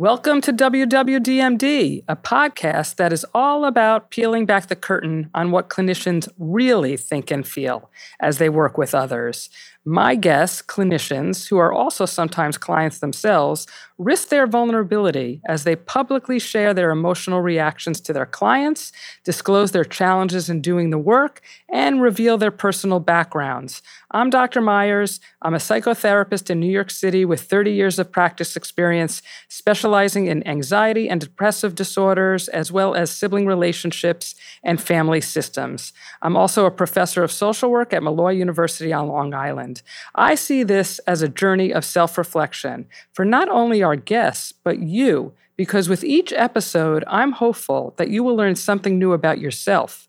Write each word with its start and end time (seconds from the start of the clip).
Welcome 0.00 0.40
to 0.42 0.52
WWDMD, 0.52 2.04
a 2.06 2.14
podcast 2.14 2.94
that 2.98 3.12
is 3.12 3.26
all 3.34 3.64
about 3.64 4.12
peeling 4.12 4.46
back 4.46 4.68
the 4.68 4.76
curtain 4.76 5.28
on 5.34 5.50
what 5.50 5.70
clinicians 5.70 6.28
really 6.38 6.96
think 6.96 7.32
and 7.32 7.44
feel 7.44 7.90
as 8.20 8.38
they 8.38 8.48
work 8.48 8.78
with 8.78 8.94
others. 8.94 9.50
My 9.84 10.14
guests, 10.14 10.62
clinicians, 10.62 11.48
who 11.48 11.58
are 11.58 11.72
also 11.72 12.06
sometimes 12.06 12.56
clients 12.56 13.00
themselves, 13.00 13.66
risk 13.96 14.28
their 14.28 14.46
vulnerability 14.46 15.40
as 15.48 15.64
they 15.64 15.74
publicly 15.74 16.38
share 16.38 16.72
their 16.72 16.92
emotional 16.92 17.40
reactions 17.40 18.00
to 18.02 18.12
their 18.12 18.26
clients, 18.26 18.92
disclose 19.24 19.72
their 19.72 19.84
challenges 19.84 20.48
in 20.48 20.60
doing 20.60 20.90
the 20.90 20.98
work, 20.98 21.40
and 21.72 22.00
reveal 22.00 22.38
their 22.38 22.52
personal 22.52 23.00
backgrounds. 23.00 23.82
I'm 24.10 24.30
Dr. 24.30 24.62
Meyers. 24.62 25.20
I'm 25.42 25.52
a 25.52 25.58
psychotherapist 25.58 26.48
in 26.48 26.58
New 26.58 26.70
York 26.70 26.90
City 26.90 27.26
with 27.26 27.42
30 27.42 27.72
years 27.72 27.98
of 27.98 28.10
practice 28.10 28.56
experience, 28.56 29.20
specializing 29.48 30.28
in 30.28 30.46
anxiety 30.48 31.10
and 31.10 31.20
depressive 31.20 31.74
disorders, 31.74 32.48
as 32.48 32.72
well 32.72 32.94
as 32.94 33.10
sibling 33.10 33.44
relationships 33.44 34.34
and 34.62 34.80
family 34.80 35.20
systems. 35.20 35.92
I'm 36.22 36.38
also 36.38 36.64
a 36.64 36.70
professor 36.70 37.22
of 37.22 37.30
social 37.30 37.70
work 37.70 37.92
at 37.92 38.02
Molloy 38.02 38.30
University 38.30 38.94
on 38.94 39.08
Long 39.08 39.34
Island. 39.34 39.82
I 40.14 40.36
see 40.36 40.62
this 40.62 41.00
as 41.00 41.20
a 41.20 41.28
journey 41.28 41.70
of 41.70 41.84
self 41.84 42.16
reflection 42.16 42.86
for 43.12 43.26
not 43.26 43.50
only 43.50 43.82
our 43.82 43.96
guests, 43.96 44.52
but 44.52 44.78
you, 44.78 45.34
because 45.54 45.90
with 45.90 46.02
each 46.02 46.32
episode, 46.32 47.04
I'm 47.08 47.32
hopeful 47.32 47.92
that 47.98 48.08
you 48.08 48.24
will 48.24 48.36
learn 48.36 48.56
something 48.56 48.98
new 48.98 49.12
about 49.12 49.38
yourself. 49.38 50.07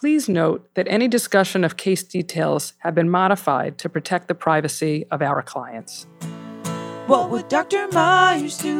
Please 0.00 0.30
note 0.30 0.66
that 0.76 0.88
any 0.88 1.08
discussion 1.08 1.62
of 1.62 1.76
case 1.76 2.02
details 2.02 2.72
have 2.78 2.94
been 2.94 3.10
modified 3.10 3.76
to 3.76 3.86
protect 3.86 4.28
the 4.28 4.34
privacy 4.34 5.04
of 5.10 5.20
our 5.20 5.42
clients. 5.42 6.06
What 7.06 7.28
would 7.28 7.48
Dr. 7.48 7.86
Meyers 7.92 8.56
do? 8.56 8.78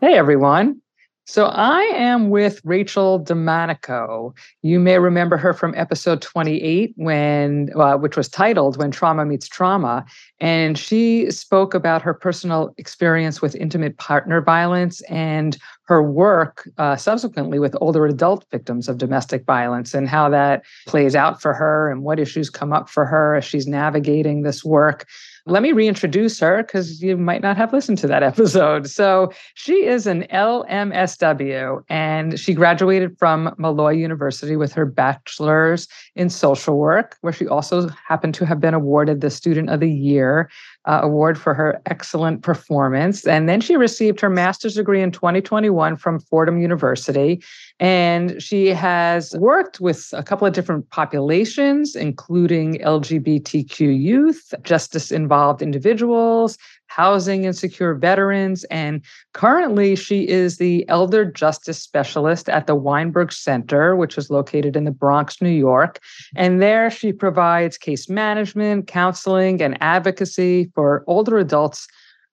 Hey 0.00 0.16
everyone, 0.16 0.80
so 1.26 1.46
I 1.46 1.80
am 1.94 2.28
with 2.28 2.60
Rachel 2.64 3.18
DeManico. 3.18 4.36
You 4.62 4.78
may 4.78 4.98
remember 4.98 5.38
her 5.38 5.54
from 5.54 5.74
episode 5.74 6.20
28 6.20 6.92
when 6.96 7.70
uh, 7.74 7.96
which 7.96 8.16
was 8.16 8.28
titled 8.28 8.76
When 8.76 8.90
Trauma 8.90 9.24
Meets 9.24 9.48
Trauma 9.48 10.04
and 10.40 10.76
she 10.76 11.30
spoke 11.30 11.72
about 11.72 12.02
her 12.02 12.12
personal 12.12 12.74
experience 12.76 13.40
with 13.40 13.56
intimate 13.56 13.96
partner 13.96 14.42
violence 14.42 15.00
and 15.02 15.56
her 15.84 16.02
work 16.02 16.68
uh, 16.78 16.96
subsequently 16.96 17.58
with 17.58 17.76
older 17.80 18.06
adult 18.06 18.44
victims 18.50 18.88
of 18.88 18.98
domestic 18.98 19.44
violence 19.44 19.94
and 19.94 20.08
how 20.08 20.28
that 20.28 20.62
plays 20.86 21.14
out 21.14 21.40
for 21.40 21.54
her 21.54 21.90
and 21.90 22.02
what 22.02 22.20
issues 22.20 22.50
come 22.50 22.72
up 22.72 22.88
for 22.88 23.06
her 23.06 23.34
as 23.34 23.44
she's 23.44 23.66
navigating 23.66 24.42
this 24.42 24.64
work. 24.64 25.06
Let 25.46 25.62
me 25.62 25.72
reintroduce 25.72 26.40
her 26.40 26.62
because 26.62 27.02
you 27.02 27.18
might 27.18 27.42
not 27.42 27.58
have 27.58 27.72
listened 27.72 27.98
to 27.98 28.06
that 28.06 28.22
episode. 28.32 28.88
So, 28.88 29.30
she 29.54 29.84
is 29.84 30.06
an 30.06 30.26
LMSW 30.32 31.84
and 31.88 32.40
she 32.40 32.54
graduated 32.54 33.18
from 33.18 33.54
Molloy 33.58 33.92
University 33.92 34.56
with 34.56 34.72
her 34.72 34.86
bachelor's 34.86 35.86
in 36.14 36.30
social 36.30 36.78
work, 36.78 37.16
where 37.20 37.32
she 37.32 37.46
also 37.46 37.88
happened 38.08 38.34
to 38.34 38.46
have 38.46 38.60
been 38.60 38.74
awarded 38.74 39.20
the 39.20 39.30
Student 39.30 39.68
of 39.68 39.80
the 39.80 39.90
Year 39.90 40.48
uh, 40.86 41.00
award 41.02 41.38
for 41.38 41.54
her 41.54 41.80
excellent 41.86 42.42
performance. 42.42 43.26
And 43.26 43.48
then 43.48 43.60
she 43.60 43.76
received 43.76 44.20
her 44.20 44.30
master's 44.30 44.74
degree 44.74 45.02
in 45.02 45.10
2021 45.10 45.96
from 45.96 46.20
Fordham 46.20 46.58
University. 46.60 47.42
And 47.80 48.42
she 48.42 48.68
has 48.68 49.34
worked 49.36 49.80
with 49.80 50.10
a 50.12 50.22
couple 50.22 50.46
of 50.46 50.52
different 50.52 50.90
populations, 50.90 51.96
including 51.96 52.74
LGBTQ 52.74 53.98
youth, 54.00 54.52
justice 54.62 55.10
involved 55.10 55.62
individuals, 55.62 56.58
housing 56.94 57.42
insecure 57.44 57.92
veterans. 57.92 58.62
And 58.64 59.02
currently, 59.32 59.96
she 59.96 60.28
is 60.28 60.58
the 60.58 60.88
elder 60.88 61.24
justice 61.24 61.82
specialist 61.82 62.48
at 62.48 62.68
the 62.68 62.76
Weinberg 62.76 63.32
Center, 63.32 63.96
which 63.96 64.16
is 64.16 64.30
located 64.30 64.76
in 64.76 64.84
the 64.84 64.92
Bronx, 64.92 65.42
New 65.42 65.48
York. 65.50 65.98
And 66.36 66.62
there 66.62 66.90
she 66.90 67.12
provides 67.12 67.76
case 67.76 68.08
management, 68.08 68.86
counseling, 68.86 69.60
and 69.60 69.76
advocacy 69.80 70.70
for 70.74 71.02
older 71.08 71.36
adults 71.38 71.88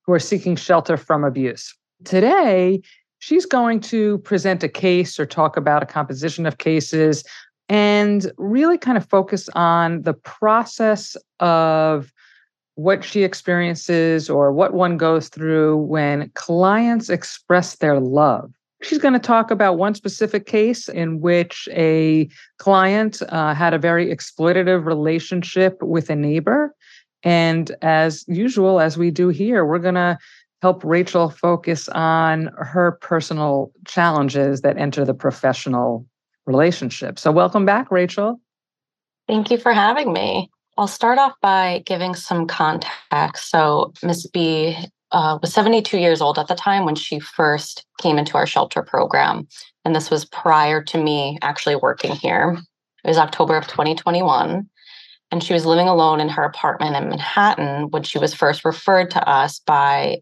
who 0.05 0.13
are 0.13 0.19
seeking 0.19 0.55
shelter 0.55 0.95
from 0.95 1.23
abuse. 1.23 1.73
Today, 2.03 2.81
she's 3.17 3.47
going 3.47 3.79
to 3.79 4.19
present 4.19 4.63
a 4.63 4.69
case 4.69 5.19
or 5.19 5.25
talk 5.25 5.57
about 5.57 5.81
a 5.81 5.87
composition 5.87 6.45
of 6.45 6.59
cases 6.59 7.23
and 7.67 8.31
really 8.37 8.77
kind 8.77 8.97
of 8.97 9.09
focus 9.09 9.49
on 9.55 10.03
the 10.03 10.13
process 10.13 11.17
of 11.39 12.11
what 12.75 13.03
she 13.03 13.23
experiences 13.23 14.29
or 14.29 14.51
what 14.51 14.73
one 14.73 14.97
goes 14.97 15.29
through 15.29 15.77
when 15.77 16.31
clients 16.35 17.09
express 17.09 17.75
their 17.75 17.99
love. 17.99 18.51
She's 18.81 18.97
going 18.97 19.13
to 19.13 19.19
talk 19.19 19.51
about 19.51 19.77
one 19.77 19.93
specific 19.93 20.47
case 20.47 20.89
in 20.89 21.21
which 21.21 21.69
a 21.71 22.27
client 22.57 23.21
uh, 23.29 23.53
had 23.53 23.73
a 23.73 23.77
very 23.77 24.07
exploitative 24.13 24.85
relationship 24.85 25.81
with 25.83 26.09
a 26.09 26.15
neighbor. 26.15 26.73
And 27.23 27.75
as 27.83 28.25
usual, 28.27 28.79
as 28.79 28.97
we 28.97 29.11
do 29.11 29.29
here, 29.29 29.65
we're 29.65 29.77
going 29.77 29.95
to 29.95 30.17
help 30.63 30.83
Rachel 30.83 31.29
focus 31.29 31.89
on 31.89 32.49
her 32.57 32.93
personal 33.01 33.71
challenges 33.85 34.61
that 34.61 34.77
enter 34.77 35.05
the 35.05 35.13
professional 35.13 36.07
relationship. 36.45 37.19
So, 37.19 37.31
welcome 37.31 37.65
back, 37.65 37.91
Rachel. 37.91 38.39
Thank 39.27 39.51
you 39.51 39.57
for 39.57 39.73
having 39.73 40.11
me. 40.11 40.49
I'll 40.77 40.87
start 40.87 41.19
off 41.19 41.33
by 41.41 41.83
giving 41.85 42.15
some 42.15 42.47
context. 42.47 43.49
So, 43.49 43.93
Miss 44.03 44.27
B 44.27 44.77
uh, 45.11 45.37
was 45.41 45.53
72 45.53 45.97
years 45.97 46.21
old 46.21 46.39
at 46.39 46.47
the 46.47 46.55
time 46.55 46.85
when 46.85 46.95
she 46.95 47.19
first 47.19 47.85
came 47.99 48.17
into 48.17 48.37
our 48.37 48.47
shelter 48.47 48.81
program. 48.81 49.47
And 49.83 49.95
this 49.95 50.09
was 50.09 50.25
prior 50.25 50.81
to 50.83 51.03
me 51.03 51.37
actually 51.41 51.75
working 51.75 52.15
here. 52.15 52.57
It 53.03 53.07
was 53.07 53.17
October 53.17 53.57
of 53.57 53.67
2021. 53.67 54.69
And 55.31 55.43
she 55.43 55.53
was 55.53 55.65
living 55.65 55.87
alone 55.87 56.19
in 56.19 56.29
her 56.29 56.43
apartment 56.43 56.95
in 56.95 57.09
Manhattan 57.09 57.89
when 57.89 58.03
she 58.03 58.19
was 58.19 58.33
first 58.33 58.65
referred 58.65 59.11
to 59.11 59.29
us 59.29 59.59
by 59.59 60.21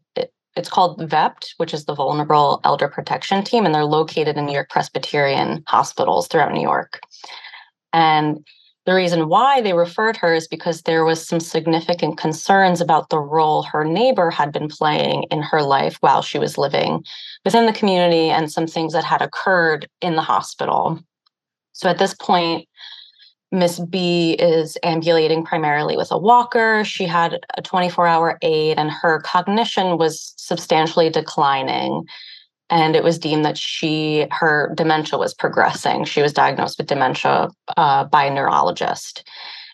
it's 0.56 0.70
called 0.70 1.00
VEPT, 1.00 1.54
which 1.58 1.74
is 1.74 1.86
the 1.86 1.96
Vulnerable 1.96 2.60
Elder 2.64 2.88
Protection 2.88 3.44
Team, 3.44 3.66
and 3.66 3.74
they're 3.74 3.86
located 3.86 4.38
in 4.38 4.46
New 4.46 4.54
York 4.54 4.70
Presbyterian 4.70 5.64
hospitals 5.68 6.28
throughout 6.28 6.54
New 6.54 6.62
York. 6.62 7.02
And 7.94 8.46
the 8.90 8.96
reason 8.96 9.30
why 9.30 9.62
they 9.62 9.74
referred 9.74 10.18
her 10.18 10.34
is 10.34 10.48
because 10.48 10.82
there 10.82 11.06
was 11.06 11.26
some 11.26 11.40
significant 11.40 12.18
concerns 12.18 12.82
about 12.82 13.10
the 13.10 13.20
role 13.20 13.64
her 13.64 13.86
neighbor 13.86 14.30
had 14.30 14.52
been 14.52 14.68
playing 14.68 15.24
in 15.32 15.42
her 15.42 15.62
life 15.62 15.98
while 16.02 16.22
she 16.22 16.40
was 16.40 16.58
living 16.58 17.04
within 17.46 17.66
the 17.66 17.74
community 17.74 18.30
and 18.30 18.52
some 18.52 18.68
things 18.68 18.94
that 18.94 19.04
had 19.04 19.22
occurred 19.22 19.88
in 20.02 20.16
the 20.16 20.22
hospital. 20.22 21.00
So 21.74 21.90
at 21.90 22.00
this 22.00 22.14
point, 22.16 22.68
Miss 23.52 23.80
B 23.80 24.34
is 24.34 24.78
ambulating 24.84 25.44
primarily 25.44 25.98
with 25.98 26.12
a 26.12 26.18
walker. 26.18 26.84
She 26.84 27.06
had 27.06 27.40
a 27.58 27.62
24 27.62 28.06
hour 28.06 28.38
aid, 28.42 28.78
and 28.78 28.92
her 28.92 29.20
cognition 29.22 29.98
was 29.98 30.34
substantially 30.38 31.10
declining 31.10 32.06
and 32.70 32.96
it 32.96 33.04
was 33.04 33.18
deemed 33.18 33.46
that 33.46 33.58
she 33.58 34.28
her 34.32 34.72
dementia 34.76 35.18
was 35.18 35.34
progressing. 35.34 36.06
She 36.06 36.22
was 36.22 36.34
diagnosed 36.34 36.78
with 36.78 36.88
dementia 36.88 37.50
uh, 37.78 38.04
by 38.06 38.26
a 38.26 38.34
neurologist. 38.34 39.28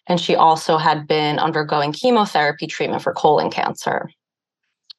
And 0.08 0.20
she 0.20 0.36
also 0.36 0.78
had 0.78 1.08
been 1.08 1.40
undergoing 1.40 1.92
chemotherapy 1.92 2.68
treatment 2.68 3.02
for 3.02 3.14
colon 3.14 3.50
cancer. 3.50 4.10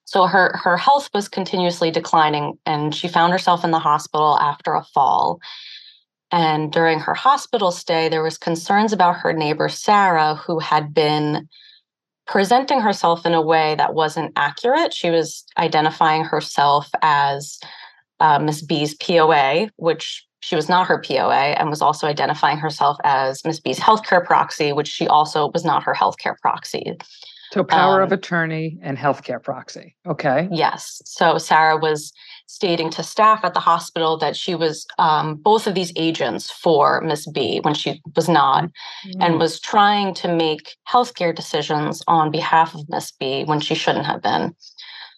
So 0.05 0.27
her 0.27 0.57
her 0.63 0.77
health 0.77 1.09
was 1.15 1.29
continuously 1.29 1.91
declining 1.91 2.59
and 2.67 2.95
she 2.95 3.09
found 3.09 3.33
herself 3.33 3.65
in 3.65 3.71
the 3.71 3.79
hospital 3.79 4.39
after 4.39 4.75
a 4.75 4.85
fall. 4.85 5.41
And 6.31 6.73
during 6.73 6.99
her 7.01 7.15
hospital 7.15 7.71
stay 7.71 8.09
there 8.09 8.23
was 8.23 8.37
concerns 8.37 8.93
about 8.93 9.17
her 9.17 9.33
neighbor 9.33 9.69
sarah 9.69 10.35
who 10.35 10.59
had 10.59 10.93
been 10.93 11.49
presenting 12.27 12.81
herself 12.81 13.25
in 13.25 13.35
a 13.35 13.41
way 13.41 13.77
that 13.77 13.95
wasn't 13.95 14.33
accurate. 14.37 14.93
She 14.93 15.11
was 15.11 15.45
identifying 15.57 16.25
herself 16.25 16.91
as 17.01 17.59
uh, 18.21 18.39
Miss 18.39 18.63
B's 18.63 18.95
POA, 18.95 19.71
which 19.77 20.25
she 20.41 20.55
was 20.55 20.69
not 20.69 20.87
her 20.87 21.03
POA, 21.03 21.55
and 21.59 21.71
was 21.71 21.83
also 21.83 22.07
identifying 22.07 22.59
herself 22.59 22.97
as 23.05 23.45
Miss 23.45 23.61
B's 23.61 23.79
healthcare 23.79 24.25
proxy, 24.25 24.73
which 24.73 24.89
she 24.89 25.09
also 25.09 25.51
was 25.53 25.65
not 25.65 25.83
her 25.83 25.95
healthcare 25.95 26.37
proxy. 26.41 26.97
So, 27.53 27.65
power 27.65 28.03
um, 28.03 28.07
of 28.07 28.13
attorney 28.13 28.79
and 28.83 28.99
healthcare 28.99 29.43
proxy. 29.43 29.97
Okay. 30.07 30.49
Yes. 30.51 31.01
So, 31.05 31.39
Sarah 31.39 31.77
was 31.77 32.13
stating 32.47 32.91
to 32.91 33.03
staff 33.03 33.45
at 33.45 33.55
the 33.55 33.61
hospital 33.61 34.17
that 34.19 34.37
she 34.37 34.55
was 34.55 34.87
um, 34.99 35.35
both 35.37 35.67
of 35.67 35.75
these 35.75 35.93
agents 35.97 36.51
for 36.51 37.01
Miss 37.01 37.27
B 37.27 37.61
when 37.63 37.75
she 37.75 38.01
was 38.15 38.29
not, 38.29 38.65
mm-hmm. 38.65 39.21
and 39.21 39.39
was 39.39 39.61
trying 39.61 40.15
to 40.15 40.29
make 40.29 40.77
healthcare 40.89 41.35
decisions 41.35 42.03
on 42.07 42.31
behalf 42.31 42.75
of 42.75 42.89
Miss 42.89 43.11
B 43.11 43.45
when 43.45 43.61
she 43.61 43.75
shouldn't 43.75 44.07
have 44.07 44.23
been. 44.23 44.55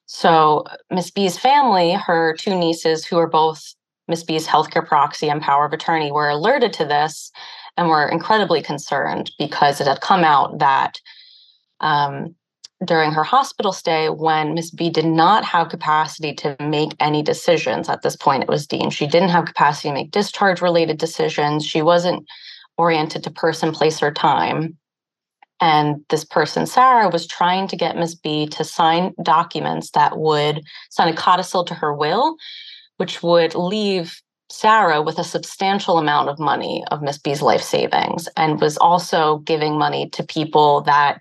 So 0.08 0.64
Miss 0.90 1.10
B's 1.10 1.38
family, 1.38 1.93
her 1.93 2.34
two 2.34 2.55
nieces, 2.55 3.05
who 3.05 3.19
are 3.19 3.28
both 3.28 3.75
Miss 4.08 4.25
B's 4.25 4.46
healthcare 4.46 4.84
proxy 4.84 5.28
and 5.28 5.43
power 5.43 5.66
of 5.66 5.75
attorney, 5.75 6.10
were 6.10 6.31
alerted 6.31 6.72
to 6.75 6.87
this 6.87 7.31
and 7.76 7.88
were 7.88 8.08
incredibly 8.08 8.62
concerned 8.62 9.31
because 9.38 9.82
it 9.82 9.87
had 9.87 10.00
come 10.00 10.25
out 10.25 10.60
that 10.60 10.99
um, 11.81 12.34
during 12.87 13.12
her 13.12 13.22
hospital 13.22 13.70
stay 13.70 14.08
when 14.08 14.55
Miss 14.55 14.70
B 14.70 14.88
did 14.88 15.05
not 15.05 15.44
have 15.44 15.69
capacity 15.69 16.32
to 16.37 16.56
make 16.58 16.93
any 17.00 17.22
decisions 17.22 17.90
at 17.90 18.00
this 18.00 18.16
point, 18.16 18.43
it 18.43 18.49
was 18.49 18.66
deemed. 18.66 18.94
She 18.94 19.06
didn't 19.06 19.28
have 19.28 19.44
capacity 19.44 19.90
to 19.90 19.94
make 19.94 20.11
discharge 20.11 20.62
related 20.62 20.96
decisions. 20.96 21.66
She 21.66 21.82
wasn't 21.82 22.26
oriented 22.78 23.25
to 23.25 23.31
person, 23.31 23.72
place, 23.72 24.02
or 24.02 24.11
time. 24.11 24.78
And 25.60 26.05
this 26.08 26.25
person, 26.25 26.66
Sarah, 26.66 27.08
was 27.08 27.26
trying 27.26 27.66
to 27.69 27.76
get 27.76 27.96
Miss 27.96 28.14
B 28.14 28.46
to 28.49 28.64
sign 28.64 29.14
documents 29.22 29.90
that 29.90 30.19
would 30.19 30.62
sign 30.90 31.12
a 31.12 31.16
codicil 31.16 31.64
to 31.64 31.75
her 31.75 31.93
will, 31.93 32.37
which 32.99 33.22
would 33.22 33.55
leave 33.55 34.20
Sarah 34.50 35.02
with 35.02 35.19
a 35.19 35.25
substantial 35.25 35.99
amount 35.99 36.28
of 36.28 36.38
money 36.38 36.84
of 36.90 37.02
Miss 37.02 37.19
B's 37.19 37.43
life 37.43 37.62
savings 37.62 38.28
and 38.37 38.60
was 38.60 38.78
also 38.78 39.38
giving 39.38 39.78
money 39.78 40.08
to 40.10 40.22
people 40.22 40.82
that 40.82 41.20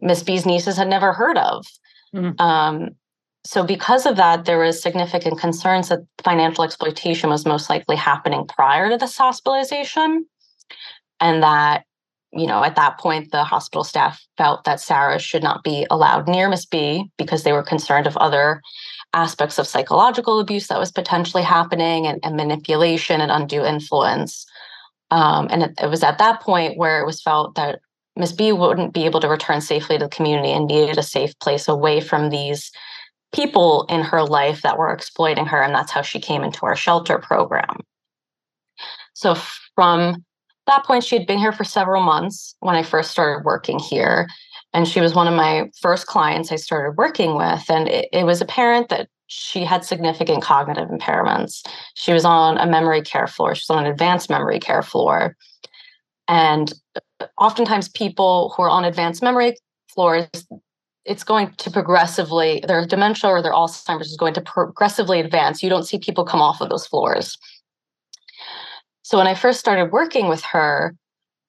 Miss 0.00 0.22
B's 0.22 0.46
nieces 0.46 0.76
had 0.76 0.88
never 0.88 1.12
heard 1.12 1.36
of. 1.36 1.66
Mm-hmm. 2.14 2.40
Um, 2.40 2.90
so, 3.44 3.64
because 3.64 4.06
of 4.06 4.16
that, 4.16 4.44
there 4.44 4.58
was 4.58 4.82
significant 4.82 5.38
concerns 5.38 5.88
that 5.88 6.00
financial 6.22 6.64
exploitation 6.64 7.30
was 7.30 7.46
most 7.46 7.70
likely 7.70 7.96
happening 7.96 8.46
prior 8.46 8.90
to 8.90 8.96
this 8.96 9.16
hospitalization, 9.16 10.26
and 11.20 11.42
that 11.42 11.84
you 12.32 12.46
know, 12.46 12.62
at 12.62 12.76
that 12.76 12.98
point, 12.98 13.30
the 13.30 13.44
hospital 13.44 13.84
staff 13.84 14.22
felt 14.36 14.64
that 14.64 14.80
Sarah 14.80 15.18
should 15.18 15.42
not 15.42 15.64
be 15.64 15.86
allowed 15.90 16.28
near 16.28 16.48
Miss 16.48 16.66
B 16.66 17.10
because 17.16 17.42
they 17.42 17.52
were 17.52 17.62
concerned 17.62 18.06
of 18.06 18.16
other 18.18 18.60
aspects 19.14 19.58
of 19.58 19.66
psychological 19.66 20.38
abuse 20.38 20.68
that 20.68 20.78
was 20.78 20.92
potentially 20.92 21.42
happening 21.42 22.06
and, 22.06 22.20
and 22.22 22.36
manipulation 22.36 23.20
and 23.20 23.32
undue 23.32 23.64
influence. 23.64 24.46
Um, 25.10 25.48
and 25.50 25.62
it, 25.62 25.74
it, 25.82 25.88
was 25.88 26.02
at 26.02 26.18
that 26.18 26.42
point 26.42 26.76
where 26.76 27.00
it 27.00 27.06
was 27.06 27.22
felt 27.22 27.54
that 27.54 27.80
Miss 28.16 28.32
B 28.32 28.52
wouldn't 28.52 28.92
be 28.92 29.06
able 29.06 29.20
to 29.20 29.28
return 29.28 29.62
safely 29.62 29.96
to 29.96 30.04
the 30.04 30.10
community 30.10 30.50
and 30.50 30.66
needed 30.66 30.98
a 30.98 31.02
safe 31.02 31.38
place 31.38 31.66
away 31.66 32.00
from 32.00 32.28
these 32.28 32.70
people 33.32 33.86
in 33.88 34.02
her 34.02 34.22
life 34.22 34.60
that 34.62 34.76
were 34.76 34.92
exploiting 34.92 35.46
her. 35.46 35.62
And 35.62 35.74
that's 35.74 35.92
how 35.92 36.02
she 36.02 36.20
came 36.20 36.42
into 36.42 36.66
our 36.66 36.76
shelter 36.76 37.18
program. 37.18 37.78
So 39.14 39.36
from 39.74 40.24
that 40.68 40.84
point, 40.84 41.04
she 41.04 41.16
had 41.16 41.26
been 41.26 41.38
here 41.38 41.52
for 41.52 41.64
several 41.64 42.02
months 42.02 42.54
when 42.60 42.76
I 42.76 42.82
first 42.82 43.10
started 43.10 43.44
working 43.44 43.78
here. 43.78 44.28
And 44.72 44.86
she 44.86 45.00
was 45.00 45.14
one 45.14 45.26
of 45.26 45.34
my 45.34 45.70
first 45.80 46.06
clients 46.06 46.52
I 46.52 46.56
started 46.56 46.96
working 46.96 47.36
with. 47.36 47.68
And 47.68 47.88
it, 47.88 48.08
it 48.12 48.24
was 48.24 48.40
apparent 48.40 48.90
that 48.90 49.08
she 49.28 49.64
had 49.64 49.84
significant 49.84 50.42
cognitive 50.42 50.88
impairments. 50.88 51.66
She 51.94 52.12
was 52.12 52.24
on 52.24 52.58
a 52.58 52.66
memory 52.66 53.02
care 53.02 53.26
floor, 53.26 53.54
she 53.54 53.64
was 53.68 53.76
on 53.76 53.84
an 53.84 53.90
advanced 53.90 54.30
memory 54.30 54.58
care 54.58 54.82
floor. 54.82 55.36
And 56.28 56.72
oftentimes, 57.38 57.88
people 57.88 58.52
who 58.54 58.62
are 58.62 58.70
on 58.70 58.84
advanced 58.84 59.22
memory 59.22 59.56
floors, 59.88 60.28
it's 61.06 61.24
going 61.24 61.52
to 61.56 61.70
progressively, 61.70 62.62
their 62.66 62.86
dementia 62.86 63.30
or 63.30 63.42
their 63.42 63.52
Alzheimer's 63.52 64.10
is 64.10 64.16
going 64.16 64.34
to 64.34 64.42
progressively 64.42 65.20
advance. 65.20 65.62
You 65.62 65.70
don't 65.70 65.84
see 65.84 65.98
people 65.98 66.24
come 66.24 66.42
off 66.42 66.60
of 66.60 66.68
those 66.68 66.86
floors. 66.86 67.38
So 69.08 69.16
when 69.16 69.26
I 69.26 69.32
first 69.32 69.58
started 69.58 69.90
working 69.90 70.28
with 70.28 70.42
her, 70.42 70.94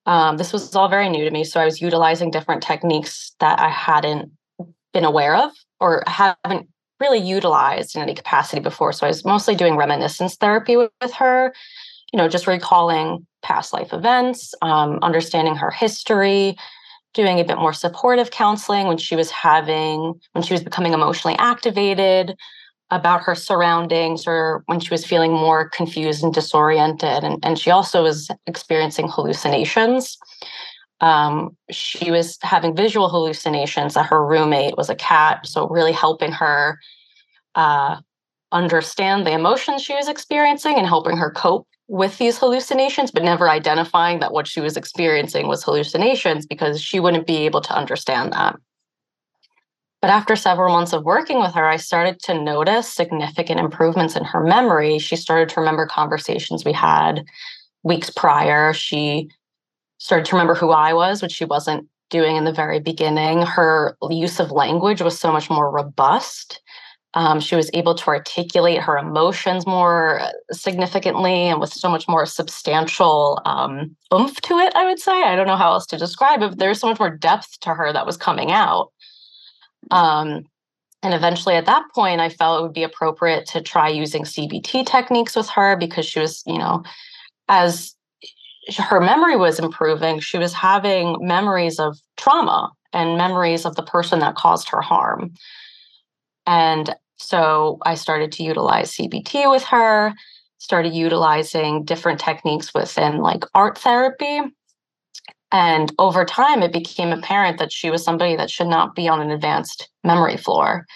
um, 0.06 0.38
this 0.38 0.50
was 0.50 0.74
all 0.74 0.88
very 0.88 1.10
new 1.10 1.26
to 1.26 1.30
me. 1.30 1.44
So 1.44 1.60
I 1.60 1.66
was 1.66 1.82
utilizing 1.82 2.30
different 2.30 2.62
techniques 2.62 3.32
that 3.38 3.60
I 3.60 3.68
hadn't 3.68 4.30
been 4.94 5.04
aware 5.04 5.36
of 5.36 5.52
or 5.78 6.02
haven't 6.06 6.68
really 7.00 7.18
utilized 7.18 7.94
in 7.94 8.00
any 8.00 8.14
capacity 8.14 8.62
before. 8.62 8.94
So 8.94 9.06
I 9.06 9.10
was 9.10 9.26
mostly 9.26 9.54
doing 9.54 9.76
reminiscence 9.76 10.36
therapy 10.36 10.78
with, 10.78 10.90
with 11.02 11.12
her, 11.12 11.52
you 12.14 12.16
know, 12.16 12.28
just 12.28 12.46
recalling 12.46 13.26
past 13.42 13.74
life 13.74 13.92
events, 13.92 14.54
um, 14.62 14.98
understanding 15.02 15.54
her 15.56 15.70
history, 15.70 16.56
doing 17.12 17.40
a 17.40 17.44
bit 17.44 17.58
more 17.58 17.74
supportive 17.74 18.30
counseling 18.30 18.86
when 18.86 18.96
she 18.96 19.16
was 19.16 19.30
having, 19.30 20.18
when 20.32 20.42
she 20.42 20.54
was 20.54 20.64
becoming 20.64 20.94
emotionally 20.94 21.36
activated, 21.38 22.38
about 22.90 23.22
her 23.22 23.34
surroundings 23.34 24.26
or 24.26 24.62
when 24.66 24.80
she 24.80 24.90
was 24.90 25.04
feeling 25.04 25.32
more 25.32 25.68
confused 25.68 26.24
and 26.24 26.34
disoriented. 26.34 27.22
And, 27.22 27.38
and 27.44 27.58
she 27.58 27.70
also 27.70 28.02
was 28.02 28.30
experiencing 28.46 29.08
hallucinations. 29.08 30.18
Um, 31.00 31.56
she 31.70 32.10
was 32.10 32.36
having 32.42 32.74
visual 32.74 33.08
hallucinations 33.08 33.94
that 33.94 34.06
her 34.06 34.26
roommate 34.26 34.76
was 34.76 34.90
a 34.90 34.94
cat. 34.94 35.46
So, 35.46 35.68
really 35.68 35.92
helping 35.92 36.32
her 36.32 36.78
uh, 37.54 37.96
understand 38.52 39.26
the 39.26 39.32
emotions 39.32 39.82
she 39.82 39.94
was 39.94 40.08
experiencing 40.08 40.76
and 40.76 40.86
helping 40.86 41.16
her 41.16 41.30
cope 41.30 41.66
with 41.88 42.18
these 42.18 42.38
hallucinations, 42.38 43.10
but 43.10 43.24
never 43.24 43.48
identifying 43.48 44.20
that 44.20 44.32
what 44.32 44.46
she 44.46 44.60
was 44.60 44.76
experiencing 44.76 45.48
was 45.48 45.64
hallucinations 45.64 46.46
because 46.46 46.80
she 46.80 47.00
wouldn't 47.00 47.26
be 47.26 47.38
able 47.38 47.60
to 47.60 47.74
understand 47.74 48.32
that. 48.32 48.56
But 50.00 50.10
after 50.10 50.34
several 50.34 50.72
months 50.72 50.94
of 50.94 51.04
working 51.04 51.40
with 51.40 51.52
her, 51.54 51.66
I 51.66 51.76
started 51.76 52.20
to 52.20 52.42
notice 52.42 52.90
significant 52.90 53.60
improvements 53.60 54.16
in 54.16 54.24
her 54.24 54.42
memory. 54.42 54.98
She 54.98 55.16
started 55.16 55.50
to 55.50 55.60
remember 55.60 55.86
conversations 55.86 56.64
we 56.64 56.72
had 56.72 57.24
weeks 57.82 58.08
prior. 58.08 58.72
She 58.72 59.28
started 59.98 60.24
to 60.26 60.36
remember 60.36 60.54
who 60.54 60.70
I 60.70 60.94
was, 60.94 61.20
which 61.20 61.32
she 61.32 61.44
wasn't 61.44 61.86
doing 62.08 62.36
in 62.36 62.44
the 62.44 62.52
very 62.52 62.80
beginning. 62.80 63.42
Her 63.42 63.96
use 64.08 64.40
of 64.40 64.50
language 64.50 65.02
was 65.02 65.18
so 65.18 65.30
much 65.32 65.50
more 65.50 65.70
robust. 65.70 66.60
Um, 67.14 67.40
she 67.40 67.56
was 67.56 67.70
able 67.74 67.94
to 67.96 68.06
articulate 68.06 68.80
her 68.80 68.96
emotions 68.96 69.66
more 69.66 70.22
significantly 70.52 71.48
and 71.48 71.60
with 71.60 71.72
so 71.72 71.88
much 71.88 72.06
more 72.06 72.24
substantial 72.24 73.40
um, 73.44 73.96
oomph 74.14 74.40
to 74.42 74.58
it, 74.58 74.72
I 74.76 74.84
would 74.86 75.00
say. 75.00 75.24
I 75.24 75.34
don't 75.34 75.48
know 75.48 75.56
how 75.56 75.72
else 75.72 75.86
to 75.86 75.98
describe 75.98 76.42
it, 76.42 76.50
but 76.50 76.58
there's 76.58 76.80
so 76.80 76.88
much 76.88 77.00
more 77.00 77.10
depth 77.10 77.58
to 77.60 77.74
her 77.74 77.92
that 77.92 78.06
was 78.06 78.16
coming 78.16 78.52
out. 78.52 78.92
Um, 79.90 80.44
and 81.02 81.14
eventually 81.14 81.54
at 81.54 81.66
that 81.66 81.84
point, 81.94 82.20
I 82.20 82.28
felt 82.28 82.60
it 82.60 82.62
would 82.62 82.74
be 82.74 82.82
appropriate 82.82 83.46
to 83.46 83.62
try 83.62 83.88
using 83.88 84.24
CBT 84.24 84.86
techniques 84.86 85.34
with 85.34 85.48
her 85.50 85.76
because 85.76 86.04
she 86.04 86.20
was, 86.20 86.42
you 86.46 86.58
know, 86.58 86.82
as 87.48 87.94
her 88.78 89.00
memory 89.00 89.36
was 89.36 89.58
improving, 89.58 90.20
she 90.20 90.38
was 90.38 90.52
having 90.52 91.16
memories 91.20 91.80
of 91.80 91.98
trauma 92.16 92.70
and 92.92 93.16
memories 93.16 93.64
of 93.64 93.76
the 93.76 93.82
person 93.82 94.18
that 94.20 94.34
caused 94.34 94.68
her 94.68 94.80
harm. 94.80 95.32
And 96.46 96.94
so 97.18 97.78
I 97.84 97.94
started 97.94 98.32
to 98.32 98.42
utilize 98.42 98.92
CBT 98.92 99.50
with 99.50 99.64
her, 99.64 100.12
started 100.58 100.92
utilizing 100.94 101.84
different 101.84 102.20
techniques 102.20 102.74
within 102.74 103.18
like 103.18 103.44
art 103.54 103.78
therapy 103.78 104.40
and 105.52 105.92
over 105.98 106.24
time, 106.24 106.62
it 106.62 106.72
became 106.72 107.12
apparent 107.12 107.58
that 107.58 107.72
she 107.72 107.90
was 107.90 108.04
somebody 108.04 108.36
that 108.36 108.50
should 108.50 108.68
not 108.68 108.94
be 108.94 109.08
on 109.08 109.20
an 109.20 109.30
advanced 109.30 109.88
memory 110.04 110.36
floor. 110.36 110.86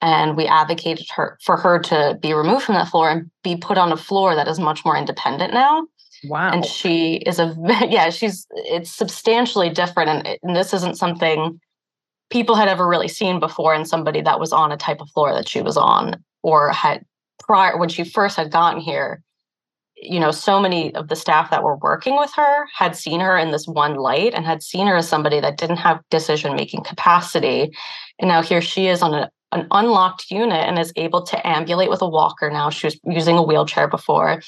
And 0.00 0.36
we 0.36 0.46
advocated 0.46 1.06
her 1.14 1.38
for 1.42 1.58
her 1.58 1.78
to 1.80 2.18
be 2.22 2.32
removed 2.32 2.64
from 2.64 2.76
that 2.76 2.88
floor 2.88 3.10
and 3.10 3.30
be 3.44 3.56
put 3.56 3.76
on 3.76 3.92
a 3.92 3.98
floor 3.98 4.34
that 4.34 4.48
is 4.48 4.58
much 4.58 4.84
more 4.84 4.96
independent 4.96 5.52
now. 5.52 5.86
Wow. 6.24 6.52
And 6.52 6.64
she 6.64 7.16
is 7.16 7.38
a, 7.38 7.54
yeah, 7.88 8.08
she's, 8.08 8.46
it's 8.52 8.90
substantially 8.90 9.68
different. 9.68 10.08
And, 10.08 10.38
and 10.42 10.56
this 10.56 10.72
isn't 10.72 10.96
something 10.96 11.60
people 12.30 12.54
had 12.54 12.68
ever 12.68 12.88
really 12.88 13.08
seen 13.08 13.40
before 13.40 13.74
in 13.74 13.84
somebody 13.84 14.22
that 14.22 14.40
was 14.40 14.52
on 14.52 14.72
a 14.72 14.76
type 14.76 15.00
of 15.00 15.10
floor 15.10 15.34
that 15.34 15.48
she 15.48 15.60
was 15.60 15.76
on 15.76 16.22
or 16.42 16.70
had 16.70 17.04
prior, 17.38 17.76
when 17.76 17.90
she 17.90 18.04
first 18.04 18.36
had 18.36 18.50
gotten 18.50 18.80
here 18.80 19.22
you 20.02 20.18
know, 20.18 20.30
so 20.30 20.60
many 20.60 20.94
of 20.94 21.08
the 21.08 21.16
staff 21.16 21.50
that 21.50 21.62
were 21.62 21.76
working 21.76 22.16
with 22.16 22.32
her 22.34 22.66
had 22.74 22.96
seen 22.96 23.20
her 23.20 23.36
in 23.36 23.50
this 23.50 23.66
one 23.66 23.96
light 23.96 24.32
and 24.34 24.44
had 24.44 24.62
seen 24.62 24.86
her 24.86 24.96
as 24.96 25.08
somebody 25.08 25.40
that 25.40 25.58
didn't 25.58 25.76
have 25.76 26.00
decision 26.10 26.56
making 26.56 26.84
capacity. 26.84 27.70
And 28.18 28.28
now 28.28 28.42
here 28.42 28.62
she 28.62 28.86
is 28.86 29.02
on 29.02 29.14
a, 29.14 29.30
an 29.52 29.66
unlocked 29.70 30.30
unit 30.30 30.66
and 30.66 30.78
is 30.78 30.92
able 30.96 31.22
to 31.24 31.46
ambulate 31.46 31.90
with 31.90 32.02
a 32.02 32.08
walker 32.08 32.50
now. 32.50 32.70
She 32.70 32.86
was 32.86 32.98
using 33.04 33.36
a 33.36 33.42
wheelchair 33.42 33.88
before, 33.88 34.42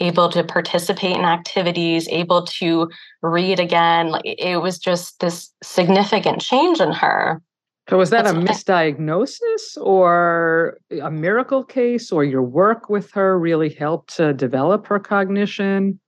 able 0.00 0.28
to 0.30 0.42
participate 0.42 1.16
in 1.16 1.24
activities, 1.24 2.08
able 2.08 2.44
to 2.46 2.90
read 3.22 3.60
again. 3.60 4.08
Like 4.08 4.22
it 4.24 4.60
was 4.60 4.78
just 4.78 5.20
this 5.20 5.52
significant 5.62 6.40
change 6.40 6.80
in 6.80 6.92
her. 6.92 7.40
So 7.90 7.98
was 7.98 8.10
that 8.10 8.24
That's 8.24 8.36
a 8.36 8.40
misdiagnosis 8.40 9.76
or 9.76 10.78
a 11.02 11.10
miracle 11.10 11.64
case 11.64 12.12
or 12.12 12.22
your 12.22 12.42
work 12.42 12.88
with 12.88 13.10
her 13.10 13.36
really 13.36 13.68
helped 13.68 14.16
to 14.16 14.32
develop 14.32 14.86
her 14.86 15.00
cognition? 15.00 15.98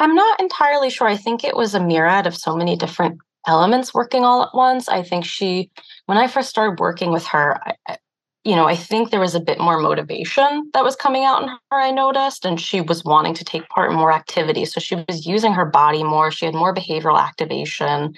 I'm 0.00 0.16
not 0.16 0.40
entirely 0.40 0.90
sure. 0.90 1.06
I 1.06 1.16
think 1.16 1.44
it 1.44 1.56
was 1.56 1.72
a 1.72 1.80
myriad 1.80 2.26
of 2.26 2.36
so 2.36 2.56
many 2.56 2.74
different 2.74 3.18
elements 3.46 3.94
working 3.94 4.24
all 4.24 4.42
at 4.42 4.54
once. 4.54 4.88
I 4.88 5.04
think 5.04 5.24
she, 5.24 5.70
when 6.06 6.18
I 6.18 6.26
first 6.26 6.48
started 6.48 6.80
working 6.80 7.12
with 7.12 7.26
her, 7.26 7.60
I, 7.64 7.96
you 8.42 8.56
know, 8.56 8.66
I 8.66 8.74
think 8.74 9.10
there 9.12 9.20
was 9.20 9.36
a 9.36 9.40
bit 9.40 9.60
more 9.60 9.78
motivation 9.78 10.68
that 10.74 10.82
was 10.82 10.96
coming 10.96 11.22
out 11.22 11.44
in 11.44 11.48
her, 11.48 11.58
I 11.70 11.92
noticed, 11.92 12.44
and 12.44 12.60
she 12.60 12.80
was 12.80 13.04
wanting 13.04 13.34
to 13.34 13.44
take 13.44 13.68
part 13.68 13.92
in 13.92 13.96
more 13.96 14.10
activities. 14.10 14.72
So 14.72 14.80
she 14.80 14.96
was 14.96 15.26
using 15.26 15.52
her 15.52 15.64
body 15.64 16.02
more. 16.02 16.32
She 16.32 16.44
had 16.44 16.56
more 16.56 16.74
behavioral 16.74 17.20
activation 17.20 18.14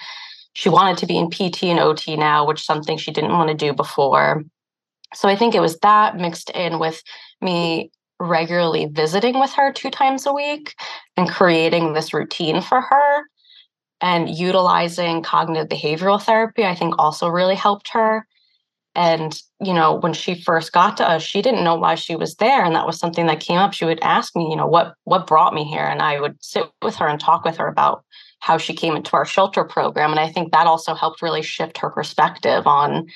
she 0.57 0.71
wanted 0.71 0.99
to 0.99 1.07
be 1.07 1.19
in 1.19 1.31
PT 1.31 1.65
and 1.65 1.79
OT 1.79 2.17
now, 2.17 2.47
which 2.47 2.65
something 2.65 2.99
she 2.99 3.13
didn't 3.13 3.33
want 3.33 3.51
to 3.51 3.55
do 3.55 3.75
before. 3.75 4.45
So 5.15 5.29
I 5.29 5.37
think 5.37 5.55
it 5.55 5.61
was 5.61 5.79
that 5.81 6.17
mixed 6.17 6.51
in 6.51 6.79
with 6.79 7.03
me 7.41 7.91
regularly 8.21 8.87
visiting 8.87 9.39
with 9.41 9.53
her 9.53 9.73
two 9.73 9.91
times 9.91 10.27
a 10.27 10.33
week 10.33 10.75
and 11.17 11.29
creating 11.29 11.93
this 11.93 12.15
routine 12.15 12.63
for 12.63 12.81
her 12.81 13.25
And 14.01 14.29
utilizing 14.31 15.23
cognitive 15.23 15.69
behavioral 15.69 16.23
therapy, 16.23 16.65
I 16.65 16.75
think 16.75 16.95
also 16.99 17.29
really 17.29 17.55
helped 17.55 17.89
her. 17.93 18.27
And, 18.95 19.41
you 19.61 19.75
know, 19.75 19.95
when 19.95 20.15
she 20.15 20.43
first 20.43 20.73
got 20.73 20.97
to 20.99 21.09
us, 21.09 21.23
she 21.23 21.43
didn't 21.43 21.65
know 21.65 21.77
why 21.77 21.97
she 21.97 22.17
was 22.17 22.37
there. 22.37 22.65
And 22.65 22.75
that 22.77 22.87
was 22.87 22.99
something 22.99 23.27
that 23.27 23.41
came 23.41 23.59
up. 23.59 23.75
She 23.75 23.85
would 23.87 24.01
ask 24.03 24.37
me, 24.37 24.49
you 24.51 24.57
know, 24.57 24.67
what 24.67 24.95
what 25.05 25.27
brought 25.27 25.55
me 25.55 25.65
here? 25.65 25.85
And 25.85 26.03
I 26.03 26.21
would 26.21 26.37
sit 26.43 26.67
with 26.83 26.97
her 26.97 27.09
and 27.09 27.21
talk 27.21 27.45
with 27.45 27.59
her 27.59 27.69
about 27.69 28.05
how 28.41 28.59
she 28.59 28.75
came 28.75 28.97
into 28.97 29.15
our 29.15 29.25
shelter 29.25 29.65
program. 29.65 30.11
And 30.11 30.21
I 30.21 30.29
think 30.29 30.53
that 30.53 30.67
also 30.67 30.95
helped 30.95 31.23
really 31.23 31.43
shift 31.43 31.79
her 31.79 31.91
perspective 31.91 32.67
on 32.67 33.07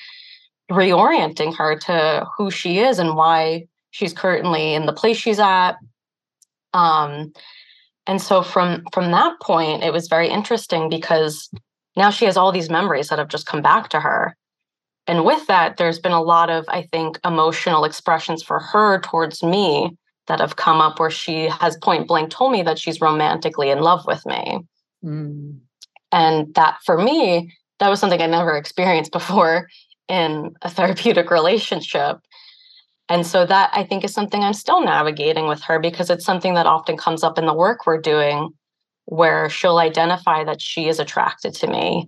reorienting 0.69 1.55
her 1.55 1.77
to 1.77 2.27
who 2.37 2.51
she 2.51 2.79
is 2.79 2.99
and 2.99 3.15
why 3.15 3.67
she's 3.91 4.13
currently 4.13 4.73
in 4.73 4.85
the 4.85 4.93
place 4.93 5.17
she's 5.17 5.39
at. 5.39 5.73
Um, 6.73 7.33
and 8.07 8.21
so 8.21 8.41
from 8.41 8.83
from 8.93 9.11
that 9.11 9.39
point, 9.41 9.83
it 9.83 9.93
was 9.93 10.07
very 10.07 10.29
interesting 10.29 10.89
because 10.89 11.49
now 11.95 12.09
she 12.09 12.25
has 12.25 12.37
all 12.37 12.51
these 12.51 12.69
memories 12.69 13.09
that 13.09 13.19
have 13.19 13.27
just 13.27 13.45
come 13.45 13.61
back 13.61 13.89
to 13.89 13.99
her 13.99 14.35
and 15.07 15.25
with 15.25 15.47
that, 15.47 15.77
there's 15.77 15.99
been 15.99 16.11
a 16.11 16.21
lot 16.21 16.49
of, 16.49 16.65
I 16.67 16.83
think, 16.83 17.19
emotional 17.25 17.85
expressions 17.85 18.43
for 18.43 18.59
her 18.59 18.99
towards 19.01 19.43
me 19.43 19.97
that 20.27 20.39
have 20.39 20.55
come 20.55 20.79
up 20.79 20.99
where 20.99 21.09
she 21.09 21.47
has 21.47 21.75
point 21.77 22.07
blank 22.07 22.29
told 22.29 22.51
me 22.51 22.61
that 22.63 22.79
she's 22.79 23.01
romantically 23.01 23.71
in 23.71 23.81
love 23.81 24.05
with 24.05 24.25
me. 24.25 24.59
Mm. 25.03 25.59
And 26.11 26.53
that 26.55 26.77
for 26.85 26.97
me, 26.97 27.53
that 27.79 27.89
was 27.89 27.99
something 27.99 28.21
I 28.21 28.27
never 28.27 28.55
experienced 28.55 29.11
before 29.11 29.67
in 30.07 30.53
a 30.61 30.69
therapeutic 30.69 31.31
relationship. 31.31 32.17
And 33.09 33.25
so 33.25 33.45
that 33.45 33.71
I 33.73 33.83
think 33.83 34.03
is 34.03 34.13
something 34.13 34.41
I'm 34.41 34.53
still 34.53 34.83
navigating 34.83 35.47
with 35.47 35.61
her 35.63 35.79
because 35.79 36.09
it's 36.09 36.25
something 36.25 36.53
that 36.53 36.65
often 36.65 36.95
comes 36.95 37.23
up 37.23 37.37
in 37.37 37.45
the 37.45 37.53
work 37.53 37.85
we're 37.85 37.99
doing 37.99 38.51
where 39.05 39.49
she'll 39.49 39.79
identify 39.79 40.43
that 40.43 40.61
she 40.61 40.87
is 40.87 40.99
attracted 40.99 41.53
to 41.55 41.67
me 41.67 42.07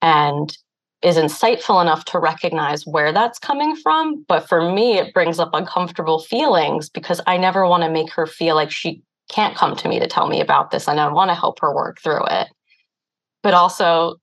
and 0.00 0.56
is 1.02 1.16
insightful 1.16 1.80
enough 1.82 2.04
to 2.06 2.18
recognize 2.18 2.86
where 2.86 3.12
that's 3.12 3.38
coming 3.38 3.76
from. 3.76 4.24
But 4.26 4.48
for 4.48 4.72
me, 4.72 4.98
it 4.98 5.14
brings 5.14 5.38
up 5.38 5.50
uncomfortable 5.52 6.20
feelings 6.20 6.88
because 6.88 7.20
I 7.26 7.36
never 7.36 7.66
want 7.66 7.82
to 7.84 7.90
make 7.90 8.10
her 8.12 8.26
feel 8.26 8.54
like 8.54 8.70
she 8.70 9.02
can't 9.28 9.56
come 9.56 9.76
to 9.76 9.88
me 9.88 9.98
to 9.98 10.06
tell 10.06 10.28
me 10.28 10.40
about 10.40 10.70
this. 10.70 10.88
And 10.88 11.00
I 11.00 11.08
want 11.08 11.30
to 11.30 11.34
help 11.34 11.60
her 11.60 11.74
work 11.74 12.00
through 12.00 12.24
it. 12.30 12.48
But 13.42 13.54
also, 13.54 14.16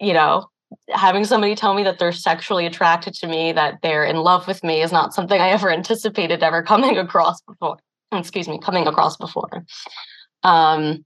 you 0.00 0.12
know, 0.12 0.46
having 0.90 1.24
somebody 1.24 1.54
tell 1.54 1.74
me 1.74 1.82
that 1.82 1.98
they're 1.98 2.12
sexually 2.12 2.66
attracted 2.66 3.14
to 3.14 3.26
me, 3.26 3.52
that 3.52 3.78
they're 3.82 4.04
in 4.04 4.16
love 4.16 4.46
with 4.46 4.62
me, 4.62 4.82
is 4.82 4.92
not 4.92 5.14
something 5.14 5.40
I 5.40 5.48
ever 5.50 5.70
anticipated 5.70 6.42
ever 6.42 6.62
coming 6.62 6.98
across 6.98 7.40
before. 7.42 7.78
Excuse 8.12 8.48
me, 8.48 8.58
coming 8.58 8.86
across 8.86 9.16
before. 9.16 9.64
Um, 10.42 11.04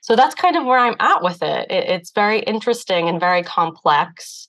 so 0.00 0.16
that's 0.16 0.34
kind 0.34 0.56
of 0.56 0.64
where 0.64 0.78
I'm 0.78 0.96
at 0.98 1.22
with 1.22 1.42
it. 1.42 1.70
it 1.70 1.88
it's 1.88 2.10
very 2.10 2.40
interesting 2.40 3.08
and 3.08 3.20
very 3.20 3.42
complex, 3.42 4.48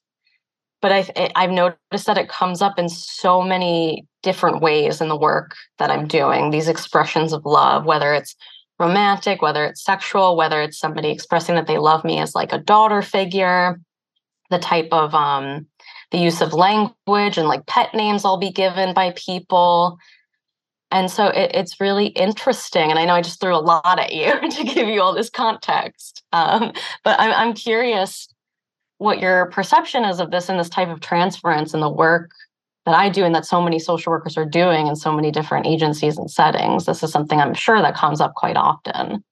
but 0.83 0.91
I've 0.91 1.09
I've 1.35 1.49
noticed 1.49 2.05
that 2.07 2.17
it 2.17 2.27
comes 2.27 2.61
up 2.61 2.77
in 2.77 2.89
so 2.89 3.41
many 3.41 4.05
different 4.21 4.61
ways 4.61 4.99
in 4.99 5.07
the 5.07 5.15
work 5.15 5.55
that 5.79 5.89
I'm 5.89 6.07
doing. 6.09 6.51
These 6.51 6.67
expressions 6.67 7.31
of 7.31 7.45
love, 7.45 7.85
whether 7.85 8.13
it's 8.13 8.35
romantic, 8.77 9.41
whether 9.41 9.65
it's 9.65 9.81
sexual, 9.81 10.35
whether 10.35 10.61
it's 10.61 10.77
somebody 10.77 11.09
expressing 11.09 11.55
that 11.55 11.67
they 11.67 11.77
love 11.77 12.03
me 12.03 12.19
as 12.19 12.35
like 12.35 12.51
a 12.51 12.59
daughter 12.59 13.01
figure, 13.01 13.79
the 14.49 14.59
type 14.59 14.89
of 14.91 15.15
um 15.15 15.65
the 16.11 16.17
use 16.17 16.41
of 16.41 16.51
language 16.51 17.37
and 17.37 17.47
like 17.47 17.65
pet 17.65 17.93
names 17.93 18.25
I'll 18.25 18.37
be 18.37 18.51
given 18.51 18.93
by 18.93 19.13
people 19.15 19.97
and 20.91 21.09
so 21.09 21.27
it, 21.27 21.51
it's 21.55 21.79
really 21.79 22.07
interesting. 22.07 22.91
And 22.91 22.99
I 22.99 23.05
know 23.05 23.15
I 23.15 23.21
just 23.23 23.39
threw 23.39 23.55
a 23.55 23.57
lot 23.57 23.99
at 23.99 24.13
you 24.13 24.39
to 24.49 24.63
give 24.63 24.87
you 24.87 25.01
all 25.01 25.15
this 25.15 25.29
context. 25.29 26.23
Um, 26.33 26.71
but 27.03 27.19
I'm, 27.19 27.31
I'm 27.31 27.53
curious 27.53 28.27
what 29.03 29.19
your 29.19 29.47
perception 29.47 30.05
is 30.05 30.21
of 30.21 30.31
this 30.31 30.47
and 30.47 30.57
this 30.57 30.69
type 30.69 30.87
of 30.87 31.01
transference 31.01 31.73
and 31.73 31.83
the 31.83 31.89
work 31.89 32.31
that 32.85 32.95
I 32.95 33.09
do 33.09 33.25
and 33.25 33.35
that 33.35 33.45
so 33.45 33.61
many 33.61 33.77
social 33.77 34.11
workers 34.11 34.37
are 34.37 34.45
doing 34.45 34.87
in 34.87 34.95
so 34.95 35.11
many 35.11 35.29
different 35.29 35.67
agencies 35.67 36.17
and 36.17 36.31
settings. 36.31 36.85
This 36.85 37.03
is 37.03 37.11
something 37.11 37.39
I'm 37.39 37.53
sure 37.53 37.81
that 37.81 37.95
comes 37.95 38.21
up 38.21 38.33
quite 38.35 38.55
often. 38.55 39.23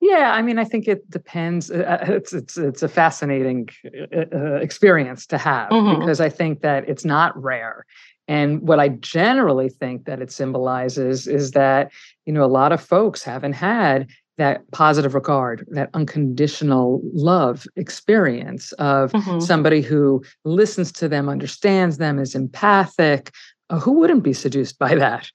Yeah, 0.00 0.32
I 0.32 0.42
mean, 0.42 0.58
I 0.58 0.64
think 0.64 0.86
it 0.88 1.08
depends. 1.10 1.70
Uh, 1.70 1.98
uh, 2.08 2.12
it's 2.12 2.32
it's 2.32 2.56
it's 2.56 2.82
a 2.82 2.88
fascinating 2.88 3.68
uh, 3.84 4.24
uh, 4.32 4.54
experience 4.54 5.26
to 5.26 5.38
have 5.38 5.70
mm-hmm. 5.70 6.00
because 6.00 6.20
I 6.20 6.28
think 6.28 6.60
that 6.62 6.88
it's 6.88 7.04
not 7.04 7.40
rare. 7.40 7.84
And 8.28 8.62
what 8.62 8.78
I 8.78 8.90
generally 8.90 9.68
think 9.68 10.04
that 10.04 10.20
it 10.20 10.30
symbolizes 10.30 11.26
is 11.26 11.52
that, 11.52 11.90
you 12.26 12.32
know, 12.32 12.44
a 12.44 12.46
lot 12.46 12.72
of 12.72 12.80
folks 12.80 13.22
haven't 13.22 13.54
had 13.54 14.08
that 14.38 14.68
positive 14.70 15.14
regard, 15.14 15.66
that 15.70 15.90
unconditional 15.94 17.00
love 17.12 17.66
experience 17.76 18.72
of 18.72 19.12
mm-hmm. 19.12 19.40
somebody 19.40 19.82
who 19.82 20.22
listens 20.44 20.90
to 20.92 21.08
them, 21.08 21.28
understands 21.28 21.98
them, 21.98 22.18
is 22.18 22.34
empathic. 22.34 23.32
Uh, 23.70 23.78
who 23.78 23.92
wouldn't 23.92 24.22
be 24.22 24.32
seduced 24.32 24.78
by 24.78 24.94
that? 24.94 25.30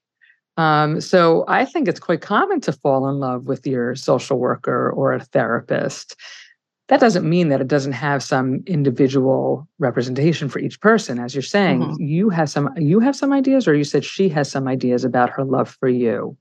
Um, 0.57 1.01
so 1.01 1.45
I 1.47 1.65
think 1.65 1.87
it's 1.87 1.99
quite 1.99 2.21
common 2.21 2.61
to 2.61 2.71
fall 2.71 3.07
in 3.09 3.19
love 3.19 3.45
with 3.45 3.65
your 3.67 3.95
social 3.95 4.39
worker 4.39 4.91
or 4.91 5.13
a 5.13 5.19
therapist 5.19 6.15
that 6.89 6.99
doesn't 6.99 7.27
mean 7.27 7.49
that 7.49 7.61
it 7.61 7.67
doesn't 7.67 7.93
have 7.93 8.21
some 8.21 8.61
individual 8.67 9.67
representation 9.79 10.49
for 10.49 10.59
each 10.59 10.79
person 10.81 11.19
as 11.19 11.33
you're 11.33 11.41
saying 11.41 11.81
mm-hmm. 11.81 12.03
you 12.03 12.29
have 12.29 12.49
some 12.49 12.69
you 12.77 12.99
have 12.99 13.15
some 13.15 13.31
ideas 13.31 13.67
or 13.67 13.73
you 13.73 13.83
said 13.83 14.03
she 14.03 14.29
has 14.29 14.51
some 14.51 14.67
ideas 14.67 15.03
about 15.03 15.29
her 15.29 15.43
love 15.43 15.75
for 15.79 15.87
you 15.87 16.37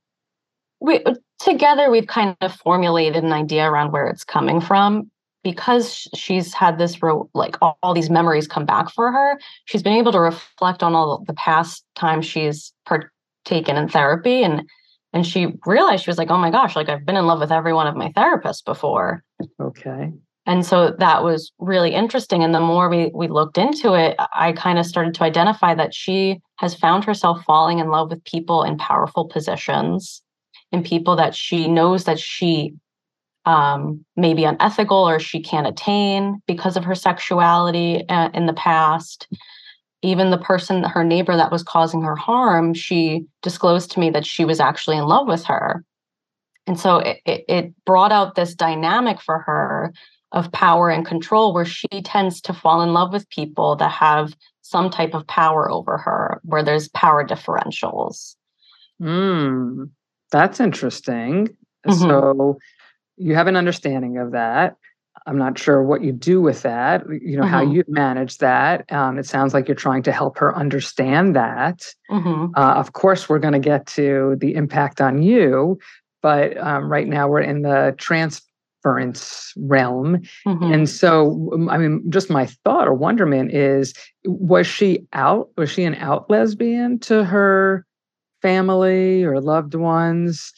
we 0.81 1.03
together 1.43 1.91
we've 1.91 2.07
kind 2.07 2.37
of 2.41 2.55
formulated 2.55 3.23
an 3.23 3.33
idea 3.33 3.69
around 3.69 3.93
where 3.93 4.07
it's 4.07 4.25
coming 4.25 4.61
from. 4.61 5.11
Because 5.45 6.09
she's 6.15 6.55
had 6.55 6.79
this 6.79 6.97
like 7.35 7.57
all, 7.61 7.77
all 7.83 7.95
these 7.95 8.11
memories 8.11 8.47
come 8.47 8.65
back 8.65 8.89
for 8.93 9.11
her 9.11 9.41
she's 9.65 9.83
been 9.83 9.93
able 9.93 10.13
to 10.13 10.21
reflect 10.21 10.85
on 10.85 10.95
all 10.95 11.25
the 11.27 11.35
past 11.35 11.85
times 11.97 12.25
she's 12.25 12.73
partaken 12.87 13.77
in 13.77 13.89
therapy 13.89 14.45
and 14.45 14.63
and 15.13 15.27
she 15.27 15.49
realized 15.67 16.05
she 16.05 16.11
was 16.11 16.17
like 16.17 16.31
oh 16.31 16.39
my 16.39 16.53
gosh 16.53 16.77
like 16.77 16.89
i've 16.89 17.05
been 17.05 17.17
in 17.17 17.27
love 17.27 17.41
with 17.41 17.51
every 17.51 17.73
one 17.73 17.89
of 17.89 17.97
my 17.97 18.11
therapists 18.11 18.65
before. 18.65 19.25
Okay. 19.59 20.13
And 20.47 20.65
so 20.65 20.93
that 21.01 21.25
was 21.25 21.51
really 21.59 21.93
interesting 21.93 22.45
and 22.45 22.55
the 22.55 22.61
more 22.61 22.89
we 22.89 23.11
we 23.13 23.27
looked 23.27 23.59
into 23.59 23.95
it 23.95 24.15
i 24.33 24.53
kind 24.53 24.79
of 24.79 24.87
started 24.87 25.13
to 25.15 25.25
identify 25.25 25.75
that 25.75 25.93
she 25.93 26.41
has 26.59 26.73
found 26.73 27.03
herself 27.03 27.43
falling 27.45 27.81
in 27.81 27.89
love 27.89 28.11
with 28.11 28.23
people 28.23 28.63
in 28.63 28.79
powerful 28.79 29.25
positions 29.25 30.23
in 30.73 30.83
people 30.83 31.17
that 31.17 31.35
she 31.35 31.69
knows 31.69 32.05
that 32.05 32.19
she 32.19 32.75
um, 33.45 34.05
may 34.17 34.35
be 34.35 34.45
unethical 34.45 34.97
or 34.97 35.19
she 35.19 35.41
can't 35.41 35.67
attain 35.67 36.41
because 36.47 36.77
of 36.77 36.85
her 36.85 36.95
sexuality 36.95 38.09
uh, 38.09 38.31
in 38.35 38.47
the 38.47 38.53
past. 38.53 39.29
Even 40.03 40.31
the 40.31 40.39
person 40.39 40.83
her 40.83 41.05
neighbor 41.05 41.37
that 41.37 41.53
was 41.53 41.63
causing 41.63 42.03
her 42.03 42.17
harm 42.17 42.75
she 42.75 43.25
disclosed 43.43 43.93
to 43.93 44.01
me 44.01 44.11
that 44.11 44.27
she 44.27 44.45
was 44.45 44.59
actually 44.59 44.97
in 44.97 45.05
love 45.05 45.29
with 45.29 45.45
her. 45.45 45.85
And 46.67 46.79
so 46.79 46.99
it, 46.99 47.21
it 47.27 47.85
brought 47.85 48.13
out 48.13 48.35
this 48.35 48.55
dynamic 48.55 49.21
for 49.21 49.41
her 49.41 49.93
of 50.33 50.51
power 50.53 50.89
and 50.89 51.05
control 51.05 51.53
where 51.53 51.65
she 51.65 51.89
tends 52.05 52.41
to 52.41 52.55
fall 52.55 52.83
in 52.83 52.93
love 52.93 53.13
with 53.13 53.29
people 53.29 53.77
that 53.77 53.91
have 53.91 54.35
some 54.63 54.91
type 54.91 55.15
of 55.15 55.27
power 55.27 55.71
over 55.71 55.99
her 55.99 56.41
where 56.45 56.63
there's 56.63 56.89
power 56.89 57.27
differentials. 57.27 58.37
Mm, 59.01 59.91
that's 60.33 60.59
interesting 60.59 61.49
mm-hmm. 61.87 61.93
so 61.93 62.59
you 63.17 63.35
have 63.37 63.47
an 63.47 63.57
understanding 63.57 64.19
of 64.19 64.33
that 64.33 64.77
i'm 65.27 65.39
not 65.39 65.57
sure 65.57 65.83
what 65.83 66.03
you 66.03 66.11
do 66.11 66.41
with 66.41 66.63
that 66.63 67.05
you 67.09 67.37
know 67.37 67.45
mm-hmm. 67.45 67.53
how 67.53 67.63
you 67.63 67.85
manage 67.87 68.39
that 68.39 68.91
um, 68.93 69.19
it 69.19 69.27
sounds 69.27 69.55
like 69.55 69.69
you're 69.69 69.77
trying 69.77 70.03
to 70.03 70.11
help 70.11 70.37
her 70.39 70.57
understand 70.57 71.37
that 71.37 71.87
mm-hmm. 72.11 72.47
uh, 72.57 72.75
of 72.75 72.95
course 72.95 73.29
we're 73.29 73.39
going 73.39 73.53
to 73.53 73.61
get 73.61 73.87
to 73.87 74.35
the 74.41 74.55
impact 74.55 75.01
on 75.01 75.23
you 75.23 75.79
but 76.23 76.57
um, 76.57 76.91
right 76.91 77.09
now 77.09 77.29
we're 77.29 77.41
in 77.41 77.63
the 77.63 77.95
transference 77.99 79.53
realm. 79.57 80.23
Mm-hmm. 80.47 80.73
And 80.73 80.89
so, 80.89 81.69
I 81.69 81.77
mean, 81.77 82.03
just 82.09 82.31
my 82.31 82.47
thought 82.47 82.89
or 82.89 82.95
wonderment 82.95 83.53
is 83.53 83.93
was 84.25 84.67
she 84.67 85.07
out? 85.13 85.51
Was 85.57 85.71
she 85.71 85.85
an 85.85 85.97
out 85.97 86.31
lesbian 86.31 86.99
to 87.01 87.25
her 87.25 87.85
family 88.43 89.25
or 89.25 89.41
loved 89.41 89.75
ones? 89.75 90.53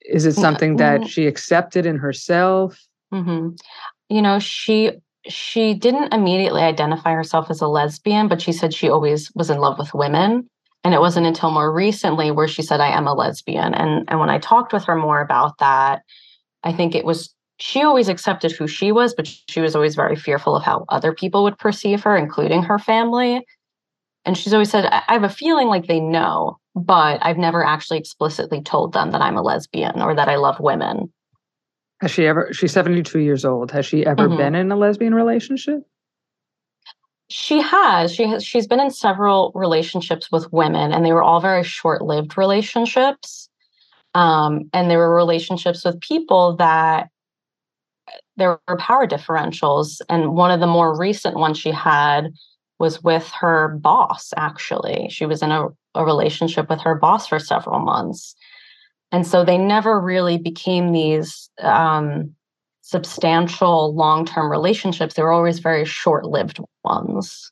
Is 0.00 0.24
it 0.24 0.34
something 0.34 0.76
that 0.76 1.08
she 1.08 1.26
accepted 1.26 1.84
in 1.84 1.96
herself? 1.96 2.80
Mm-hmm. 3.12 3.56
You 4.08 4.22
know, 4.22 4.38
she 4.38 4.92
she 5.28 5.74
didn't 5.74 6.14
immediately 6.14 6.62
identify 6.62 7.12
herself 7.12 7.50
as 7.50 7.60
a 7.60 7.66
lesbian, 7.66 8.28
but 8.28 8.40
she 8.40 8.52
said 8.52 8.72
she 8.72 8.88
always 8.88 9.30
was 9.34 9.50
in 9.50 9.58
love 9.58 9.78
with 9.78 9.92
women. 9.92 10.48
And 10.84 10.94
it 10.94 11.00
wasn't 11.00 11.26
until 11.26 11.50
more 11.50 11.72
recently 11.72 12.30
where 12.30 12.46
she 12.46 12.62
said, 12.62 12.80
I 12.80 12.96
am 12.96 13.08
a 13.08 13.14
lesbian. 13.14 13.74
And, 13.74 14.04
and 14.06 14.20
when 14.20 14.30
I 14.30 14.38
talked 14.38 14.72
with 14.72 14.84
her 14.84 14.94
more 14.94 15.20
about 15.20 15.58
that, 15.58 16.02
I 16.62 16.72
think 16.72 16.94
it 16.94 17.04
was 17.04 17.34
she 17.58 17.82
always 17.82 18.08
accepted 18.08 18.52
who 18.52 18.68
she 18.68 18.92
was, 18.92 19.14
but 19.14 19.26
she 19.48 19.60
was 19.60 19.74
always 19.74 19.94
very 19.94 20.14
fearful 20.14 20.56
of 20.56 20.62
how 20.62 20.84
other 20.88 21.12
people 21.12 21.42
would 21.42 21.58
perceive 21.58 22.02
her, 22.02 22.16
including 22.16 22.62
her 22.62 22.78
family. 22.78 23.44
And 24.24 24.36
she's 24.36 24.52
always 24.52 24.70
said, 24.70 24.86
I 24.86 25.12
have 25.12 25.24
a 25.24 25.28
feeling 25.28 25.68
like 25.68 25.86
they 25.86 26.00
know, 26.00 26.58
but 26.76 27.18
I've 27.22 27.38
never 27.38 27.64
actually 27.64 27.98
explicitly 27.98 28.60
told 28.60 28.92
them 28.92 29.10
that 29.10 29.22
I'm 29.22 29.36
a 29.36 29.42
lesbian 29.42 30.00
or 30.02 30.14
that 30.14 30.28
I 30.28 30.36
love 30.36 30.60
women. 30.60 31.12
Has 32.02 32.10
she 32.10 32.26
ever? 32.26 32.52
She's 32.52 32.72
seventy 32.72 33.02
two 33.02 33.20
years 33.20 33.44
old. 33.44 33.70
Has 33.70 33.86
she 33.86 34.04
ever 34.04 34.28
Mhm. 34.28 34.36
been 34.36 34.54
in 34.54 34.70
a 34.70 34.76
lesbian 34.76 35.14
relationship? 35.14 35.80
She 37.28 37.60
has. 37.60 38.14
She 38.14 38.24
has. 38.28 38.44
She's 38.44 38.66
been 38.66 38.78
in 38.78 38.90
several 38.90 39.50
relationships 39.54 40.30
with 40.30 40.52
women, 40.52 40.92
and 40.92 41.04
they 41.04 41.12
were 41.12 41.22
all 41.22 41.40
very 41.40 41.64
short-lived 41.64 42.36
relationships. 42.36 43.48
Um, 44.14 44.70
and 44.72 44.90
they 44.90 44.96
were 44.96 45.14
relationships 45.14 45.84
with 45.84 46.00
people 46.00 46.56
that 46.56 47.08
there 48.36 48.60
were 48.68 48.76
power 48.76 49.06
differentials. 49.06 50.00
And 50.08 50.34
one 50.34 50.50
of 50.50 50.60
the 50.60 50.66
more 50.66 50.96
recent 50.96 51.36
ones 51.36 51.58
she 51.58 51.70
had 51.70 52.32
was 52.78 53.02
with 53.02 53.28
her 53.40 53.76
boss. 53.80 54.32
Actually, 54.36 55.08
she 55.10 55.26
was 55.26 55.42
in 55.42 55.50
a, 55.50 55.68
a 55.96 56.04
relationship 56.04 56.68
with 56.68 56.80
her 56.80 56.94
boss 56.94 57.26
for 57.26 57.38
several 57.38 57.80
months, 57.80 58.36
and 59.12 59.26
so 59.26 59.44
they 59.44 59.58
never 59.58 60.00
really 60.00 60.38
became 60.38 60.92
these 60.92 61.50
um, 61.60 62.34
substantial 62.82 63.94
long-term 63.94 64.50
relationships. 64.50 65.14
They 65.14 65.22
were 65.22 65.32
always 65.32 65.58
very 65.58 65.84
short-lived 65.84 66.60
ones. 66.84 67.50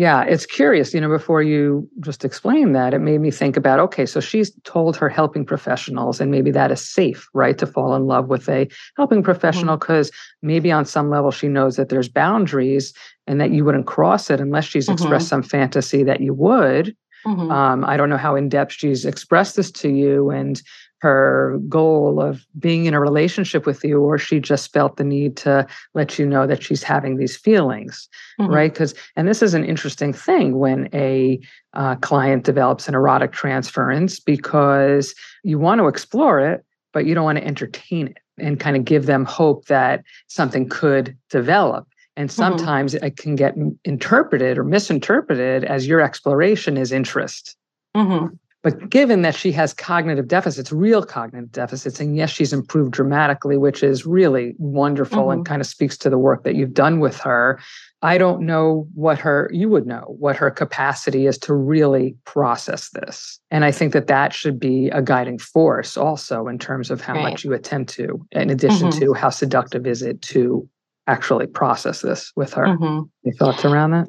Yeah, 0.00 0.22
it's 0.22 0.46
curious. 0.46 0.94
You 0.94 1.00
know, 1.02 1.10
before 1.10 1.42
you 1.42 1.86
just 2.00 2.24
explained 2.24 2.74
that, 2.74 2.94
it 2.94 3.00
made 3.00 3.20
me 3.20 3.30
think 3.30 3.58
about 3.58 3.80
okay, 3.80 4.06
so 4.06 4.18
she's 4.18 4.50
told 4.64 4.96
her 4.96 5.10
helping 5.10 5.44
professionals, 5.44 6.22
and 6.22 6.30
maybe 6.30 6.50
that 6.52 6.72
is 6.72 6.80
safe, 6.80 7.28
right, 7.34 7.58
to 7.58 7.66
fall 7.66 7.94
in 7.94 8.06
love 8.06 8.28
with 8.28 8.48
a 8.48 8.66
helping 8.96 9.22
professional 9.22 9.76
because 9.76 10.10
maybe 10.40 10.72
on 10.72 10.86
some 10.86 11.10
level 11.10 11.30
she 11.30 11.48
knows 11.48 11.76
that 11.76 11.90
there's 11.90 12.08
boundaries 12.08 12.94
and 13.30 13.40
that 13.40 13.52
you 13.52 13.64
wouldn't 13.64 13.86
cross 13.86 14.28
it 14.28 14.40
unless 14.40 14.64
she's 14.64 14.88
Mhm. 14.88 14.94
expressed 14.94 15.28
some 15.28 15.42
fantasy 15.42 16.02
that 16.02 16.20
you 16.20 16.34
would. 16.34 16.96
Mhm. 17.24 17.50
Um, 17.52 17.84
I 17.84 17.96
don't 17.96 18.08
know 18.10 18.16
how 18.16 18.34
in 18.34 18.48
depth 18.48 18.72
she's 18.72 19.04
expressed 19.04 19.54
this 19.54 19.70
to 19.72 19.88
you 19.88 20.30
and 20.30 20.60
her 21.00 21.58
goal 21.68 22.20
of 22.20 22.44
being 22.58 22.86
in 22.86 22.92
a 22.92 23.00
relationship 23.00 23.66
with 23.66 23.84
you, 23.84 24.00
or 24.00 24.18
she 24.18 24.40
just 24.40 24.72
felt 24.72 24.96
the 24.96 25.04
need 25.04 25.36
to 25.36 25.64
let 25.94 26.18
you 26.18 26.26
know 26.26 26.46
that 26.46 26.62
she's 26.62 26.82
having 26.82 27.16
these 27.18 27.36
feelings, 27.36 28.08
Mhm. 28.40 28.52
right? 28.52 28.72
Because, 28.72 28.94
and 29.16 29.28
this 29.28 29.42
is 29.42 29.54
an 29.54 29.64
interesting 29.64 30.12
thing 30.12 30.58
when 30.58 30.88
a 30.92 31.38
uh, 31.72 31.94
client 31.96 32.42
develops 32.44 32.88
an 32.88 32.94
erotic 32.96 33.30
transference 33.32 34.18
because 34.18 35.14
you 35.44 35.56
want 35.58 35.78
to 35.78 35.86
explore 35.86 36.40
it, 36.40 36.64
but 36.92 37.06
you 37.06 37.14
don't 37.14 37.24
want 37.24 37.38
to 37.38 37.46
entertain 37.46 38.08
it 38.08 38.18
and 38.38 38.58
kind 38.58 38.76
of 38.76 38.84
give 38.84 39.06
them 39.06 39.24
hope 39.24 39.66
that 39.66 40.02
something 40.26 40.68
could 40.68 41.16
develop. 41.30 41.86
And 42.20 42.30
sometimes 42.30 42.92
it 42.92 43.16
can 43.16 43.34
get 43.34 43.54
interpreted 43.86 44.58
or 44.58 44.64
misinterpreted 44.64 45.64
as 45.64 45.88
your 45.88 46.02
exploration 46.02 46.76
is 46.76 46.92
interest. 46.92 47.56
Mhm. 47.96 48.36
But 48.62 48.90
given 48.90 49.22
that 49.22 49.34
she 49.34 49.52
has 49.52 49.72
cognitive 49.72 50.28
deficits, 50.28 50.70
real 50.70 51.02
cognitive 51.02 51.50
deficits, 51.50 51.98
and 51.98 52.14
yes, 52.14 52.28
she's 52.28 52.52
improved 52.52 52.92
dramatically, 52.92 53.56
which 53.56 53.82
is 53.82 54.04
really 54.04 54.54
wonderful 54.58 55.30
and 55.30 55.46
kind 55.46 55.62
of 55.62 55.66
speaks 55.66 55.96
to 55.96 56.10
the 56.10 56.18
work 56.18 56.44
that 56.44 56.56
you've 56.56 56.74
done 56.74 57.00
with 57.00 57.16
her. 57.20 57.58
I 58.02 58.18
don't 58.18 58.42
know 58.42 58.86
what 58.94 59.18
her, 59.20 59.48
you 59.50 59.70
would 59.70 59.86
know 59.86 60.14
what 60.18 60.36
her 60.36 60.50
capacity 60.50 61.26
is 61.26 61.38
to 61.38 61.54
really 61.54 62.16
process 62.26 62.90
this. 62.90 63.40
And 63.50 63.64
I 63.64 63.70
think 63.72 63.94
that 63.94 64.08
that 64.08 64.34
should 64.34 64.60
be 64.60 64.90
a 64.90 65.00
guiding 65.00 65.38
force 65.38 65.96
also 65.96 66.46
in 66.46 66.58
terms 66.58 66.90
of 66.90 67.00
how 67.00 67.14
Right. 67.14 67.30
much 67.30 67.44
you 67.44 67.54
attempt 67.54 67.94
to, 67.94 68.20
in 68.32 68.50
addition 68.50 68.88
Mhm. 68.88 68.98
to 68.98 69.14
how 69.14 69.30
seductive 69.30 69.86
is 69.86 70.02
it 70.02 70.20
to 70.22 70.68
actually 71.06 71.46
process 71.46 72.02
this 72.02 72.32
with 72.36 72.52
her. 72.54 72.66
Mhm. 72.66 73.08
Any 73.24 73.36
thoughts 73.36 73.64
around 73.64 73.92
that? 73.92 74.06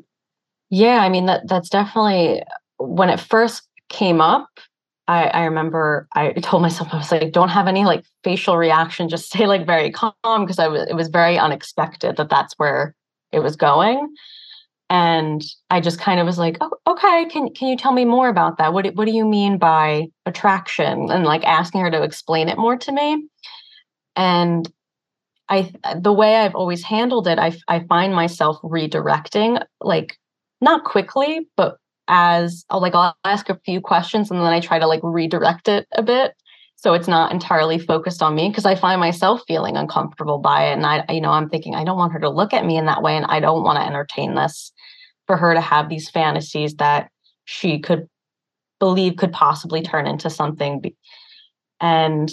Yeah, 0.69 0.99
I 0.99 1.09
mean 1.09 1.25
that 1.25 1.47
that's 1.47 1.69
definitely 1.69 2.43
when 2.77 3.09
it 3.09 3.19
first 3.19 3.67
came 3.89 4.21
up. 4.21 4.47
I, 5.07 5.25
I 5.25 5.43
remember 5.43 6.07
I 6.15 6.31
told 6.41 6.61
myself 6.61 6.89
I 6.93 6.97
was 6.97 7.11
like, 7.11 7.31
don't 7.33 7.49
have 7.49 7.67
any 7.67 7.85
like 7.85 8.05
facial 8.23 8.57
reaction, 8.57 9.09
just 9.09 9.25
stay 9.27 9.47
like 9.47 9.65
very 9.65 9.91
calm 9.91 10.13
because 10.23 10.59
I 10.59 10.67
was 10.67 10.87
it 10.89 10.95
was 10.95 11.09
very 11.09 11.37
unexpected 11.37 12.17
that 12.17 12.29
that's 12.29 12.53
where 12.57 12.95
it 13.31 13.39
was 13.39 13.55
going, 13.55 14.13
and 14.89 15.41
I 15.69 15.79
just 15.79 15.99
kind 15.99 16.19
of 16.19 16.25
was 16.25 16.37
like, 16.37 16.57
oh, 16.61 16.71
okay, 16.87 17.25
can 17.29 17.53
can 17.53 17.67
you 17.69 17.77
tell 17.77 17.93
me 17.93 18.05
more 18.05 18.29
about 18.29 18.57
that? 18.57 18.73
What 18.73 18.87
what 18.95 19.05
do 19.05 19.11
you 19.11 19.25
mean 19.25 19.57
by 19.57 20.07
attraction? 20.25 21.09
And 21.11 21.25
like 21.25 21.43
asking 21.45 21.81
her 21.81 21.91
to 21.91 22.03
explain 22.03 22.49
it 22.49 22.57
more 22.57 22.77
to 22.77 22.91
me, 22.91 23.27
and 24.15 24.71
I 25.51 25.71
the 25.95 26.13
way 26.13 26.37
I've 26.37 26.55
always 26.55 26.81
handled 26.83 27.27
it, 27.27 27.37
I 27.37 27.55
I 27.67 27.81
find 27.81 28.15
myself 28.15 28.57
redirecting 28.63 29.61
like 29.81 30.17
not 30.61 30.85
quickly, 30.85 31.47
but 31.57 31.77
as 32.07 32.65
I'll 32.69 32.81
like 32.81 32.95
I'll 32.95 33.15
ask 33.25 33.49
a 33.49 33.59
few 33.65 33.81
questions 33.81 34.31
and 34.31 34.39
then 34.39 34.47
I 34.47 34.61
try 34.61 34.79
to 34.79 34.87
like 34.87 35.01
redirect 35.03 35.67
it 35.67 35.87
a 35.91 36.01
bit 36.01 36.33
so 36.77 36.93
it's 36.93 37.07
not 37.07 37.31
entirely 37.31 37.77
focused 37.77 38.23
on 38.23 38.33
me 38.33 38.49
because 38.49 38.65
I 38.65 38.75
find 38.75 38.99
myself 38.99 39.43
feeling 39.47 39.77
uncomfortable 39.77 40.39
by 40.39 40.69
it 40.69 40.73
and 40.73 40.85
I 40.85 41.05
you 41.09 41.21
know 41.21 41.31
I'm 41.31 41.49
thinking 41.49 41.75
I 41.75 41.83
don't 41.83 41.97
want 41.97 42.13
her 42.13 42.19
to 42.19 42.29
look 42.29 42.53
at 42.53 42.65
me 42.65 42.77
in 42.77 42.85
that 42.85 43.03
way 43.03 43.15
and 43.15 43.25
I 43.27 43.39
don't 43.39 43.63
want 43.63 43.77
to 43.77 43.85
entertain 43.85 44.35
this 44.35 44.71
for 45.27 45.37
her 45.37 45.53
to 45.53 45.61
have 45.61 45.89
these 45.89 46.09
fantasies 46.09 46.75
that 46.75 47.09
she 47.45 47.79
could 47.79 48.07
believe 48.79 49.17
could 49.17 49.31
possibly 49.31 49.81
turn 49.81 50.07
into 50.07 50.29
something 50.29 50.81
and 51.79 52.31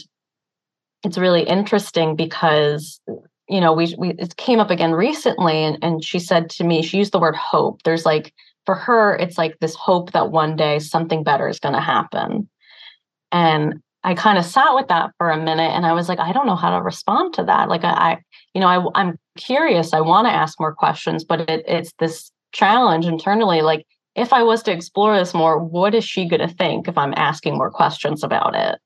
it's 1.04 1.18
really 1.18 1.42
interesting 1.42 2.16
because 2.16 3.00
you 3.48 3.60
know 3.60 3.72
we, 3.72 3.94
we 3.98 4.10
it 4.10 4.36
came 4.36 4.60
up 4.60 4.70
again 4.70 4.92
recently 4.92 5.64
and, 5.64 5.78
and 5.82 6.04
she 6.04 6.18
said 6.18 6.50
to 6.50 6.64
me 6.64 6.82
she 6.82 6.98
used 6.98 7.12
the 7.12 7.20
word 7.20 7.36
hope. 7.36 7.82
There's 7.82 8.04
like 8.04 8.32
for 8.66 8.74
her 8.74 9.16
it's 9.16 9.38
like 9.38 9.58
this 9.60 9.74
hope 9.74 10.12
that 10.12 10.30
one 10.30 10.56
day 10.56 10.78
something 10.78 11.22
better 11.22 11.48
is 11.48 11.60
going 11.60 11.74
to 11.74 11.80
happen. 11.80 12.48
And 13.32 13.82
i 14.04 14.14
kind 14.14 14.38
of 14.38 14.44
sat 14.44 14.74
with 14.74 14.86
that 14.88 15.10
for 15.18 15.28
a 15.28 15.36
minute 15.36 15.72
and 15.72 15.84
i 15.84 15.92
was 15.92 16.08
like 16.08 16.20
i 16.20 16.32
don't 16.32 16.46
know 16.46 16.54
how 16.54 16.76
to 16.76 16.82
respond 16.82 17.34
to 17.34 17.44
that. 17.44 17.68
Like 17.68 17.84
i, 17.84 17.90
I 17.90 18.18
you 18.54 18.60
know 18.60 18.68
I, 18.68 19.00
i'm 19.00 19.18
curious. 19.36 19.92
I 19.92 20.00
want 20.00 20.26
to 20.26 20.32
ask 20.32 20.58
more 20.60 20.74
questions 20.74 21.24
but 21.24 21.48
it, 21.48 21.64
it's 21.66 21.92
this 21.98 22.30
challenge 22.52 23.06
internally 23.06 23.60
like 23.60 23.86
if 24.14 24.32
i 24.32 24.42
was 24.42 24.62
to 24.62 24.72
explore 24.72 25.16
this 25.16 25.34
more 25.34 25.62
what 25.62 25.94
is 25.94 26.04
she 26.04 26.26
going 26.26 26.40
to 26.40 26.54
think 26.54 26.88
if 26.88 26.96
i'm 26.96 27.12
asking 27.16 27.56
more 27.56 27.70
questions 27.70 28.24
about 28.24 28.54
it 28.54 28.78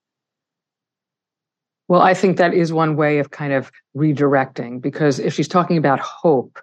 Well, 1.93 2.01
I 2.01 2.15
think 2.15 2.39
that 2.39 2.55
is 2.55 2.73
one 2.73 2.97
way 2.97 3.19
of 3.19 3.33
kind 3.33 3.53
of 3.53 3.71
redirecting 3.95 4.81
because 4.81 5.19
if 5.19 5.35
she's 5.35 5.47
talking 5.47 5.77
about 5.77 6.01
hope, 6.01 6.59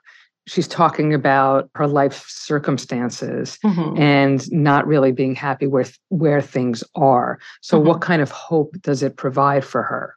she's 0.47 0.67
talking 0.67 1.13
about 1.13 1.69
her 1.75 1.85
life 1.85 2.25
circumstances 2.27 3.59
Mhm. 3.63 3.99
and 3.99 4.51
not 4.51 4.87
really 4.87 5.11
being 5.11 5.35
happy 5.35 5.67
with 5.67 5.95
where 6.07 6.41
things 6.41 6.83
are. 6.95 7.37
So, 7.61 7.77
what 7.77 8.01
kind 8.01 8.23
of 8.23 8.31
hope 8.31 8.75
does 8.81 9.03
it 9.03 9.17
provide 9.17 9.63
for 9.63 9.83
her? 9.83 10.15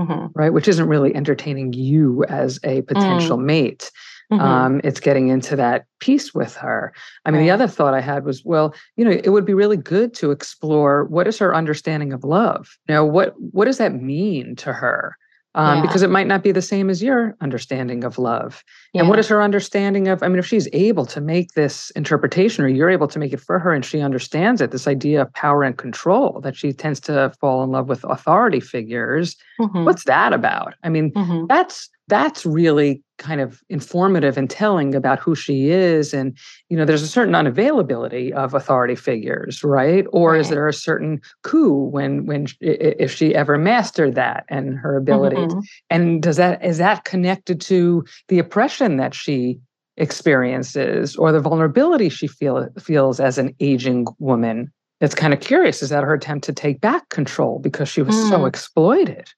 Mhm. 0.00 0.32
Right, 0.34 0.52
which 0.52 0.66
isn't 0.66 0.88
really 0.88 1.14
entertaining 1.14 1.72
you 1.72 2.24
as 2.24 2.58
a 2.64 2.82
potential 2.82 3.36
mate. 3.36 3.92
Mhm. 4.32 4.40
Um, 4.40 4.80
it's 4.84 5.00
getting 5.00 5.28
into 5.28 5.54
that 5.56 5.84
piece 6.00 6.34
with 6.34 6.56
her. 6.56 6.92
I 7.24 7.30
mean, 7.30 7.42
the 7.42 7.50
other 7.50 7.66
thought 7.66 7.94
I 7.94 8.00
had 8.00 8.24
was, 8.24 8.42
well, 8.44 8.74
you 8.96 9.04
know, 9.04 9.10
it 9.10 9.28
would 9.30 9.44
be 9.44 9.54
really 9.54 9.76
good 9.76 10.14
to 10.14 10.30
explore 10.30 11.04
what 11.04 11.26
is 11.28 11.38
her 11.38 11.54
understanding 11.54 12.12
of 12.12 12.24
love. 12.24 12.76
You 12.88 12.94
know, 12.94 13.04
what 13.04 13.34
what 13.52 13.66
does 13.66 13.78
that 13.78 13.94
mean 13.94 14.56
to 14.56 14.72
her? 14.72 15.16
Um, 15.56 15.76
Yeah. 15.76 15.82
Because 15.82 16.02
it 16.02 16.10
might 16.10 16.26
not 16.26 16.42
be 16.42 16.50
the 16.50 16.60
same 16.62 16.90
as 16.90 17.00
your 17.00 17.36
understanding 17.40 18.02
of 18.02 18.18
love. 18.18 18.64
And 18.94 19.08
what 19.08 19.20
is 19.20 19.28
her 19.28 19.40
understanding 19.40 20.08
of? 20.08 20.20
I 20.22 20.26
mean, 20.28 20.38
if 20.40 20.46
she's 20.46 20.68
able 20.72 21.06
to 21.06 21.20
make 21.20 21.52
this 21.52 21.90
interpretation, 21.90 22.64
or 22.64 22.68
you're 22.68 22.90
able 22.90 23.06
to 23.08 23.18
make 23.20 23.32
it 23.32 23.40
for 23.40 23.60
her, 23.60 23.72
and 23.72 23.84
she 23.84 24.00
understands 24.00 24.60
it, 24.60 24.72
this 24.72 24.88
idea 24.88 25.22
of 25.22 25.32
power 25.34 25.62
and 25.62 25.76
control 25.78 26.40
that 26.42 26.56
she 26.56 26.72
tends 26.72 26.98
to 27.00 27.32
fall 27.40 27.62
in 27.62 27.70
love 27.70 27.88
with 27.88 28.02
authority 28.04 28.58
figures. 28.58 29.36
Mhm. 29.60 29.84
What's 29.84 30.04
that 30.06 30.32
about? 30.32 30.74
I 30.82 30.88
mean, 30.88 31.12
Mhm. 31.12 31.46
that's 31.48 31.88
that's 32.08 32.44
really 32.44 33.02
kind 33.18 33.40
of 33.40 33.62
informative 33.68 34.36
and 34.36 34.50
telling 34.50 34.94
about 34.94 35.18
who 35.20 35.34
she 35.34 35.68
is 35.70 36.12
and 36.12 36.36
you 36.68 36.76
know 36.76 36.84
there's 36.84 37.02
a 37.02 37.08
certain 37.08 37.32
unavailability 37.34 38.32
of 38.32 38.52
authority 38.54 38.96
figures 38.96 39.62
right 39.62 40.04
or 40.12 40.36
is 40.36 40.48
there 40.50 40.66
a 40.68 40.72
certain 40.72 41.20
coup 41.42 41.72
when 41.72 42.26
when 42.26 42.46
sh- 42.46 42.56
i- 42.62 42.66
i- 42.70 42.94
if 42.98 43.12
she 43.12 43.34
ever 43.34 43.56
mastered 43.56 44.16
that 44.16 44.44
and 44.48 44.76
her 44.78 44.96
ability 44.96 45.36
Mhm. 45.36 45.62
and 45.90 46.22
does 46.22 46.36
that 46.36 46.62
is 46.64 46.78
that 46.78 47.04
connected 47.04 47.60
to 47.62 48.04
the 48.28 48.38
oppression 48.40 48.96
that 48.96 49.14
she 49.14 49.58
experiences 49.96 51.14
or 51.16 51.30
the 51.30 51.40
vulnerability 51.40 52.08
she 52.08 52.26
feel, 52.26 52.68
feels 52.80 53.20
as 53.20 53.38
an 53.38 53.54
aging 53.60 54.06
woman 54.18 54.72
it's 55.00 55.14
kind 55.14 55.32
of 55.32 55.40
curious 55.40 55.82
is 55.82 55.90
that 55.90 56.02
her 56.04 56.14
attempt 56.14 56.44
to 56.44 56.52
take 56.52 56.80
back 56.80 57.08
control 57.10 57.58
because 57.60 57.88
she 57.88 58.02
was 58.02 58.16
so 58.28 58.40
Mm. 58.40 58.48
exploited 58.48 59.30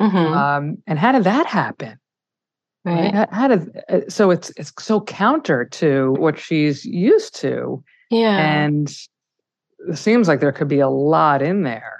Mhm. 0.00 0.34
um, 0.34 0.78
and 0.86 0.98
how 0.98 1.12
did 1.12 1.24
that 1.24 1.44
happen 1.46 1.98
Right. 2.88 3.14
How, 3.14 3.26
how 3.30 3.48
did 3.48 3.82
uh, 3.88 4.00
so 4.08 4.30
it's 4.30 4.50
it's 4.56 4.72
so 4.78 5.00
counter 5.00 5.64
to 5.64 6.12
what 6.18 6.38
she's 6.38 6.84
used 6.84 7.34
to, 7.36 7.82
Yeah. 8.10 8.36
and 8.38 8.88
it 9.88 9.96
seems 9.96 10.28
like 10.28 10.40
there 10.40 10.52
could 10.52 10.68
be 10.68 10.80
a 10.80 10.88
lot 10.88 11.42
in 11.42 11.62
there. 11.62 11.98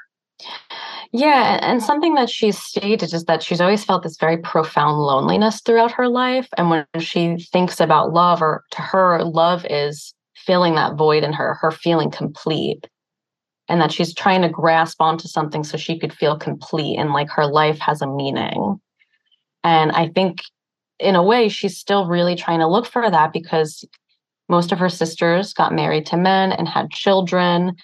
Yeah, 1.12 1.58
and 1.62 1.82
something 1.82 2.14
that 2.14 2.28
she's 2.28 2.58
stated 2.58 3.14
is 3.14 3.24
that 3.24 3.42
she's 3.42 3.60
always 3.62 3.82
felt 3.84 4.02
this 4.02 4.18
very 4.18 4.36
profound 4.36 4.98
loneliness 4.98 5.60
throughout 5.62 5.90
her 5.92 6.08
life. 6.08 6.48
And 6.58 6.68
when 6.68 6.84
she 6.98 7.38
thinks 7.50 7.80
about 7.80 8.12
love, 8.12 8.42
or 8.42 8.62
to 8.72 8.82
her, 8.82 9.24
love 9.24 9.64
is 9.70 10.12
filling 10.36 10.74
that 10.74 10.96
void 10.96 11.24
in 11.24 11.32
her, 11.32 11.54
her 11.54 11.70
feeling 11.70 12.10
complete. 12.10 12.86
and 13.70 13.80
that 13.82 13.92
she's 13.92 14.14
trying 14.14 14.40
to 14.42 14.48
grasp 14.48 14.98
onto 15.00 15.28
something 15.28 15.62
so 15.62 15.76
she 15.76 15.98
could 15.98 16.12
feel 16.12 16.38
complete 16.38 16.96
and 16.96 17.12
like 17.12 17.28
her 17.30 17.46
life 17.46 17.78
has 17.78 18.00
a 18.00 18.06
meaning. 18.06 18.80
And 19.62 19.92
I 19.92 20.08
think 20.08 20.38
in 20.98 21.14
a 21.14 21.22
way, 21.22 21.48
she's 21.48 21.76
still 21.76 22.06
really 22.06 22.34
trying 22.34 22.60
to 22.60 22.68
look 22.68 22.86
for 22.86 23.10
that 23.10 23.32
because 23.32 23.84
most 24.48 24.72
of 24.72 24.78
her 24.78 24.88
sisters 24.88 25.52
got 25.52 25.74
married 25.74 26.06
to 26.06 26.16
men 26.16 26.52
and 26.52 26.68
had 26.68 26.90
children. 26.90 27.76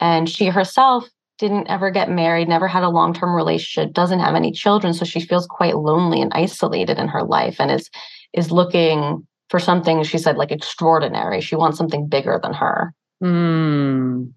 And 0.00 0.28
she 0.28 0.46
herself 0.46 1.08
didn't 1.38 1.68
ever 1.68 1.90
get 1.90 2.10
married, 2.10 2.48
never 2.48 2.68
had 2.68 2.82
a 2.82 2.88
long 2.88 3.14
term 3.14 3.34
relationship, 3.34 3.92
doesn't 3.92 4.20
have 4.20 4.34
any 4.34 4.52
children. 4.52 4.92
So 4.92 5.04
she 5.04 5.20
feels 5.20 5.46
quite 5.46 5.76
lonely 5.76 6.20
and 6.20 6.32
isolated 6.34 6.98
in 6.98 7.08
her 7.08 7.22
life 7.22 7.56
and 7.58 7.70
is 7.70 7.90
is 8.32 8.50
looking 8.50 9.26
for 9.48 9.58
something, 9.58 10.02
she 10.02 10.18
said, 10.18 10.36
like 10.36 10.50
extraordinary. 10.50 11.40
She 11.40 11.56
wants 11.56 11.76
something 11.76 12.08
bigger 12.08 12.40
than 12.42 12.54
her. 12.54 12.94
Mm. 13.22 14.32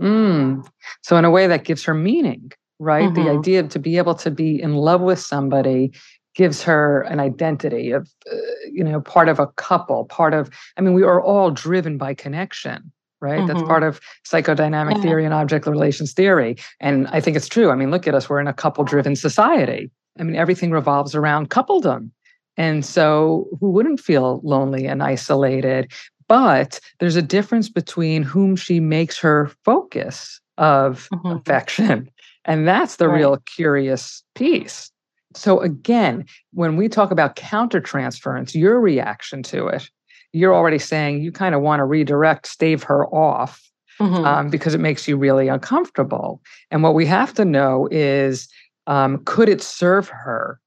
Mm. 0.00 0.66
So, 1.02 1.16
in 1.16 1.24
a 1.26 1.30
way, 1.30 1.46
that 1.46 1.64
gives 1.64 1.84
her 1.84 1.94
meaning, 1.94 2.50
right? 2.78 3.10
Mm-hmm. 3.10 3.22
The 3.22 3.30
idea 3.30 3.60
of 3.60 3.68
to 3.70 3.78
be 3.78 3.98
able 3.98 4.14
to 4.14 4.30
be 4.30 4.60
in 4.60 4.74
love 4.74 5.02
with 5.02 5.18
somebody 5.18 5.92
gives 6.34 6.62
her 6.62 7.02
an 7.02 7.20
identity 7.20 7.90
of, 7.90 8.08
uh, 8.30 8.36
you 8.70 8.84
know, 8.84 9.00
part 9.00 9.28
of 9.28 9.38
a 9.38 9.48
couple, 9.48 10.04
part 10.04 10.34
of, 10.34 10.50
I 10.76 10.80
mean, 10.80 10.94
we 10.94 11.02
are 11.02 11.20
all 11.20 11.50
driven 11.50 11.98
by 11.98 12.14
connection, 12.14 12.92
right? 13.20 13.38
Mm-hmm. 13.38 13.46
That's 13.48 13.62
part 13.62 13.82
of 13.82 14.00
psychodynamic 14.26 14.96
yeah. 14.96 15.02
theory 15.02 15.24
and 15.24 15.34
object 15.34 15.66
relations 15.66 16.12
theory. 16.12 16.56
And 16.78 17.08
I 17.08 17.20
think 17.20 17.36
it's 17.36 17.48
true. 17.48 17.70
I 17.70 17.74
mean, 17.74 17.90
look 17.90 18.06
at 18.06 18.14
us, 18.14 18.28
we're 18.28 18.40
in 18.40 18.46
a 18.46 18.52
couple 18.52 18.84
driven 18.84 19.16
society. 19.16 19.90
I 20.18 20.22
mean, 20.22 20.36
everything 20.36 20.70
revolves 20.70 21.14
around 21.14 21.50
coupledom. 21.50 22.10
And 22.56 22.84
so, 22.84 23.46
who 23.58 23.70
wouldn't 23.70 24.00
feel 24.00 24.40
lonely 24.44 24.86
and 24.86 25.02
isolated? 25.02 25.92
But 26.28 26.78
there's 26.98 27.16
a 27.16 27.22
difference 27.22 27.68
between 27.68 28.22
whom 28.22 28.54
she 28.54 28.80
makes 28.80 29.18
her 29.18 29.50
focus 29.64 30.40
of 30.58 31.08
mm-hmm. 31.12 31.38
affection. 31.38 32.10
And 32.44 32.68
that's 32.68 32.96
the 32.96 33.08
right. 33.08 33.16
real 33.16 33.36
curious 33.46 34.22
piece. 34.34 34.90
So, 35.34 35.60
again, 35.60 36.24
when 36.52 36.76
we 36.76 36.88
talk 36.88 37.10
about 37.10 37.36
countertransference, 37.36 38.54
your 38.54 38.80
reaction 38.80 39.42
to 39.44 39.68
it, 39.68 39.88
you're 40.32 40.54
already 40.54 40.78
saying 40.78 41.22
you 41.22 41.32
kind 41.32 41.54
of 41.54 41.62
want 41.62 41.80
to 41.80 41.84
redirect, 41.84 42.46
stave 42.46 42.82
her 42.84 43.06
off 43.06 43.62
mm-hmm. 44.00 44.24
um, 44.24 44.50
because 44.50 44.74
it 44.74 44.80
makes 44.80 45.06
you 45.06 45.16
really 45.16 45.48
uncomfortable. 45.48 46.40
And 46.70 46.82
what 46.82 46.94
we 46.94 47.06
have 47.06 47.34
to 47.34 47.44
know 47.44 47.88
is 47.90 48.48
um, 48.86 49.22
could 49.24 49.48
it 49.48 49.62
serve 49.62 50.08
her 50.08 50.60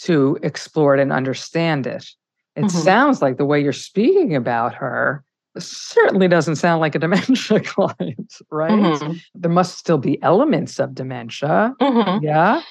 to 0.00 0.38
explore 0.42 0.94
it 0.94 1.00
and 1.00 1.12
understand 1.12 1.86
it? 1.86 2.06
It 2.56 2.64
mm-hmm. 2.64 2.78
sounds 2.78 3.22
like 3.22 3.36
the 3.36 3.44
way 3.44 3.62
you're 3.62 3.72
speaking 3.72 4.34
about 4.34 4.74
her 4.74 5.24
certainly 5.58 6.28
doesn't 6.28 6.56
sound 6.56 6.80
like 6.80 6.94
a 6.94 6.98
dementia 6.98 7.60
client, 7.64 8.34
right? 8.50 8.72
Mm-hmm. 8.72 9.12
There 9.34 9.50
must 9.50 9.78
still 9.78 9.98
be 9.98 10.22
elements 10.22 10.78
of 10.78 10.94
dementia. 10.94 11.74
Mm-hmm. 11.80 12.24
Yeah. 12.24 12.62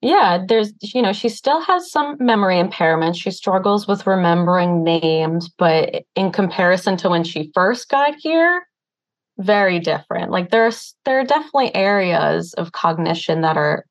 Yeah, 0.00 0.44
there's, 0.46 0.72
you 0.80 1.02
know, 1.02 1.12
she 1.12 1.28
still 1.28 1.60
has 1.62 1.90
some 1.90 2.16
memory 2.20 2.58
impairment. 2.58 3.16
She 3.16 3.32
struggles 3.32 3.88
with 3.88 4.06
remembering 4.06 4.84
names, 4.84 5.48
but 5.48 6.04
in 6.14 6.30
comparison 6.30 6.96
to 6.98 7.08
when 7.08 7.24
she 7.24 7.50
first 7.52 7.88
got 7.88 8.14
here, 8.18 8.62
very 9.38 9.80
different. 9.80 10.30
Like 10.30 10.50
there's 10.50 10.94
there 11.04 11.18
are 11.20 11.24
definitely 11.24 11.74
areas 11.74 12.54
of 12.54 12.72
cognition 12.72 13.40
that 13.40 13.56
are 13.56 13.84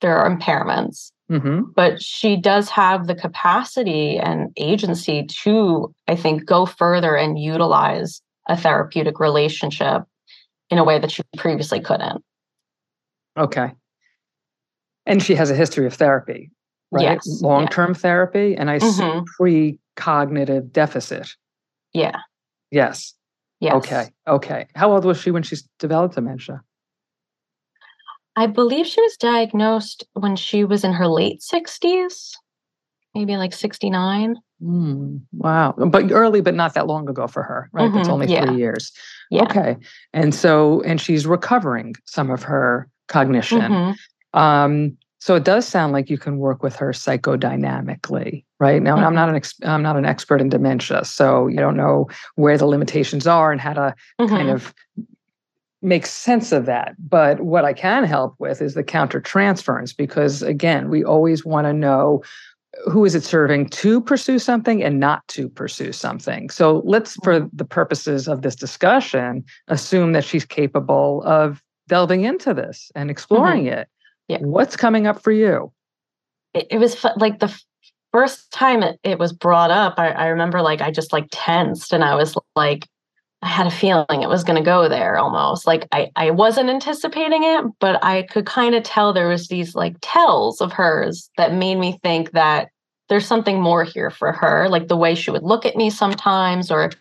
there 0.00 0.16
are 0.16 0.34
impairments. 0.34 1.12
Mm-hmm. 1.30 1.70
But 1.76 2.02
she 2.02 2.36
does 2.36 2.68
have 2.70 3.06
the 3.06 3.14
capacity 3.14 4.18
and 4.18 4.50
agency 4.56 5.24
to, 5.44 5.94
I 6.08 6.16
think, 6.16 6.44
go 6.44 6.66
further 6.66 7.14
and 7.16 7.38
utilize 7.38 8.20
a 8.48 8.56
therapeutic 8.56 9.20
relationship 9.20 10.02
in 10.70 10.78
a 10.78 10.84
way 10.84 10.98
that 10.98 11.12
she 11.12 11.22
previously 11.36 11.80
couldn't. 11.80 12.24
Okay. 13.38 13.72
And 15.10 15.22
she 15.22 15.34
has 15.34 15.50
a 15.50 15.54
history 15.54 15.86
of 15.86 15.94
therapy, 15.94 16.50
right? 16.90 17.02
Yes. 17.02 17.42
Long 17.42 17.66
term 17.68 17.90
yeah. 17.90 17.98
therapy. 17.98 18.54
And 18.56 18.70
I 18.70 18.78
mm-hmm. 18.78 19.24
pre 19.36 19.78
cognitive 19.96 20.72
deficit. 20.72 21.28
Yeah. 21.92 22.18
Yes. 22.70 23.14
Yes. 23.60 23.74
Okay. 23.74 24.08
Okay. 24.26 24.66
How 24.74 24.92
old 24.92 25.04
was 25.04 25.20
she 25.20 25.30
when 25.30 25.42
she 25.42 25.56
developed 25.78 26.14
dementia? 26.14 26.62
I 28.36 28.46
believe 28.46 28.86
she 28.86 29.00
was 29.02 29.16
diagnosed 29.16 30.04
when 30.14 30.36
she 30.36 30.64
was 30.64 30.84
in 30.84 30.92
her 30.92 31.08
late 31.08 31.40
60s, 31.40 32.32
maybe 33.14 33.36
like 33.36 33.52
69. 33.52 34.36
Mm, 34.62 35.20
wow. 35.32 35.74
But 35.76 36.10
early, 36.12 36.40
but 36.40 36.54
not 36.54 36.74
that 36.74 36.86
long 36.86 37.08
ago 37.08 37.26
for 37.26 37.42
her, 37.42 37.68
right? 37.72 37.88
Mm-hmm, 37.88 37.96
That's 37.96 38.08
only 38.08 38.28
yeah. 38.28 38.46
three 38.46 38.56
years. 38.56 38.92
Yeah. 39.30 39.42
Okay. 39.42 39.76
And 40.12 40.34
so, 40.34 40.80
and 40.82 41.00
she's 41.00 41.26
recovering 41.26 41.94
some 42.06 42.30
of 42.30 42.42
her 42.42 42.88
cognition. 43.08 43.60
Mm-hmm. 43.60 43.92
Um, 44.34 44.96
so 45.18 45.34
it 45.34 45.44
does 45.44 45.68
sound 45.68 45.92
like 45.92 46.08
you 46.08 46.16
can 46.16 46.38
work 46.38 46.62
with 46.62 46.74
her 46.76 46.92
psychodynamically, 46.92 48.44
right? 48.58 48.82
Now, 48.82 48.96
mm-hmm. 48.96 49.04
I'm 49.04 49.14
not 49.14 49.28
an 49.28 49.34
ex- 49.34 49.60
I'm 49.62 49.82
not 49.82 49.96
an 49.96 50.06
expert 50.06 50.40
in 50.40 50.48
dementia, 50.48 51.04
so 51.04 51.46
you 51.46 51.58
don't 51.58 51.76
know 51.76 52.08
where 52.36 52.56
the 52.56 52.66
limitations 52.66 53.26
are 53.26 53.52
and 53.52 53.60
how 53.60 53.74
to 53.74 53.94
kind 54.18 54.30
mm-hmm. 54.30 54.48
of 54.48 54.74
make 55.82 56.06
sense 56.06 56.52
of 56.52 56.64
that. 56.66 56.94
But 56.98 57.40
what 57.40 57.66
I 57.66 57.74
can 57.74 58.04
help 58.04 58.34
with 58.38 58.62
is 58.62 58.74
the 58.74 58.82
counter 58.82 59.20
transference, 59.20 59.92
because 59.92 60.42
again, 60.42 60.88
we 60.88 61.04
always 61.04 61.44
want 61.44 61.66
to 61.66 61.72
know 61.74 62.22
who 62.86 63.04
is 63.04 63.14
it 63.14 63.24
serving 63.24 63.68
to 63.68 64.00
pursue 64.00 64.38
something 64.38 64.82
and 64.82 65.00
not 65.00 65.26
to 65.28 65.48
pursue 65.48 65.92
something. 65.92 66.48
So 66.50 66.82
let's, 66.84 67.16
for 67.24 67.40
mm-hmm. 67.40 67.48
the 67.52 67.64
purposes 67.64 68.28
of 68.28 68.42
this 68.42 68.56
discussion, 68.56 69.44
assume 69.68 70.12
that 70.12 70.24
she's 70.24 70.44
capable 70.44 71.22
of 71.24 71.62
delving 71.88 72.24
into 72.24 72.54
this 72.54 72.90
and 72.94 73.10
exploring 73.10 73.64
mm-hmm. 73.64 73.80
it. 73.80 73.88
Yeah. 74.30 74.38
What's 74.42 74.76
coming 74.76 75.08
up 75.08 75.20
for 75.20 75.32
you? 75.32 75.72
It, 76.54 76.68
it 76.70 76.78
was 76.78 77.04
like 77.16 77.40
the 77.40 77.52
first 78.12 78.52
time 78.52 78.84
it, 78.84 79.00
it 79.02 79.18
was 79.18 79.32
brought 79.32 79.72
up, 79.72 79.94
I, 79.98 80.10
I 80.10 80.26
remember 80.26 80.62
like 80.62 80.80
I 80.80 80.92
just 80.92 81.12
like 81.12 81.26
tensed 81.32 81.92
and 81.92 82.04
I 82.04 82.14
was 82.14 82.36
like, 82.54 82.86
I 83.42 83.48
had 83.48 83.66
a 83.66 83.72
feeling 83.72 84.22
it 84.22 84.28
was 84.28 84.44
going 84.44 84.56
to 84.56 84.64
go 84.64 84.88
there 84.88 85.18
almost. 85.18 85.66
Like 85.66 85.88
I, 85.90 86.12
I 86.14 86.30
wasn't 86.30 86.70
anticipating 86.70 87.42
it, 87.42 87.64
but 87.80 88.04
I 88.04 88.22
could 88.22 88.46
kind 88.46 88.76
of 88.76 88.84
tell 88.84 89.12
there 89.12 89.28
was 89.28 89.48
these 89.48 89.74
like 89.74 89.96
tells 90.00 90.60
of 90.60 90.72
hers 90.72 91.28
that 91.36 91.52
made 91.52 91.76
me 91.76 91.98
think 92.04 92.30
that 92.30 92.68
there's 93.08 93.26
something 93.26 93.60
more 93.60 93.82
here 93.82 94.10
for 94.10 94.30
her. 94.30 94.68
Like 94.68 94.86
the 94.86 94.96
way 94.96 95.16
she 95.16 95.32
would 95.32 95.42
look 95.42 95.66
at 95.66 95.74
me 95.74 95.90
sometimes, 95.90 96.70
or 96.70 96.92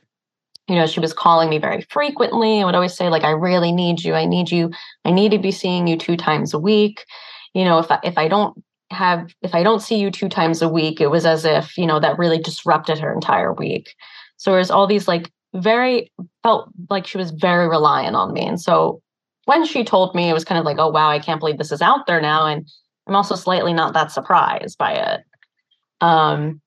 you 0.70 0.76
know, 0.76 0.86
she 0.86 1.00
was 1.00 1.14
calling 1.14 1.50
me 1.50 1.58
very 1.58 1.82
frequently. 1.90 2.62
I 2.62 2.66
would 2.66 2.76
always 2.76 2.94
say, 2.94 3.10
like, 3.10 3.24
I 3.24 3.32
really 3.32 3.72
need 3.72 4.04
you. 4.04 4.14
I 4.14 4.26
need 4.26 4.52
you. 4.52 4.72
I 5.04 5.12
need 5.12 5.32
to 5.32 5.40
be 5.40 5.52
seeing 5.52 5.88
you 5.88 5.98
two 5.98 6.16
times 6.16 6.54
a 6.54 6.60
week. 6.60 7.06
You 7.54 7.64
know, 7.66 7.80
if 7.80 7.92
I, 7.92 8.00
if 8.04 8.18
I 8.18 8.28
don't 8.28 8.64
have 8.92 9.34
if 9.42 9.54
I 9.54 9.64
don't 9.64 9.82
see 9.82 9.98
you 9.98 10.12
two 10.12 10.30
times 10.30 10.62
a 10.62 10.70
week, 10.70 11.02
it 11.02 11.08
was 11.08 11.26
as 11.26 11.46
if, 11.46 11.78
you 11.78 11.86
know, 11.86 12.00
that 12.00 12.18
really 12.18 12.40
disrupted 12.40 13.00
her 13.00 13.14
entire 13.14 13.54
week. 13.54 13.96
So 14.38 14.52
there's 14.52 14.72
all 14.72 14.88
these 14.88 15.08
like 15.08 15.32
very 15.54 16.12
felt 16.44 16.70
like 16.90 17.08
she 17.08 17.18
was 17.18 17.32
very 17.32 17.68
reliant 17.68 18.16
on 18.16 18.34
me. 18.34 18.46
And 18.46 18.62
so 18.62 19.02
when 19.46 19.66
she 19.66 19.84
told 19.84 20.14
me, 20.14 20.30
it 20.30 20.34
was 20.34 20.46
kind 20.46 20.60
of 20.60 20.66
like, 20.66 20.78
oh, 20.78 20.90
wow, 20.90 21.10
I 21.10 21.20
can't 21.20 21.40
believe 21.40 21.58
this 21.58 21.72
is 21.72 21.82
out 21.82 22.06
there 22.06 22.22
now. 22.22 22.46
And 22.46 22.68
I'm 23.08 23.16
also 23.16 23.36
slightly 23.36 23.74
not 23.74 23.94
that 23.94 24.12
surprised 24.12 24.78
by 24.78 24.94
it. 24.94 25.22
Um, 26.02 26.62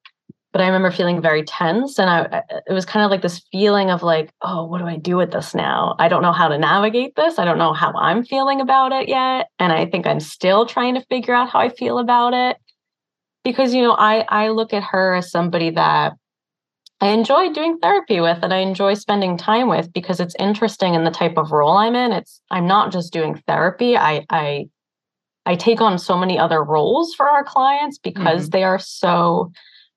but 0.52 0.60
I 0.60 0.66
remember 0.66 0.90
feeling 0.90 1.22
very 1.22 1.42
tense. 1.42 1.98
And 1.98 2.10
I, 2.10 2.42
it 2.66 2.72
was 2.72 2.84
kind 2.84 3.04
of 3.04 3.10
like 3.10 3.22
this 3.22 3.40
feeling 3.50 3.90
of 3.90 4.02
like, 4.02 4.30
oh, 4.42 4.66
what 4.66 4.78
do 4.78 4.86
I 4.86 4.96
do 4.96 5.16
with 5.16 5.32
this 5.32 5.54
now? 5.54 5.96
I 5.98 6.08
don't 6.08 6.22
know 6.22 6.32
how 6.32 6.48
to 6.48 6.58
navigate 6.58 7.16
this. 7.16 7.38
I 7.38 7.44
don't 7.46 7.58
know 7.58 7.72
how 7.72 7.92
I'm 7.94 8.22
feeling 8.22 8.60
about 8.60 8.92
it 8.92 9.08
yet. 9.08 9.48
And 9.58 9.72
I 9.72 9.86
think 9.86 10.06
I'm 10.06 10.20
still 10.20 10.66
trying 10.66 10.94
to 10.94 11.04
figure 11.06 11.34
out 11.34 11.48
how 11.48 11.58
I 11.58 11.70
feel 11.70 11.98
about 11.98 12.34
it. 12.34 12.58
Because, 13.44 13.74
you 13.74 13.82
know, 13.82 13.92
I, 13.92 14.24
I 14.28 14.48
look 14.50 14.72
at 14.74 14.84
her 14.84 15.14
as 15.14 15.30
somebody 15.30 15.70
that 15.70 16.12
I 17.00 17.08
enjoy 17.08 17.52
doing 17.52 17.78
therapy 17.78 18.20
with 18.20 18.38
and 18.42 18.54
I 18.54 18.58
enjoy 18.58 18.94
spending 18.94 19.36
time 19.36 19.68
with 19.68 19.92
because 19.92 20.20
it's 20.20 20.36
interesting 20.38 20.94
in 20.94 21.02
the 21.02 21.10
type 21.10 21.36
of 21.36 21.50
role 21.50 21.76
I'm 21.76 21.96
in. 21.96 22.12
It's 22.12 22.40
I'm 22.50 22.68
not 22.68 22.92
just 22.92 23.12
doing 23.12 23.42
therapy. 23.48 23.96
I 23.96 24.24
I 24.30 24.68
I 25.44 25.56
take 25.56 25.80
on 25.80 25.98
so 25.98 26.16
many 26.16 26.38
other 26.38 26.62
roles 26.62 27.12
for 27.14 27.28
our 27.28 27.42
clients 27.42 27.98
because 27.98 28.44
mm-hmm. 28.44 28.50
they 28.50 28.62
are 28.62 28.78
so 28.78 29.50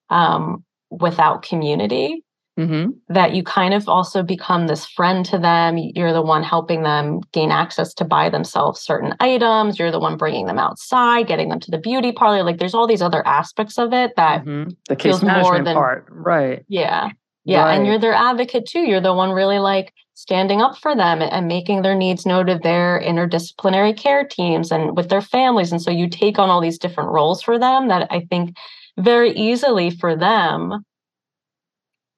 um, 0.10 0.64
without 0.90 1.42
community 1.42 2.24
mm-hmm. 2.58 2.92
that 3.14 3.34
you 3.34 3.44
kind 3.44 3.74
of 3.74 3.88
also 3.88 4.24
become 4.24 4.68
this 4.68 4.86
friend 4.86 5.26
to 5.26 5.38
them. 5.38 5.78
You're 5.78 6.14
the 6.14 6.22
one 6.22 6.44
helping 6.44 6.84
them 6.84 7.22
gain 7.32 7.52
access 7.52 7.94
to 7.96 8.06
buy 8.06 8.30
themselves 8.30 8.82
certain 8.82 9.14
items. 9.20 9.78
You're 9.78 9.92
the 9.92 10.00
one 10.00 10.18
bringing 10.18 10.46
them 10.46 10.60
outside, 10.60 11.28
getting 11.28 11.50
them 11.50 11.60
to 11.62 11.72
the 11.72 11.78
beauty 11.78 12.12
parlor. 12.12 12.44
Like 12.44 12.58
there's 12.58 12.74
all 12.74 12.88
these 12.88 13.02
other 13.02 13.26
aspects 13.28 13.78
of 13.78 13.94
it 13.94 14.16
that 14.16 14.42
mm-hmm. 14.46 14.72
the 14.88 14.96
case 14.96 15.22
management 15.22 15.66
than, 15.66 15.76
part, 15.76 16.08
right? 16.10 16.66
Yeah. 16.68 17.10
Yeah. 17.44 17.64
Right. 17.64 17.76
And 17.76 17.86
you're 17.86 18.00
their 18.00 18.14
advocate 18.14 18.66
too. 18.66 18.80
You're 18.80 19.02
the 19.02 19.14
one 19.14 19.32
really 19.32 19.60
like 19.60 19.94
standing 20.16 20.62
up 20.62 20.78
for 20.78 20.96
them 20.96 21.22
and 21.22 21.48
making 21.48 21.82
their 21.82 21.94
needs 21.94 22.26
known 22.26 22.46
to 22.48 22.58
their 22.58 23.02
interdisciplinary 23.06 23.96
care 23.96 24.26
teams 24.26 24.72
and 24.72 24.96
with 24.96 25.10
their 25.10 25.22
families. 25.22 25.72
And 25.72 25.82
so 25.82 25.92
you 25.92 26.10
take 26.10 26.40
on 26.40 26.50
all 26.50 26.62
these 26.62 26.80
different 26.80 27.12
roles 27.12 27.44
for 27.44 27.60
them 27.60 27.90
that 27.90 28.08
I 28.10 28.22
think 28.30 28.56
very 28.98 29.32
easily 29.32 29.90
for 29.90 30.16
them 30.16 30.84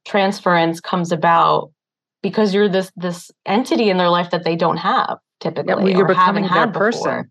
transference 0.06 0.80
comes 0.80 1.12
about 1.12 1.72
because 2.22 2.54
you're 2.54 2.70
this 2.70 2.92
this 2.96 3.30
entity 3.46 3.90
in 3.90 3.98
their 3.98 4.10
life 4.10 4.32
that 4.32 4.44
they 4.44 4.56
don't 4.56 4.78
have 4.78 5.18
typically. 5.40 5.72
Yeah, 5.72 5.76
well, 5.76 5.90
you're 5.90 6.08
becoming 6.08 6.48
their 6.48 6.68
person. 6.68 7.02
Before. 7.02 7.30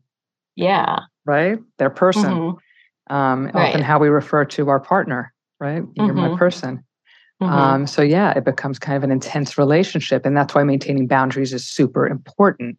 Yeah. 0.56 1.00
Right? 1.24 1.58
Their 1.78 1.90
person. 1.90 2.24
Mm-hmm. 2.24 3.14
Um, 3.14 3.46
right. 3.46 3.68
Often 3.68 3.82
how 3.82 3.98
we 3.98 4.08
refer 4.08 4.44
to 4.44 4.68
our 4.68 4.80
partner, 4.80 5.32
right? 5.60 5.82
You're 5.94 6.08
mm-hmm. 6.08 6.32
my 6.32 6.36
person. 6.36 6.84
Mm-hmm. 7.42 7.52
Um, 7.52 7.86
so 7.86 8.02
yeah, 8.02 8.32
it 8.36 8.44
becomes 8.44 8.78
kind 8.78 8.96
of 8.96 9.04
an 9.04 9.10
intense 9.10 9.58
relationship. 9.58 10.24
And 10.24 10.36
that's 10.36 10.54
why 10.54 10.64
maintaining 10.64 11.06
boundaries 11.06 11.52
is 11.52 11.66
super 11.66 12.06
important. 12.06 12.78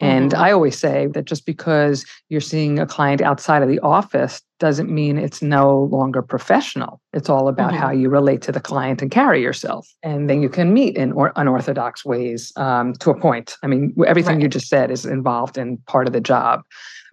And 0.00 0.32
mm-hmm. 0.32 0.42
I 0.42 0.52
always 0.52 0.78
say 0.78 1.06
that 1.14 1.24
just 1.24 1.46
because 1.46 2.04
you're 2.28 2.40
seeing 2.40 2.78
a 2.78 2.86
client 2.86 3.22
outside 3.22 3.62
of 3.62 3.68
the 3.68 3.78
office 3.80 4.42
doesn't 4.58 4.90
mean 4.90 5.18
it's 5.18 5.42
no 5.42 5.84
longer 5.84 6.22
professional. 6.22 7.00
It's 7.12 7.28
all 7.28 7.48
about 7.48 7.72
mm-hmm. 7.72 7.80
how 7.80 7.90
you 7.90 8.08
relate 8.08 8.42
to 8.42 8.52
the 8.52 8.60
client 8.60 9.00
and 9.00 9.10
carry 9.10 9.42
yourself. 9.42 9.88
And 10.02 10.28
then 10.28 10.42
you 10.42 10.48
can 10.48 10.74
meet 10.74 10.96
in 10.96 11.12
or- 11.12 11.32
unorthodox 11.36 12.04
ways 12.04 12.52
um, 12.56 12.92
to 12.94 13.10
a 13.10 13.18
point. 13.18 13.56
I 13.62 13.66
mean, 13.66 13.94
everything 14.06 14.36
right. 14.36 14.42
you 14.42 14.48
just 14.48 14.68
said 14.68 14.90
is 14.90 15.06
involved 15.06 15.56
in 15.56 15.78
part 15.86 16.06
of 16.06 16.12
the 16.12 16.20
job. 16.20 16.62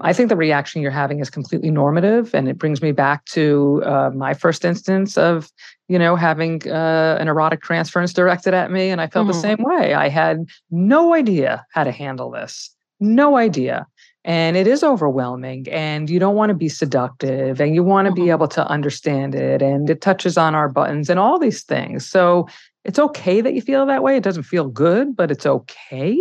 I 0.01 0.13
think 0.13 0.29
the 0.29 0.35
reaction 0.35 0.81
you're 0.81 0.91
having 0.91 1.19
is 1.19 1.29
completely 1.29 1.71
normative. 1.71 2.33
And 2.33 2.47
it 2.47 2.57
brings 2.57 2.81
me 2.81 2.91
back 2.91 3.25
to 3.25 3.81
uh, 3.85 4.11
my 4.13 4.33
first 4.33 4.65
instance 4.65 5.17
of, 5.17 5.51
you 5.87 5.99
know, 5.99 6.15
having 6.15 6.67
uh, 6.67 7.17
an 7.19 7.27
erotic 7.27 7.61
transference 7.61 8.13
directed 8.13 8.53
at 8.53 8.71
me. 8.71 8.89
And 8.89 9.01
I 9.01 9.07
felt 9.07 9.27
mm-hmm. 9.27 9.33
the 9.33 9.41
same 9.41 9.63
way. 9.63 9.93
I 9.93 10.09
had 10.09 10.45
no 10.71 11.13
idea 11.13 11.65
how 11.71 11.83
to 11.83 11.91
handle 11.91 12.31
this. 12.31 12.69
No 12.99 13.37
idea. 13.37 13.85
And 14.25 14.55
it 14.55 14.67
is 14.67 14.83
overwhelming, 14.83 15.67
and 15.69 16.09
you 16.09 16.17
don't 16.17 16.35
want 16.35 16.49
to 16.49 16.55
be 16.55 16.69
seductive, 16.69 17.59
and 17.59 17.75
you 17.75 17.83
want 17.83 18.05
to 18.05 18.13
mm-hmm. 18.13 18.23
be 18.23 18.29
able 18.29 18.47
to 18.47 18.65
understand 18.67 19.35
it, 19.35 19.61
and 19.61 19.89
it 19.89 19.99
touches 19.99 20.37
on 20.37 20.55
our 20.55 20.69
buttons 20.69 21.09
and 21.09 21.19
all 21.19 21.37
these 21.37 21.63
things. 21.63 22.09
So 22.09 22.47
it's 22.85 22.99
okay 22.99 23.41
that 23.41 23.53
you 23.53 23.61
feel 23.61 23.85
that 23.85 24.01
way. 24.01 24.15
It 24.15 24.23
doesn't 24.23 24.43
feel 24.43 24.69
good, 24.69 25.13
but 25.13 25.29
it's 25.29 25.45
okay. 25.45 26.17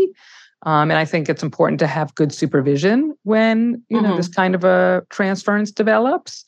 Um, 0.65 0.91
and 0.91 0.99
I 0.99 1.05
think 1.05 1.29
it's 1.29 1.43
important 1.43 1.81
to 1.81 1.87
have 1.87 2.15
good 2.15 2.33
supervision 2.33 3.15
when 3.25 3.83
you 3.89 4.01
know 4.01 4.11
mm-hmm. 4.11 4.17
this 4.17 4.29
kind 4.29 4.55
of 4.55 4.65
a 4.65 5.03
transference 5.11 5.71
develops. 5.71 6.45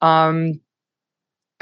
Um, 0.00 0.60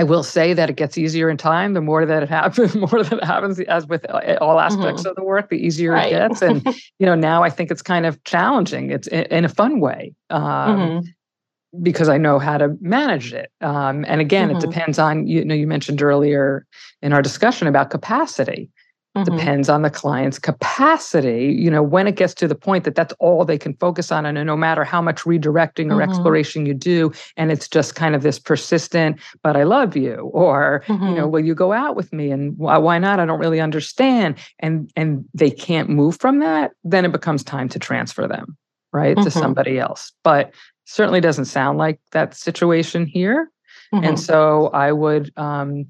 I 0.01 0.05
will 0.05 0.23
say 0.23 0.55
that 0.55 0.71
it 0.71 0.77
gets 0.77 0.97
easier 0.97 1.29
in 1.29 1.37
time. 1.37 1.75
The 1.75 1.83
more 1.83 2.07
that 2.07 2.23
it 2.23 2.31
happens, 2.31 2.75
more 2.93 3.03
that 3.03 3.19
it 3.19 3.25
happens, 3.25 3.61
as 3.61 3.87
with 3.87 4.09
uh, 4.09 4.39
all 4.41 4.59
aspects 4.59 5.03
mm-hmm. 5.03 5.11
of 5.11 5.17
the 5.17 5.23
work, 5.23 5.51
the 5.51 5.59
easier 5.59 5.93
right. 5.93 6.07
it 6.07 6.11
gets. 6.11 6.41
And 6.41 6.65
you 6.99 7.05
know, 7.05 7.15
now 7.15 7.43
I 7.43 7.51
think 7.51 7.71
it's 7.71 7.83
kind 7.83 8.07
of 8.07 8.23
challenging. 8.25 8.91
It's 8.91 9.09
in, 9.09 9.45
a 9.45 9.49
fun 9.51 9.79
way 9.79 10.15
um, 10.31 10.43
mm-hmm. 10.43 11.83
because 11.83 12.09
I 12.09 12.17
know 12.17 12.39
how 12.39 12.57
to 12.57 12.79
manage 12.81 13.35
it. 13.35 13.53
Um, 13.61 14.07
and 14.09 14.23
again, 14.23 14.49
mm-hmm. 14.49 14.57
it 14.57 14.61
depends 14.63 14.99
on 14.99 15.27
you 15.27 15.45
know 15.45 15.55
you 15.55 15.67
mentioned 15.67 16.01
earlier 16.01 16.67
in 17.03 17.13
our 17.13 17.21
discussion 17.21 17.69
about 17.69 17.91
capacity. 17.91 18.71
Mm-hmm. 19.17 19.37
depends 19.37 19.69
on 19.69 19.83
the 19.83 19.91
client's 19.91 20.39
capacity 20.39 21.53
you 21.59 21.69
know 21.69 21.83
when 21.83 22.07
it 22.07 22.15
gets 22.15 22.33
to 22.35 22.47
the 22.47 22.55
point 22.55 22.85
that 22.85 22.95
that's 22.95 23.13
all 23.19 23.45
they 23.45 23.59
can 23.59 23.75
focus 23.75 24.13
on 24.13 24.25
and 24.25 24.47
no 24.47 24.57
matter 24.57 24.85
how 24.85 25.03
much 25.03 25.23
redirecting 25.23 25.87
or 25.87 25.97
mm-hmm. 25.97 26.09
exploration 26.09 26.65
you 26.65 26.75
do 26.75 27.11
and 27.37 27.51
it's 27.51 27.67
just 27.67 27.97
kind 27.97 28.15
of 28.15 28.23
this 28.23 28.39
persistent 28.39 29.19
but 29.43 29.57
i 29.57 29.65
love 29.65 29.97
you 29.97 30.31
or 30.33 30.85
mm-hmm. 30.87 31.09
you 31.09 31.15
know 31.17 31.23
mm-hmm. 31.23 31.33
will 31.33 31.45
you 31.45 31.57
go 31.57 31.73
out 31.73 31.97
with 31.97 32.13
me 32.13 32.31
and 32.31 32.57
why, 32.57 32.79
why 32.79 33.01
not 33.01 33.19
i 33.19 33.27
don't 33.27 33.41
really 33.41 33.59
understand 33.59 34.37
and 34.61 34.89
and 34.95 35.25
they 35.35 35.51
can't 35.51 35.89
move 35.89 36.17
from 36.21 36.39
that 36.39 36.71
then 36.85 37.05
it 37.05 37.11
becomes 37.11 37.43
time 37.43 37.69
to 37.69 37.81
transfer 37.81 38.29
them 38.29 38.57
right 38.93 39.17
to 39.17 39.25
mm-hmm. 39.25 39.41
somebody 39.41 39.77
else 39.77 40.13
but 40.23 40.55
certainly 40.85 41.21
doesn't 41.21 41.47
sound 41.47 41.79
like 41.79 41.99
that 42.13 42.37
situation 42.37 43.07
here 43.07 43.51
and 43.91 44.05
mm-hmm. 44.05 44.15
so 44.15 44.69
i 44.69 44.93
would 44.93 45.33
um 45.37 45.87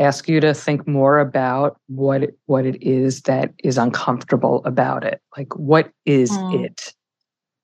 ask 0.00 0.28
you 0.28 0.40
to 0.40 0.54
think 0.54 0.88
more 0.88 1.18
about 1.18 1.78
what 1.86 2.22
it, 2.24 2.38
what 2.46 2.64
it 2.64 2.82
is 2.82 3.22
that 3.22 3.52
is 3.62 3.78
uncomfortable 3.78 4.62
about 4.64 5.04
it. 5.04 5.20
Like 5.36 5.54
what 5.56 5.92
is 6.06 6.30
mm. 6.30 6.64
it? 6.64 6.94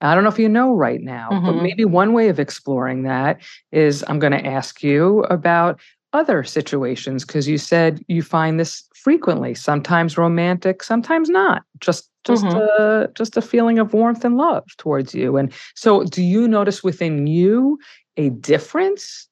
I 0.02 0.14
don't 0.14 0.24
know 0.24 0.30
if 0.30 0.38
you 0.38 0.48
know 0.48 0.74
right 0.74 1.00
now, 1.00 1.30
mm-hmm. 1.32 1.46
but 1.46 1.62
maybe 1.62 1.86
one 1.86 2.12
way 2.12 2.28
of 2.28 2.38
exploring 2.38 3.04
that 3.04 3.40
is 3.72 4.04
I'm 4.08 4.18
going 4.18 4.32
to 4.32 4.46
ask 4.46 4.82
you 4.82 5.20
about 5.24 5.80
other 6.12 6.44
situations 6.44 7.24
because 7.24 7.48
you 7.48 7.58
said 7.58 8.04
you 8.06 8.22
find 8.22 8.60
this 8.60 8.84
frequently, 8.94 9.54
sometimes 9.54 10.18
romantic, 10.18 10.82
sometimes 10.82 11.30
not. 11.30 11.62
Just 11.78 12.10
just 12.24 12.44
mm-hmm. 12.44 12.82
a 12.82 13.08
just 13.14 13.36
a 13.36 13.42
feeling 13.42 13.78
of 13.78 13.94
warmth 13.94 14.24
and 14.24 14.36
love 14.36 14.64
towards 14.76 15.14
you. 15.14 15.36
And 15.36 15.52
so 15.74 16.04
do 16.04 16.22
you 16.22 16.46
notice 16.46 16.82
within 16.82 17.26
you 17.26 17.78
a 18.16 18.30
difference 18.30 19.28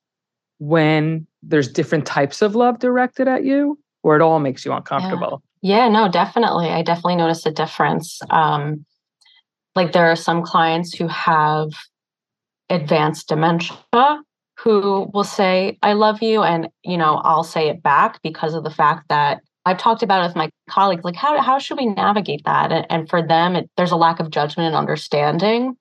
when 0.59 1.27
there's 1.43 1.69
different 1.69 2.07
types 2.07 2.43
of 2.43 2.55
love 2.55 2.79
directed 2.79 3.29
at 3.29 3.45
you 3.45 3.79
or 4.03 4.17
it 4.17 4.23
all 4.23 4.39
makes 4.41 4.65
you 4.65 4.73
uncomfortable? 4.73 5.43
Yeah, 5.63 5.85
yeah 5.85 5.89
no 5.89 6.09
definitely. 6.09 6.69
I 6.69 6.83
definitely 6.83 7.17
notice 7.17 7.45
a 7.47 7.51
difference. 7.51 8.21
Um 8.31 8.85
like 9.75 9.93
there 9.93 10.11
are 10.11 10.17
some 10.17 10.43
clients 10.43 10.95
who 10.95 11.09
have 11.09 11.71
advanced 12.71 13.29
dementia 13.29 13.77
who 14.59 15.11
will 15.13 15.25
say 15.25 15.77
i 15.83 15.93
love 15.93 16.23
you 16.23 16.43
and 16.43 16.69
you 16.83 16.97
know 16.97 17.17
i'll 17.25 17.45
say 17.45 17.69
it 17.69 17.83
back 17.83 18.21
because 18.23 18.55
of 18.55 18.65
the 18.65 18.71
fact 18.71 19.07
that 19.09 19.43
i've 19.67 19.77
talked 19.77 20.03
about 20.03 20.23
it 20.23 20.29
with 20.29 20.37
my 20.37 20.49
colleagues 20.69 21.05
like 21.05 21.17
how, 21.17 21.41
how 21.41 21.59
should 21.59 21.79
we 21.79 21.87
navigate 21.87 22.43
that? 22.45 22.73
And, 22.73 22.87
and 22.91 23.09
for 23.09 23.27
them 23.27 23.57
it, 23.57 23.71
there's 23.77 23.91
a 23.91 23.97
lack 23.97 24.21
of 24.21 24.31
judgment 24.31 24.69
and 24.69 24.77
understanding 24.77 25.77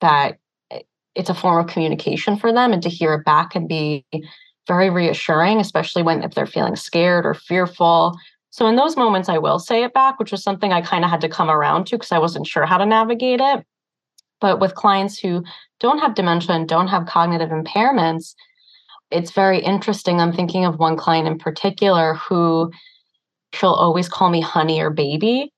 that 0.00 0.38
it's 1.14 1.30
a 1.30 1.34
form 1.34 1.58
of 1.58 1.70
communication 1.70 2.36
for 2.36 2.52
them 2.52 2.72
and 2.72 2.82
to 2.82 2.88
hear 2.88 3.14
it 3.14 3.24
back 3.24 3.50
can 3.50 3.66
be 3.66 4.04
very 4.66 4.90
reassuring 4.90 5.60
especially 5.60 6.02
when 6.02 6.22
if 6.22 6.34
they're 6.34 6.46
feeling 6.46 6.76
scared 6.76 7.26
or 7.26 7.34
fearful. 7.34 8.16
So 8.50 8.66
in 8.66 8.76
those 8.76 8.96
moments 8.96 9.28
i 9.28 9.38
will 9.38 9.58
say 9.58 9.82
it 9.82 9.94
back 9.94 10.18
which 10.18 10.32
was 10.32 10.42
something 10.42 10.72
i 10.72 10.80
kind 10.80 11.04
of 11.04 11.10
had 11.10 11.20
to 11.22 11.28
come 11.28 11.50
around 11.50 11.86
to 11.86 11.96
because 11.96 12.12
i 12.12 12.18
wasn't 12.18 12.46
sure 12.46 12.66
how 12.66 12.78
to 12.78 12.86
navigate 12.86 13.40
it. 13.40 13.64
But 14.40 14.60
with 14.60 14.74
clients 14.74 15.18
who 15.18 15.44
don't 15.80 15.98
have 15.98 16.14
dementia 16.14 16.54
and 16.54 16.68
don't 16.68 16.88
have 16.88 17.06
cognitive 17.06 17.50
impairments 17.50 18.34
it's 19.12 19.30
very 19.30 19.60
interesting. 19.60 20.20
I'm 20.20 20.32
thinking 20.32 20.64
of 20.64 20.78
one 20.78 20.96
client 20.96 21.28
in 21.28 21.38
particular 21.38 22.14
who 22.14 22.72
she'll 23.52 23.70
always 23.70 24.08
call 24.08 24.30
me 24.30 24.40
honey 24.40 24.80
or 24.80 24.90
baby 24.90 25.52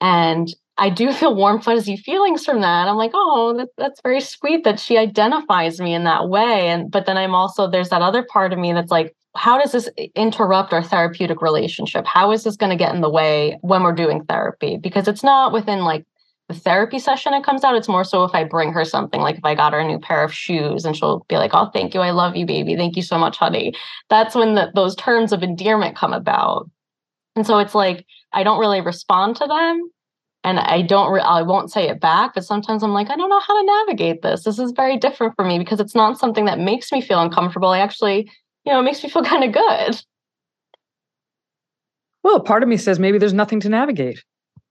and 0.00 0.48
I 0.76 0.90
do 0.90 1.12
feel 1.12 1.34
warm, 1.34 1.60
fuzzy 1.60 1.96
feelings 1.96 2.44
from 2.44 2.60
that. 2.60 2.88
I'm 2.88 2.96
like, 2.96 3.12
oh, 3.14 3.54
that, 3.56 3.68
that's 3.78 4.00
very 4.02 4.20
sweet 4.20 4.64
that 4.64 4.80
she 4.80 4.98
identifies 4.98 5.80
me 5.80 5.94
in 5.94 6.04
that 6.04 6.28
way. 6.28 6.68
And 6.68 6.90
but 6.90 7.06
then 7.06 7.16
I'm 7.16 7.34
also 7.34 7.68
there's 7.68 7.90
that 7.90 8.02
other 8.02 8.24
part 8.24 8.52
of 8.52 8.58
me 8.58 8.72
that's 8.72 8.90
like, 8.90 9.14
how 9.36 9.58
does 9.58 9.72
this 9.72 9.88
eh, 9.98 10.08
interrupt 10.16 10.72
our 10.72 10.82
therapeutic 10.82 11.40
relationship? 11.42 12.04
How 12.06 12.32
is 12.32 12.44
this 12.44 12.56
going 12.56 12.70
to 12.70 12.76
get 12.76 12.94
in 12.94 13.02
the 13.02 13.10
way 13.10 13.58
when 13.62 13.82
we're 13.82 13.92
doing 13.92 14.24
therapy? 14.24 14.76
Because 14.76 15.06
it's 15.06 15.22
not 15.22 15.52
within 15.52 15.84
like 15.84 16.04
the 16.48 16.54
therapy 16.54 16.98
session 16.98 17.34
it 17.34 17.44
comes 17.44 17.62
out. 17.62 17.76
It's 17.76 17.88
more 17.88 18.04
so 18.04 18.24
if 18.24 18.34
I 18.34 18.42
bring 18.42 18.72
her 18.72 18.84
something, 18.84 19.20
like 19.20 19.38
if 19.38 19.44
I 19.44 19.54
got 19.54 19.72
her 19.72 19.78
a 19.78 19.86
new 19.86 19.98
pair 19.98 20.24
of 20.24 20.34
shoes 20.34 20.84
and 20.84 20.96
she'll 20.96 21.24
be 21.28 21.36
like, 21.36 21.52
oh, 21.54 21.70
thank 21.72 21.94
you. 21.94 22.00
I 22.00 22.10
love 22.10 22.34
you, 22.34 22.46
baby. 22.46 22.74
Thank 22.76 22.96
you 22.96 23.02
so 23.02 23.16
much, 23.16 23.36
honey. 23.36 23.74
That's 24.10 24.34
when 24.34 24.56
the, 24.56 24.70
those 24.74 24.96
terms 24.96 25.32
of 25.32 25.42
endearment 25.42 25.96
come 25.96 26.12
about. 26.12 26.68
And 27.36 27.46
so 27.46 27.58
it's 27.58 27.74
like, 27.74 28.04
I 28.32 28.42
don't 28.42 28.60
really 28.60 28.80
respond 28.80 29.36
to 29.36 29.46
them 29.46 29.90
and 30.44 30.60
I 30.60 30.82
don't, 30.82 31.10
re- 31.10 31.20
I 31.22 31.42
won't 31.42 31.72
say 31.72 31.88
it 31.88 32.00
back, 32.00 32.34
but 32.34 32.44
sometimes 32.44 32.82
I'm 32.82 32.92
like, 32.92 33.10
I 33.10 33.16
don't 33.16 33.30
know 33.30 33.40
how 33.40 33.58
to 33.58 33.66
navigate 33.66 34.22
this. 34.22 34.44
This 34.44 34.58
is 34.58 34.72
very 34.72 34.98
different 34.98 35.34
for 35.36 35.44
me 35.44 35.58
because 35.58 35.80
it's 35.80 35.94
not 35.94 36.18
something 36.18 36.44
that 36.44 36.58
makes 36.58 36.92
me 36.92 37.00
feel 37.00 37.20
uncomfortable. 37.20 37.70
I 37.70 37.78
actually, 37.78 38.30
you 38.64 38.72
know, 38.72 38.80
it 38.80 38.84
makes 38.84 39.02
me 39.02 39.08
feel 39.08 39.24
kind 39.24 39.44
of 39.44 39.52
good. 39.52 40.02
Well, 42.22 42.40
part 42.40 42.62
of 42.62 42.68
me 42.68 42.76
says 42.76 42.98
maybe 42.98 43.18
there's 43.18 43.32
nothing 43.32 43.60
to 43.60 43.68
navigate 43.68 44.22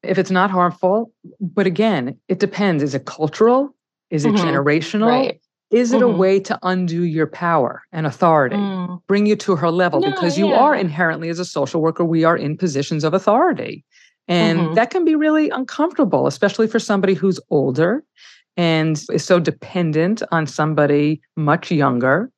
if 0.04 0.18
it's 0.18 0.32
not 0.32 0.52
harmful. 0.52 1.12
But 1.40 1.66
again, 1.66 2.18
it 2.28 2.40
depends. 2.40 2.84
Is 2.84 2.94
it 2.94 3.06
cultural? 3.06 3.76
Is 4.10 4.26
it 4.26 4.34
mm-hmm. 4.34 4.48
generational? 4.48 5.08
Right. 5.08 5.42
Is 5.72 5.92
it 5.92 6.02
mm-hmm. 6.02 6.14
a 6.14 6.18
way 6.18 6.40
to 6.42 6.60
undo 6.62 7.02
your 7.02 7.26
power 7.26 7.82
and 7.92 8.06
authority, 8.06 8.58
mm. 8.58 9.02
bring 9.08 9.26
you 9.26 9.36
to 9.38 9.56
her 9.56 9.72
level? 9.72 10.02
No, 10.02 10.12
because 10.12 10.38
you 10.38 10.50
yeah. 10.50 10.60
are 10.60 10.76
inherently, 10.76 11.30
as 11.30 11.40
a 11.40 11.46
social 11.46 11.82
worker, 11.82 12.06
we 12.06 12.24
are 12.24 12.38
in 12.38 12.56
positions 12.58 13.04
of 13.04 13.16
authority. 13.16 13.84
And 14.28 14.60
mm-hmm. 14.60 14.74
that 14.76 14.90
can 14.90 15.04
be 15.04 15.16
really 15.16 15.50
uncomfortable, 15.50 16.28
especially 16.28 16.68
for 16.68 16.80
somebody 16.80 17.14
who's 17.14 17.40
older 17.50 18.04
and 18.56 19.04
is 19.12 19.26
so 19.26 19.40
dependent 19.40 20.24
on 20.32 20.48
somebody 20.48 21.22
much 21.36 21.72
younger. 21.72 22.32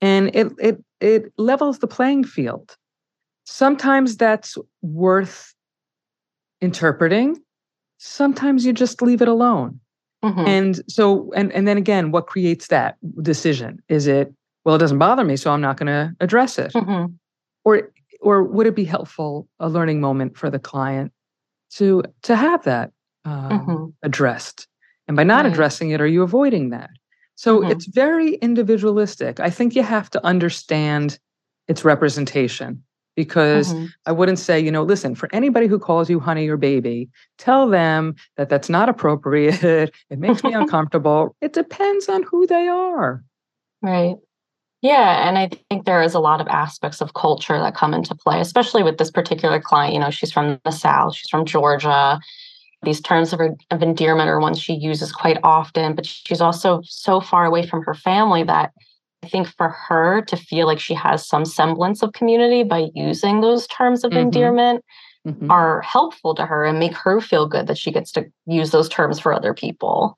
And 0.00 0.34
it 0.34 0.52
it 0.58 0.82
it 1.00 1.32
levels 1.36 1.80
the 1.80 1.86
playing 1.86 2.24
field. 2.24 2.76
Sometimes 3.44 4.16
that's 4.16 4.56
worth 4.82 5.54
interpreting. 6.60 7.36
Sometimes 7.98 8.64
you 8.64 8.72
just 8.72 9.02
leave 9.02 9.20
it 9.20 9.28
alone. 9.28 9.80
Mm-hmm. 10.24 10.46
And 10.46 10.80
so 10.88 11.30
and 11.34 11.52
and 11.52 11.68
then 11.68 11.76
again, 11.76 12.10
what 12.10 12.26
creates 12.26 12.68
that 12.68 12.96
decision? 13.22 13.82
Is 13.88 14.06
it 14.06 14.32
well, 14.64 14.76
it 14.76 14.78
doesn't 14.78 14.98
bother 14.98 15.24
me, 15.24 15.36
so 15.36 15.50
I'm 15.50 15.60
not 15.60 15.76
going 15.76 15.86
to 15.86 16.14
address 16.20 16.58
it. 16.58 16.72
Mm-hmm. 16.72 17.12
Or 17.64 17.90
or 18.20 18.42
would 18.42 18.66
it 18.66 18.74
be 18.74 18.84
helpful 18.84 19.48
a 19.60 19.68
learning 19.68 20.00
moment 20.00 20.36
for 20.36 20.50
the 20.50 20.58
client 20.58 21.12
to 21.70 22.02
to 22.22 22.36
have 22.36 22.62
that 22.64 22.92
um, 23.24 23.50
mm-hmm. 23.50 23.84
addressed 24.02 24.66
and 25.06 25.16
by 25.16 25.24
not 25.24 25.44
right. 25.44 25.52
addressing 25.52 25.90
it 25.90 26.00
are 26.00 26.06
you 26.06 26.22
avoiding 26.22 26.70
that 26.70 26.90
so 27.34 27.60
mm-hmm. 27.60 27.70
it's 27.70 27.86
very 27.86 28.34
individualistic 28.36 29.40
i 29.40 29.50
think 29.50 29.74
you 29.74 29.82
have 29.82 30.10
to 30.10 30.24
understand 30.24 31.18
its 31.68 31.84
representation 31.84 32.82
because 33.18 33.74
mm-hmm. 33.74 33.86
I 34.06 34.12
wouldn't 34.12 34.38
say, 34.38 34.60
you 34.60 34.70
know, 34.70 34.84
listen, 34.84 35.16
for 35.16 35.28
anybody 35.32 35.66
who 35.66 35.80
calls 35.80 36.08
you 36.08 36.20
honey 36.20 36.46
or 36.46 36.56
baby, 36.56 37.08
tell 37.36 37.68
them 37.68 38.14
that 38.36 38.48
that's 38.48 38.68
not 38.68 38.88
appropriate. 38.88 39.90
it 40.10 40.18
makes 40.20 40.44
me 40.44 40.52
uncomfortable. 40.54 41.34
It 41.40 41.52
depends 41.52 42.08
on 42.08 42.22
who 42.22 42.46
they 42.46 42.68
are. 42.68 43.24
Right. 43.82 44.14
Yeah, 44.80 45.28
and 45.28 45.36
I 45.38 45.50
think 45.68 45.86
there 45.86 46.02
is 46.02 46.14
a 46.14 46.20
lot 46.20 46.40
of 46.40 46.46
aspects 46.46 47.00
of 47.00 47.14
culture 47.14 47.58
that 47.58 47.74
come 47.74 47.94
into 47.94 48.14
play, 48.14 48.40
especially 48.40 48.84
with 48.84 48.98
this 48.98 49.10
particular 49.10 49.60
client. 49.60 49.94
You 49.94 50.00
know, 50.00 50.10
she's 50.10 50.32
from 50.32 50.60
the 50.64 50.70
South, 50.70 51.16
she's 51.16 51.28
from 51.28 51.44
Georgia. 51.44 52.20
These 52.84 53.00
terms 53.00 53.32
of, 53.32 53.40
of 53.72 53.82
endearment 53.82 54.28
are 54.28 54.38
ones 54.38 54.60
she 54.60 54.74
uses 54.74 55.10
quite 55.10 55.38
often, 55.42 55.96
but 55.96 56.06
she's 56.06 56.40
also 56.40 56.80
so 56.84 57.20
far 57.20 57.44
away 57.44 57.66
from 57.66 57.82
her 57.82 57.94
family 57.94 58.44
that 58.44 58.72
I 59.24 59.28
think 59.28 59.48
for 59.48 59.68
her 59.68 60.22
to 60.22 60.36
feel 60.36 60.66
like 60.66 60.78
she 60.78 60.94
has 60.94 61.26
some 61.26 61.44
semblance 61.44 62.02
of 62.02 62.12
community 62.12 62.62
by 62.62 62.88
using 62.94 63.40
those 63.40 63.66
terms 63.66 64.04
of 64.04 64.12
mm-hmm. 64.12 64.20
endearment 64.20 64.84
mm-hmm. 65.26 65.50
are 65.50 65.80
helpful 65.80 66.36
to 66.36 66.46
her 66.46 66.64
and 66.64 66.78
make 66.78 66.94
her 66.94 67.20
feel 67.20 67.48
good 67.48 67.66
that 67.66 67.78
she 67.78 67.90
gets 67.90 68.12
to 68.12 68.26
use 68.46 68.70
those 68.70 68.88
terms 68.88 69.18
for 69.18 69.32
other 69.32 69.54
people. 69.54 70.16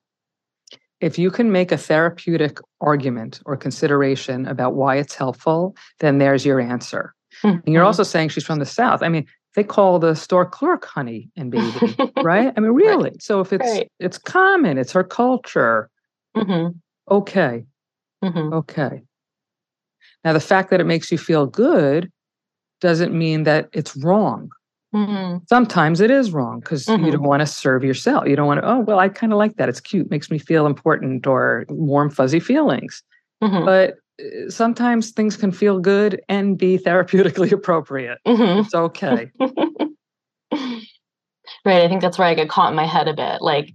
If 1.01 1.19
you 1.19 1.31
can 1.31 1.51
make 1.51 1.73
a 1.73 1.79
therapeutic 1.79 2.59
argument 2.81 3.41
or 3.47 3.57
consideration 3.57 4.47
about 4.47 4.75
why 4.75 4.97
it's 4.97 5.15
helpful, 5.15 5.75
then 6.01 6.19
there's 6.19 6.45
your 6.45 6.61
answer. 6.61 7.15
Mm-hmm. 7.43 7.61
And 7.65 7.75
you're 7.75 7.85
also 7.85 8.03
saying 8.03 8.29
she's 8.29 8.45
from 8.45 8.59
the 8.59 8.67
South. 8.67 9.03
I 9.03 9.09
mean, 9.09 9.27
they 9.57 9.65
call 9.65 9.99
the 9.99 10.15
store 10.15 10.47
clerk 10.47 10.85
honey 10.85 11.31
and 11.37 11.51
baby, 11.51 11.97
right? 12.23 12.53
I 12.57 12.61
mean, 12.61 12.73
really. 12.73 13.11
Right. 13.11 13.23
So 13.23 13.41
if 13.41 13.53
it's 13.53 13.69
right. 13.69 13.91
it's 13.99 14.19
common, 14.19 14.79
it's 14.79 14.93
her 14.93 15.05
culture. 15.05 15.91
Mm-hmm. 16.37 16.79
Okay. 17.11 17.65
Mm-hmm. 18.23 18.53
Okay. 18.53 19.03
Now, 20.25 20.33
the 20.35 20.41
fact 20.41 20.71
that 20.71 20.81
it 20.81 20.87
makes 20.87 21.11
you 21.11 21.19
feel 21.19 21.47
good 21.47 22.13
doesn't 22.81 23.17
mean 23.17 23.45
that 23.45 23.69
it's 23.73 23.97
wrong. 23.97 24.51
Mm-hmm. 24.95 25.39
Sometimes 25.49 26.01
it 26.01 26.11
is 26.11 26.33
wrong 26.33 26.61
because 26.61 26.87
mm-hmm. 26.87 27.05
you 27.05 27.13
don't 27.13 27.23
want 27.23 27.41
to 27.41 27.47
serve 27.47 27.85
yourself. 27.85 28.27
You 28.27 28.35
don't 28.35 28.47
want 28.47 28.61
to, 28.61 28.69
oh, 28.69 28.81
well, 28.81 28.99
I 28.99 29.09
kind 29.09 29.33
of 29.33 29.39
like 29.39 29.57
that. 29.57 29.69
It's 29.69 29.81
cute, 29.81 30.11
makes 30.11 30.31
me 30.31 30.39
feel 30.39 30.67
important 30.67 31.27
or 31.27 31.65
warm, 31.69 32.11
fuzzy 32.11 32.41
feelings. 32.41 33.03
Mm-hmm. 33.43 33.65
But 33.65 33.95
uh, 34.21 34.51
sometimes 34.51 35.11
things 35.13 35.37
can 35.37 35.53
feel 35.53 35.79
good 35.79 36.21
and 36.29 36.59
be 36.59 36.77
therapeutically 36.85 37.53
appropriate. 37.53 38.19
Mm-hmm. 38.27 38.61
It's 38.61 38.75
okay. 38.75 39.31
right. 41.65 41.83
I 41.83 41.89
think 41.89 42.03
that's 42.03 42.19
where 42.19 42.29
I 42.29 42.35
get 42.35 42.49
caught 42.49 42.71
in 42.71 42.77
my 42.77 42.87
head 42.87 43.07
a 43.07 43.15
bit. 43.15 43.43
Like, 43.43 43.73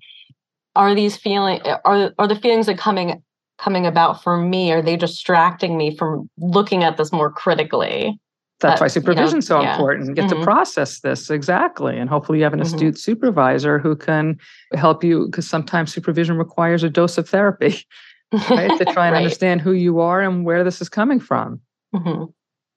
are 0.75 0.93
these 0.93 1.15
feeling 1.15 1.61
are 1.85 2.11
are 2.19 2.27
the 2.27 2.35
feelings 2.35 2.65
that 2.65 2.77
coming 2.77 3.23
coming 3.57 3.85
about 3.85 4.21
for 4.21 4.37
me? 4.37 4.73
Are 4.73 4.81
they 4.81 4.97
distracting 4.97 5.77
me 5.77 5.95
from 5.95 6.29
looking 6.37 6.83
at 6.83 6.97
this 6.97 7.13
more 7.13 7.31
critically? 7.31 8.19
That's 8.61 8.79
why 8.79 8.87
supervision 8.87 9.39
is 9.39 9.49
you 9.49 9.55
know, 9.55 9.61
so 9.61 9.63
yeah. 9.63 9.73
important. 9.73 10.15
Get 10.15 10.29
mm-hmm. 10.29 10.39
to 10.39 10.43
process 10.43 11.01
this 11.01 11.29
exactly. 11.29 11.97
And 11.97 12.09
hopefully 12.09 12.39
you 12.39 12.43
have 12.45 12.53
an 12.53 12.59
mm-hmm. 12.59 12.73
astute 12.73 12.97
supervisor 12.97 13.79
who 13.79 13.95
can 13.95 14.39
help 14.73 15.03
you 15.03 15.25
because 15.25 15.47
sometimes 15.47 15.93
supervision 15.93 16.37
requires 16.37 16.81
a 16.83 16.89
dose 16.89 17.17
of 17.17 17.27
therapy, 17.27 17.85
right? 18.49 18.77
to 18.77 18.85
try 18.85 19.07
and 19.07 19.13
right. 19.13 19.15
understand 19.15 19.61
who 19.61 19.73
you 19.73 19.99
are 19.99 20.21
and 20.21 20.45
where 20.45 20.63
this 20.63 20.81
is 20.81 20.87
coming 20.87 21.19
from. 21.19 21.59
Mm-hmm. 21.93 22.25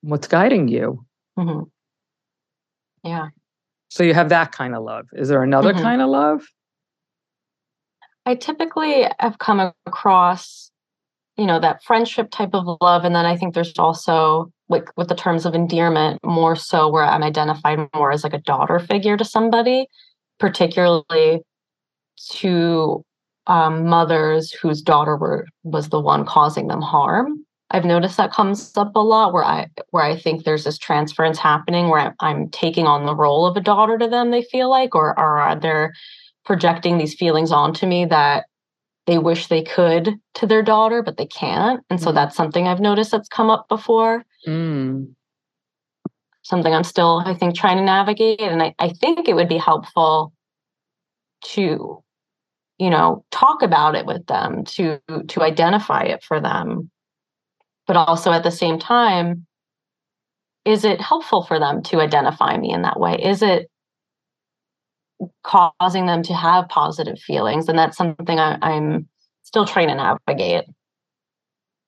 What's 0.02 0.26
guiding 0.26 0.68
you. 0.68 1.04
Mm-hmm. 1.38 1.62
Yeah. 3.08 3.28
So 3.88 4.02
you 4.02 4.14
have 4.14 4.28
that 4.30 4.52
kind 4.52 4.74
of 4.74 4.82
love. 4.82 5.06
Is 5.12 5.28
there 5.28 5.42
another 5.42 5.72
mm-hmm. 5.72 5.82
kind 5.82 6.02
of 6.02 6.08
love? 6.08 6.44
I 8.26 8.34
typically 8.34 9.06
have 9.18 9.38
come 9.38 9.72
across, 9.86 10.67
you 11.38 11.46
know, 11.46 11.60
that 11.60 11.82
friendship 11.84 12.30
type 12.30 12.50
of 12.52 12.66
love. 12.80 13.04
And 13.04 13.14
then 13.14 13.24
I 13.24 13.36
think 13.36 13.54
there's 13.54 13.72
also 13.78 14.52
like 14.68 14.90
with 14.96 15.08
the 15.08 15.14
terms 15.14 15.46
of 15.46 15.54
endearment, 15.54 16.20
more 16.24 16.56
so 16.56 16.88
where 16.90 17.04
I'm 17.04 17.22
identified 17.22 17.88
more 17.94 18.10
as 18.10 18.24
like 18.24 18.34
a 18.34 18.38
daughter 18.38 18.78
figure 18.78 19.16
to 19.16 19.24
somebody, 19.24 19.86
particularly 20.38 21.40
to 22.32 23.04
um, 23.46 23.86
mothers 23.86 24.52
whose 24.52 24.82
daughter 24.82 25.16
were 25.16 25.46
was 25.62 25.88
the 25.88 26.00
one 26.00 26.26
causing 26.26 26.66
them 26.66 26.82
harm. 26.82 27.44
I've 27.70 27.84
noticed 27.84 28.16
that 28.16 28.32
comes 28.32 28.72
up 28.76 28.96
a 28.96 29.00
lot 29.00 29.32
where 29.32 29.44
I 29.44 29.68
where 29.90 30.04
I 30.04 30.16
think 30.16 30.44
there's 30.44 30.64
this 30.64 30.78
transference 30.78 31.38
happening 31.38 31.88
where 31.88 32.14
I'm, 32.20 32.48
taking 32.50 32.86
on 32.86 33.06
the 33.06 33.14
role 33.14 33.46
of 33.46 33.56
a 33.56 33.60
daughter 33.60 33.96
to 33.96 34.08
them. 34.08 34.30
They 34.30 34.42
feel 34.42 34.68
like, 34.68 34.94
or, 34.94 35.18
are 35.18 35.54
there 35.54 35.94
projecting 36.44 36.98
these 36.98 37.14
feelings 37.14 37.52
onto 37.52 37.86
me 37.86 38.06
that 38.06 38.46
they 39.08 39.16
wish 39.16 39.46
they 39.46 39.62
could 39.62 40.20
to 40.34 40.46
their 40.46 40.62
daughter, 40.62 41.02
but 41.02 41.16
they 41.16 41.24
can't. 41.24 41.82
And 41.88 41.98
so 41.98 42.10
mm. 42.10 42.14
that's 42.14 42.36
something 42.36 42.68
I've 42.68 42.78
noticed 42.78 43.10
that's 43.10 43.26
come 43.26 43.48
up 43.48 43.66
before. 43.66 44.22
Mm. 44.46 45.14
Something 46.42 46.74
I'm 46.74 46.84
still, 46.84 47.22
I 47.24 47.32
think, 47.32 47.56
trying 47.56 47.78
to 47.78 47.84
navigate. 47.84 48.42
And 48.42 48.62
I, 48.62 48.74
I 48.78 48.90
think 48.90 49.26
it 49.26 49.34
would 49.34 49.48
be 49.48 49.56
helpful 49.56 50.34
to, 51.54 52.04
you 52.76 52.90
know, 52.90 53.24
talk 53.30 53.62
about 53.62 53.94
it 53.94 54.04
with 54.04 54.26
them, 54.26 54.64
to 54.76 55.00
to 55.28 55.42
identify 55.42 56.02
it 56.02 56.22
for 56.22 56.38
them. 56.38 56.90
But 57.86 57.96
also 57.96 58.30
at 58.30 58.42
the 58.42 58.50
same 58.50 58.78
time, 58.78 59.46
is 60.66 60.84
it 60.84 61.00
helpful 61.00 61.44
for 61.44 61.58
them 61.58 61.82
to 61.84 62.02
identify 62.02 62.58
me 62.58 62.74
in 62.74 62.82
that 62.82 63.00
way? 63.00 63.14
Is 63.22 63.40
it 63.40 63.70
causing 65.42 66.06
them 66.06 66.22
to 66.22 66.34
have 66.34 66.68
positive 66.68 67.18
feelings 67.18 67.68
and 67.68 67.78
that's 67.78 67.96
something 67.96 68.38
I, 68.38 68.58
i'm 68.62 69.08
still 69.42 69.66
trying 69.66 69.88
to 69.88 69.94
navigate 69.94 70.64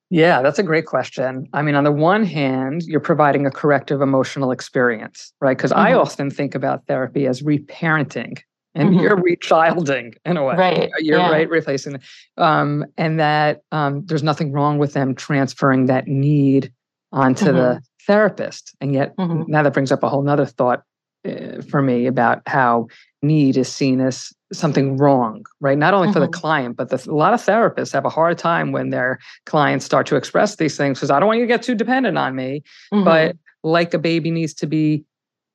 yeah 0.09 0.41
that's 0.41 0.59
a 0.59 0.63
great 0.63 0.85
question 0.85 1.47
i 1.53 1.61
mean 1.61 1.75
on 1.75 1.83
the 1.83 1.91
one 1.91 2.25
hand 2.25 2.83
you're 2.83 2.99
providing 2.99 3.45
a 3.45 3.51
corrective 3.51 4.01
emotional 4.01 4.51
experience 4.51 5.33
right 5.39 5.57
because 5.57 5.71
mm-hmm. 5.71 5.81
i 5.81 5.93
often 5.93 6.29
think 6.29 6.55
about 6.55 6.85
therapy 6.87 7.25
as 7.25 7.41
reparenting 7.41 8.39
and 8.75 8.89
mm-hmm. 8.89 8.99
you're 8.99 9.17
rechilding 9.17 10.13
in 10.25 10.37
a 10.37 10.43
way 10.43 10.55
right 10.55 10.89
you're 10.99 11.19
yeah. 11.19 11.29
right 11.29 11.49
replacing 11.49 11.99
um, 12.37 12.85
and 12.97 13.19
that 13.19 13.61
um, 13.71 14.05
there's 14.05 14.23
nothing 14.23 14.51
wrong 14.51 14.77
with 14.77 14.93
them 14.93 15.15
transferring 15.15 15.85
that 15.85 16.07
need 16.07 16.71
onto 17.11 17.45
mm-hmm. 17.45 17.55
the 17.55 17.81
therapist 18.07 18.75
and 18.81 18.93
yet 18.93 19.15
mm-hmm. 19.17 19.43
now 19.49 19.63
that 19.63 19.73
brings 19.73 19.91
up 19.91 20.03
a 20.03 20.09
whole 20.09 20.23
nother 20.23 20.45
thought 20.45 20.83
uh, 21.27 21.61
for 21.69 21.81
me 21.81 22.07
about 22.07 22.41
how 22.47 22.87
need 23.21 23.57
is 23.57 23.71
seen 23.71 24.01
as 24.01 24.33
something 24.51 24.97
wrong, 24.97 25.45
right? 25.59 25.77
Not 25.77 25.93
only 25.93 26.07
mm-hmm. 26.07 26.13
for 26.13 26.19
the 26.19 26.25
mm-hmm. 26.25 26.39
client, 26.39 26.77
but 26.77 26.89
the, 26.89 27.09
a 27.09 27.13
lot 27.13 27.33
of 27.33 27.41
therapists 27.41 27.93
have 27.93 28.05
a 28.05 28.09
hard 28.09 28.37
time 28.37 28.71
when 28.71 28.89
their 28.89 29.19
clients 29.45 29.85
start 29.85 30.07
to 30.07 30.15
express 30.15 30.55
these 30.55 30.77
things 30.77 30.97
because 30.97 31.11
I 31.11 31.19
don't 31.19 31.27
want 31.27 31.39
you 31.39 31.45
to 31.45 31.53
get 31.53 31.61
too 31.61 31.75
dependent 31.75 32.17
on 32.17 32.35
me. 32.35 32.63
Mm-hmm. 32.93 33.03
But 33.03 33.37
like 33.63 33.93
a 33.93 33.99
baby 33.99 34.31
needs 34.31 34.53
to 34.55 34.67
be 34.67 35.05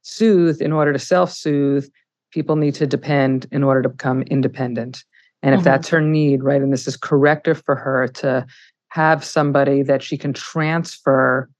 soothed 0.03 0.61
in 0.61 0.73
order 0.73 0.93
to 0.93 0.99
self 0.99 1.33
soothe, 1.33 1.89
people 2.31 2.57
need 2.57 2.75
to 2.77 2.87
depend 2.87 3.47
in 3.51 3.65
order 3.65 3.83
to 3.83 3.89
become 3.89 4.23
independent. 4.23 5.05
And 5.43 5.55
if 5.55 5.61
mm-hmm. 5.61 5.65
that's 5.65 5.89
her 5.89 6.01
need, 6.01 6.43
right, 6.43 6.63
and 6.63 6.73
this 6.73 6.87
is 6.87 6.97
corrective 6.97 7.63
for 7.65 7.77
her 7.77 8.09
to 8.09 8.47
have 8.89 9.25
somebody 9.25 9.83
that 9.83 10.03
she 10.03 10.17
can 10.17 10.33
transfer 10.33 11.51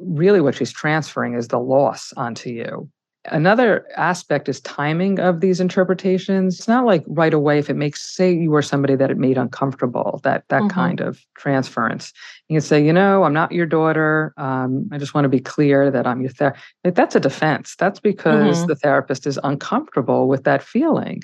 really 0.00 0.40
what 0.40 0.54
she's 0.54 0.72
transferring 0.72 1.34
is 1.34 1.48
the 1.48 1.58
loss 1.58 2.12
onto 2.16 2.50
you 2.50 2.88
Another 3.30 3.86
aspect 3.96 4.50
is 4.50 4.60
timing 4.60 5.18
of 5.18 5.40
these 5.40 5.58
interpretations. 5.58 6.58
It's 6.58 6.68
not 6.68 6.84
like 6.84 7.02
right 7.06 7.32
away 7.32 7.58
if 7.58 7.70
it 7.70 7.74
makes, 7.74 8.02
say, 8.02 8.30
you 8.30 8.50
were 8.50 8.60
somebody 8.60 8.96
that 8.96 9.10
it 9.10 9.16
made 9.16 9.38
uncomfortable, 9.38 10.20
that 10.24 10.44
that 10.48 10.60
mm-hmm. 10.60 10.68
kind 10.68 11.00
of 11.00 11.18
transference. 11.34 12.12
You 12.48 12.56
can 12.56 12.60
say, 12.60 12.84
you 12.84 12.92
know, 12.92 13.22
I'm 13.24 13.32
not 13.32 13.52
your 13.52 13.64
daughter. 13.64 14.34
Um, 14.36 14.90
I 14.92 14.98
just 14.98 15.14
want 15.14 15.24
to 15.24 15.30
be 15.30 15.40
clear 15.40 15.90
that 15.90 16.06
I'm 16.06 16.20
your 16.20 16.32
therapist. 16.32 16.64
That's 16.84 17.16
a 17.16 17.20
defense. 17.20 17.76
That's 17.76 17.98
because 17.98 18.58
mm-hmm. 18.58 18.66
the 18.66 18.76
therapist 18.76 19.26
is 19.26 19.38
uncomfortable 19.42 20.28
with 20.28 20.44
that 20.44 20.62
feeling. 20.62 21.22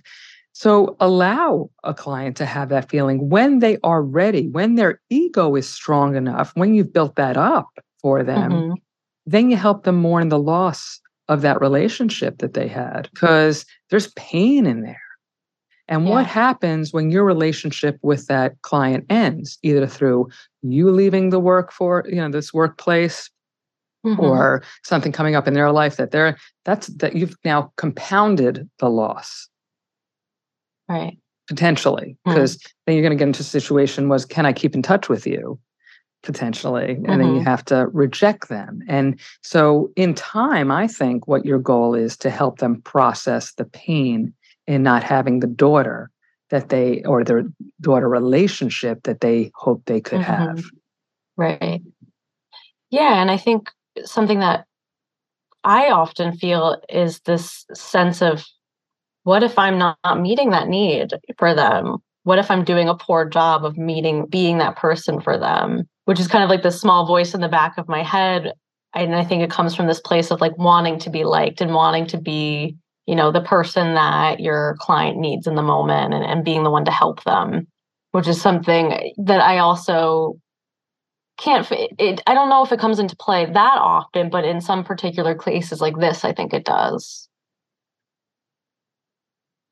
So 0.52 0.96
allow 1.00 1.68
a 1.85 1.92
client 1.92 2.35
to 2.38 2.46
have 2.46 2.70
that 2.70 2.88
feeling 2.88 3.28
when 3.28 3.59
they 3.59 3.76
are 3.85 4.02
ready, 4.02 4.48
when 4.48 4.76
their 4.76 5.02
ego 5.11 5.54
is 5.54 5.68
strong 5.68 6.16
enough, 6.16 6.52
when 6.54 6.74
you've 6.74 6.94
built 6.94 7.16
that 7.16 7.37
up 7.37 7.68
for 8.00 8.22
them, 8.22 8.52
mm-hmm. 8.52 8.72
then 9.26 9.50
you 9.50 9.56
help 9.56 9.84
them 9.84 9.96
mourn 9.96 10.28
the 10.28 10.38
loss 10.38 11.00
of 11.28 11.42
that 11.42 11.60
relationship 11.60 12.38
that 12.38 12.54
they 12.54 12.66
had 12.66 13.08
because 13.14 13.64
there's 13.90 14.12
pain 14.14 14.66
in 14.66 14.82
there. 14.82 15.00
And 15.90 16.06
yeah. 16.06 16.10
what 16.10 16.26
happens 16.26 16.92
when 16.92 17.10
your 17.10 17.24
relationship 17.24 17.98
with 18.03 18.26
that 18.26 18.61
client 18.62 19.07
ends, 19.11 19.59
either 19.62 19.86
through 19.86 20.28
you 20.62 20.90
leaving 20.90 21.30
the 21.30 21.40
work 21.40 21.72
for, 21.72 22.05
you 22.09 22.16
know, 22.16 22.30
this 22.30 22.55
workplace 22.55 23.28
mm-hmm. 24.07 24.20
or 24.20 24.62
something 24.84 25.12
coming 25.12 25.34
up 25.34 25.48
in 25.48 25.55
their 25.55 25.72
life 25.72 25.96
that 25.96 26.12
they're 26.12 26.36
that's 26.64 26.86
that 26.88 27.16
you've 27.16 27.36
now 27.44 27.72
compounded 27.76 28.68
the 28.78 28.88
loss. 28.88 29.48
Right. 30.88 31.18
Potentially. 31.48 32.16
Because 32.24 32.57
mm-hmm. 32.57 32.68
then 32.86 32.94
you're 32.96 33.03
going 33.03 33.16
to 33.16 33.20
get 33.20 33.28
into 33.28 33.40
a 33.40 33.44
situation 33.44 34.09
was 34.09 34.24
can 34.24 34.46
I 34.46 34.53
keep 34.53 34.74
in 34.74 34.82
touch 34.82 35.09
with 35.09 35.26
you? 35.26 35.59
Potentially 36.23 36.93
and 36.93 37.07
mm-hmm. 37.07 37.18
then 37.18 37.29
you 37.29 37.35
mm-hmm. 37.37 37.45
have 37.45 37.64
to 37.64 37.87
reject 37.93 38.49
them 38.49 38.81
and 38.89 39.18
so 39.43 39.91
in 39.97 40.14
time 40.14 40.71
i 40.71 40.87
think 40.87 41.27
what 41.27 41.45
your 41.47 41.59
goal 41.59 41.95
is 41.95 42.16
to 42.16 42.29
help 42.29 42.59
them 42.59 42.81
process 42.83 43.55
the 43.55 43.64
pain 43.64 44.33
in 44.66 44.83
not 44.83 45.03
having 45.03 45.41
the 45.41 45.47
daughter 45.47 46.11
that 46.51 46.68
they 46.68 47.03
or 47.05 47.25
their 47.25 47.45
daughter 47.81 48.09
relationship 48.09 49.03
that 49.05 49.21
they 49.21 49.51
hope 49.55 49.83
they 49.87 50.01
could 50.01 50.21
mm-hmm. 50.21 50.47
have 50.49 50.64
right 51.37 51.83
yeah 52.91 53.21
and 53.21 53.31
i 53.31 53.37
think 53.37 53.71
something 54.05 54.41
that 54.41 54.66
I 55.64 55.91
often 55.91 56.37
feel 56.37 56.81
is 56.89 57.21
this 57.21 57.66
sense 57.75 58.23
of 58.23 58.45
what 59.25 59.43
if 59.43 59.59
I'm 59.59 59.79
not 59.79 60.21
meeting 60.21 60.51
that 60.51 60.68
need 60.68 61.12
for 61.39 61.55
them? 61.55 61.99
What 62.25 62.39
if 62.39 62.51
I'm 62.51 62.64
doing 62.64 62.89
a 62.89 62.95
poor 62.95 63.25
job 63.25 63.64
of 63.64 63.79
meeting, 63.79 64.27
being 64.27 64.59
that 64.59 64.77
person 64.77 65.21
for 65.21 65.39
them? 65.39 65.89
Which 66.05 66.21
is 66.21 66.29
kind 66.29 66.45
of 66.45 66.51
like 66.51 66.62
the 66.62 66.71
small 66.71 67.07
voice 67.07 67.35
in 67.35 67.41
the 67.41 67.49
back 67.49 67.79
of 67.79 67.89
my 67.89 68.03
head. 68.03 68.53
And 68.95 69.14
I 69.14 69.25
think 69.25 69.43
it 69.43 69.51
comes 69.51 69.75
from 69.75 69.87
this 69.87 70.01
place 70.01 70.31
of 70.31 70.41
like 70.41 70.57
wanting 70.59 70.99
to 71.01 71.11
be 71.11 71.25
liked 71.25 71.61
and 71.61 71.75
wanting 71.75 72.07
to 72.09 72.18
be, 72.18 72.77
you 73.07 73.14
know, 73.14 73.31
the 73.31 73.41
person 73.41 73.95
that 73.95 74.41
your 74.41 74.77
client 74.81 75.18
needs 75.18 75.47
in 75.47 75.55
the 75.55 75.62
moment 75.62 76.12
and, 76.12 76.25
and 76.25 76.45
being 76.45 76.64
the 76.64 76.71
one 76.71 76.85
to 76.85 76.91
help 76.91 77.23
them, 77.25 77.66
which 78.11 78.27
is 78.27 78.41
something 78.41 79.12
that 79.18 79.41
I 79.41 79.59
also 79.59 80.39
can't 81.41 81.66
it, 81.73 82.21
i 82.27 82.35
don't 82.35 82.51
know 82.51 82.62
if 82.62 82.71
it 82.71 82.79
comes 82.79 82.99
into 82.99 83.16
play 83.16 83.47
that 83.47 83.79
often 83.79 84.29
but 84.29 84.45
in 84.45 84.61
some 84.61 84.85
particular 84.85 85.35
cases 85.35 85.81
like 85.81 85.97
this 85.99 86.23
i 86.23 86.33
think 86.33 86.53
it 86.53 86.64
does 86.64 87.30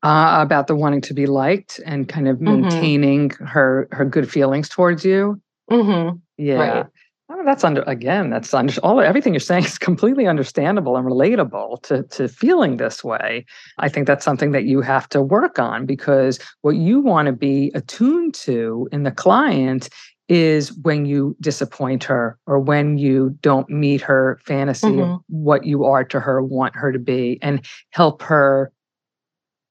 uh, 0.02 0.38
about 0.40 0.66
the 0.66 0.76
wanting 0.76 1.00
to 1.00 1.14
be 1.14 1.26
liked 1.26 1.80
and 1.84 2.08
kind 2.08 2.28
of 2.28 2.36
mm-hmm. 2.36 2.62
maintaining 2.62 3.28
mm-hmm. 3.30 3.44
her 3.44 3.88
her 3.92 4.04
good 4.04 4.30
feelings 4.30 4.68
towards 4.68 5.04
you 5.04 5.40
mm-hmm. 5.70 6.16
yeah 6.36 6.56
right. 6.56 6.86
Oh, 7.30 7.42
that's 7.44 7.62
under 7.62 7.82
again. 7.82 8.30
That's 8.30 8.54
under 8.54 8.72
all 8.82 9.00
everything 9.02 9.34
you're 9.34 9.40
saying 9.40 9.64
is 9.64 9.76
completely 9.78 10.26
understandable 10.26 10.96
and 10.96 11.06
relatable 11.06 11.82
to 11.82 12.02
to 12.04 12.26
feeling 12.26 12.78
this 12.78 13.04
way. 13.04 13.44
I 13.78 13.90
think 13.90 14.06
that's 14.06 14.24
something 14.24 14.52
that 14.52 14.64
you 14.64 14.80
have 14.80 15.10
to 15.10 15.20
work 15.20 15.58
on 15.58 15.84
because 15.84 16.38
what 16.62 16.76
you 16.76 17.00
want 17.00 17.26
to 17.26 17.32
be 17.32 17.70
attuned 17.74 18.34
to 18.36 18.88
in 18.92 19.02
the 19.02 19.10
client 19.10 19.90
is 20.28 20.72
when 20.78 21.06
you 21.06 21.36
disappoint 21.40 22.04
her 22.04 22.38
or 22.46 22.58
when 22.58 22.98
you 22.98 23.36
don't 23.40 23.68
meet 23.68 24.00
her 24.00 24.38
fantasy 24.44 24.86
mm-hmm. 24.86 25.12
of 25.12 25.20
what 25.28 25.64
you 25.64 25.84
are 25.84 26.04
to 26.04 26.20
her 26.20 26.42
want 26.42 26.76
her 26.76 26.92
to 26.92 26.98
be 26.98 27.38
and 27.42 27.64
help 27.90 28.22
her 28.22 28.72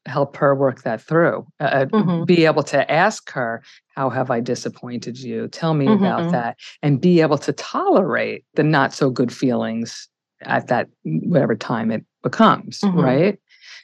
help 0.07 0.37
her 0.37 0.55
work 0.55 0.83
that 0.83 1.01
through 1.01 1.45
uh, 1.59 1.63
uh 1.63 1.85
mm-hmm. 1.85 2.23
be 2.23 2.45
able 2.45 2.63
to 2.63 2.89
ask 2.91 3.29
her 3.31 3.61
how 3.95 4.09
have 4.09 4.31
i 4.31 4.39
disappointed 4.39 5.19
you 5.19 5.47
tell 5.49 5.73
me 5.73 5.85
mm-hmm. 5.85 6.03
about 6.03 6.31
that 6.31 6.57
and 6.81 7.01
be 7.01 7.21
able 7.21 7.37
to 7.37 7.51
tolerate 7.53 8.45
the 8.55 8.63
not 8.63 8.93
so 8.93 9.09
good 9.09 9.31
feelings 9.31 10.07
at 10.41 10.67
that 10.67 10.87
whatever 11.03 11.55
time 11.55 11.91
it 11.91 12.05
becomes 12.23 12.81
mm-hmm. 12.81 12.99
right 12.99 13.39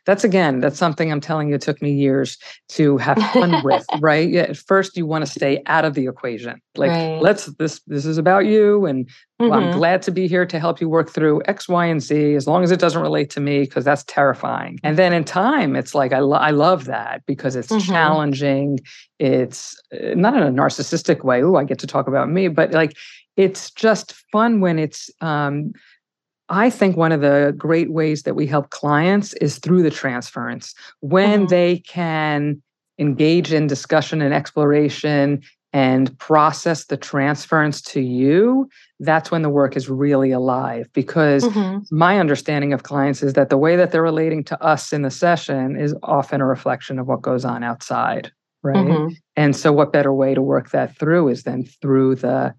that's 0.06 0.24
again 0.24 0.60
that's 0.60 0.78
something 0.78 1.12
i'm 1.12 1.22
telling 1.22 1.50
you 1.50 1.56
it 1.56 1.62
took 1.62 1.82
me 1.82 1.92
years 1.92 2.38
to 2.70 2.98
have 2.98 3.18
fun 3.32 3.62
with 3.64 3.86
right 4.00 4.30
yeah, 4.30 4.42
at 4.42 4.58
first 4.58 4.98
you 4.98 5.06
want 5.06 5.26
to 5.26 5.32
stay 5.32 5.62
out 5.66 5.86
of 5.86 5.94
the 5.94 6.06
equation 6.08 6.62
like 6.76 6.90
right. 6.90 7.22
let's 7.22 7.46
this 7.58 7.82
this 7.88 8.06
is 8.06 8.18
about 8.18 8.46
you 8.46 8.86
and 8.86 9.06
mm-hmm. 9.06 9.50
well, 9.50 9.60
i'm 9.60 9.72
glad 9.72 10.02
to 10.02 10.12
be 10.12 10.28
here 10.28 10.46
to 10.46 10.60
help 10.60 10.82
you 10.82 10.90
work 10.90 11.10
through 11.10 11.42
x 11.46 11.68
y 11.68 11.86
and 11.86 12.02
z 12.02 12.36
as 12.36 12.48
long 12.48 12.64
as 12.64 12.72
it 12.72 12.80
doesn't 12.80 13.02
relate 13.02 13.30
to 13.30 13.40
me 13.40 13.62
because 13.62 13.86
that's 13.86 14.04
terrifying 14.06 14.80
and 14.84 14.98
then 14.98 15.14
in 15.14 15.24
time 15.24 15.76
it's 15.76 15.96
like 15.96 16.14
i, 16.14 16.20
lo- 16.20 16.38
I 16.38 16.52
love 16.52 16.86
that 16.86 17.24
because 17.26 17.56
it's 17.56 17.70
mm-hmm. 17.70 17.92
challenging 17.92 18.80
it's 19.20 19.80
uh, 19.94 20.14
not 20.16 20.36
in 20.36 20.44
a 20.44 20.52
narcissistic 20.52 21.24
way 21.24 21.44
oh 21.44 21.56
i 21.56 21.64
get 21.64 21.80
to 21.80 21.88
talk 21.88 22.08
about 22.08 22.30
me 22.30 22.48
but 22.48 22.72
like 22.72 22.96
it's 23.36 23.72
just 23.72 24.14
fun 24.32 24.62
when 24.62 24.78
it's 24.78 25.10
um, 25.22 25.74
I 26.50 26.70
think 26.70 26.98
one 26.98 27.12
of 27.12 27.22
the 27.22 27.54
great 27.58 27.92
ways 27.92 28.24
that 28.24 28.36
we 28.36 28.46
help 28.48 28.70
clients 28.70 29.34
is 29.34 29.60
through 29.60 29.84
the 29.84 29.92
transference. 29.92 30.74
When 31.00 31.42
mm-hmm. 31.42 31.48
they 31.48 31.78
can 31.80 32.62
engage 33.00 33.54
in 33.54 33.68
discussion 33.68 34.22
and 34.22 34.34
exploration 34.34 35.42
and 35.72 36.18
process 36.20 36.86
the 36.86 36.98
transference 36.98 37.82
to 37.82 38.00
you, 38.00 38.70
that's 39.00 39.32
when 39.32 39.42
the 39.42 39.50
work 39.50 39.76
is 39.76 39.90
really 39.90 40.32
alive. 40.32 40.88
Because 40.94 41.44
mm-hmm. 41.46 41.80
my 41.96 42.20
understanding 42.20 42.74
of 42.74 42.84
clients 42.84 43.24
is 43.24 43.34
that 43.34 43.50
the 43.50 43.58
way 43.58 43.76
that 43.76 43.92
they're 43.92 44.04
relating 44.04 44.44
to 44.46 44.62
us 44.62 44.94
in 44.94 45.02
the 45.02 45.10
session 45.10 45.76
is 45.76 45.96
often 46.04 46.42
a 46.42 46.46
reflection 46.46 47.00
of 47.00 47.08
what 47.08 47.22
goes 47.22 47.44
on 47.46 47.64
outside. 47.64 48.32
Right. 48.62 48.76
Mm-hmm. 48.78 49.14
And 49.36 49.56
so, 49.56 49.74
what 49.74 49.92
better 49.92 50.14
way 50.14 50.34
to 50.36 50.42
work 50.42 50.70
that 50.70 50.98
through 50.98 51.28
is 51.30 51.44
then 51.44 51.66
through 51.66 52.16
the 52.16 52.54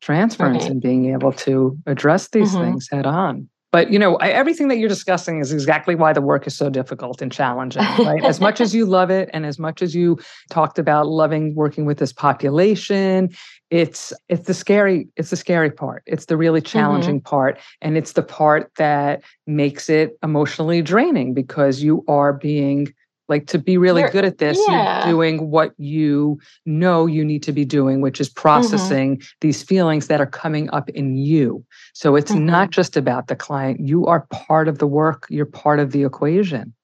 transference 0.00 0.62
right. 0.62 0.70
and 0.70 0.80
being 0.80 1.12
able 1.12 1.32
to 1.32 1.76
address 1.86 2.28
these 2.28 2.52
mm-hmm. 2.52 2.64
things 2.64 2.88
head 2.90 3.06
on 3.06 3.48
but 3.70 3.90
you 3.92 3.98
know 3.98 4.16
I, 4.16 4.28
everything 4.28 4.68
that 4.68 4.78
you're 4.78 4.88
discussing 4.88 5.40
is 5.40 5.52
exactly 5.52 5.94
why 5.94 6.12
the 6.12 6.20
work 6.20 6.46
is 6.46 6.56
so 6.56 6.70
difficult 6.70 7.20
and 7.20 7.30
challenging 7.30 7.82
right 7.98 8.24
as 8.24 8.40
much 8.40 8.60
as 8.60 8.74
you 8.74 8.86
love 8.98 9.10
it 9.10 9.28
and 9.32 9.44
as 9.44 9.58
much 9.58 9.82
as 9.82 9.94
you 9.94 10.18
talked 10.50 10.78
about 10.78 11.06
loving 11.06 11.54
working 11.54 11.84
with 11.84 11.98
this 11.98 12.12
population 12.12 13.30
it's 13.70 14.12
it's 14.28 14.46
the 14.46 14.54
scary 14.54 15.08
it's 15.16 15.30
the 15.30 15.36
scary 15.36 15.70
part 15.70 16.02
it's 16.06 16.26
the 16.26 16.36
really 16.36 16.60
mm-hmm. 16.60 16.78
challenging 16.78 17.20
mm-hmm. 17.20 17.28
part 17.28 17.58
and 17.80 17.96
it's 17.96 18.12
the 18.12 18.22
part 18.22 18.70
that 18.76 19.22
makes 19.46 19.88
it 19.88 20.18
emotionally 20.22 20.82
draining 20.82 21.34
because 21.34 21.82
you 21.82 22.04
are 22.08 22.32
being 22.32 22.92
like 23.28 23.46
to 23.46 23.58
be 23.58 23.76
really 23.76 24.00
you're, 24.00 24.10
good 24.10 24.24
at 24.24 24.38
this 24.38 24.58
yeah. 24.68 25.04
you're 25.04 25.12
doing 25.12 25.50
what 25.50 25.72
you 25.78 26.38
know 26.66 27.06
you 27.06 27.24
need 27.24 27.42
to 27.42 27.52
be 27.52 27.64
doing 27.64 28.00
which 28.00 28.20
is 28.20 28.28
mm-hmm. 28.28 28.40
processing 28.40 29.16
mm-hmm. 29.16 29.26
these 29.40 29.62
feelings 29.62 30.06
that 30.06 30.20
are 30.20 30.26
coming 30.26 30.68
up 30.70 30.88
in 30.90 31.16
you 31.16 31.64
so 31.92 32.16
it's 32.16 32.32
mm-hmm. 32.32 32.46
not 32.46 32.70
just 32.70 32.96
about 32.96 33.28
the 33.28 33.36
client 33.36 33.80
you 33.80 34.06
are 34.06 34.26
part 34.30 34.68
of 34.68 34.78
the 34.78 34.86
work 34.86 35.26
you're 35.28 35.46
part 35.46 35.78
of 35.78 35.92
the 35.92 36.04
equation 36.04 36.74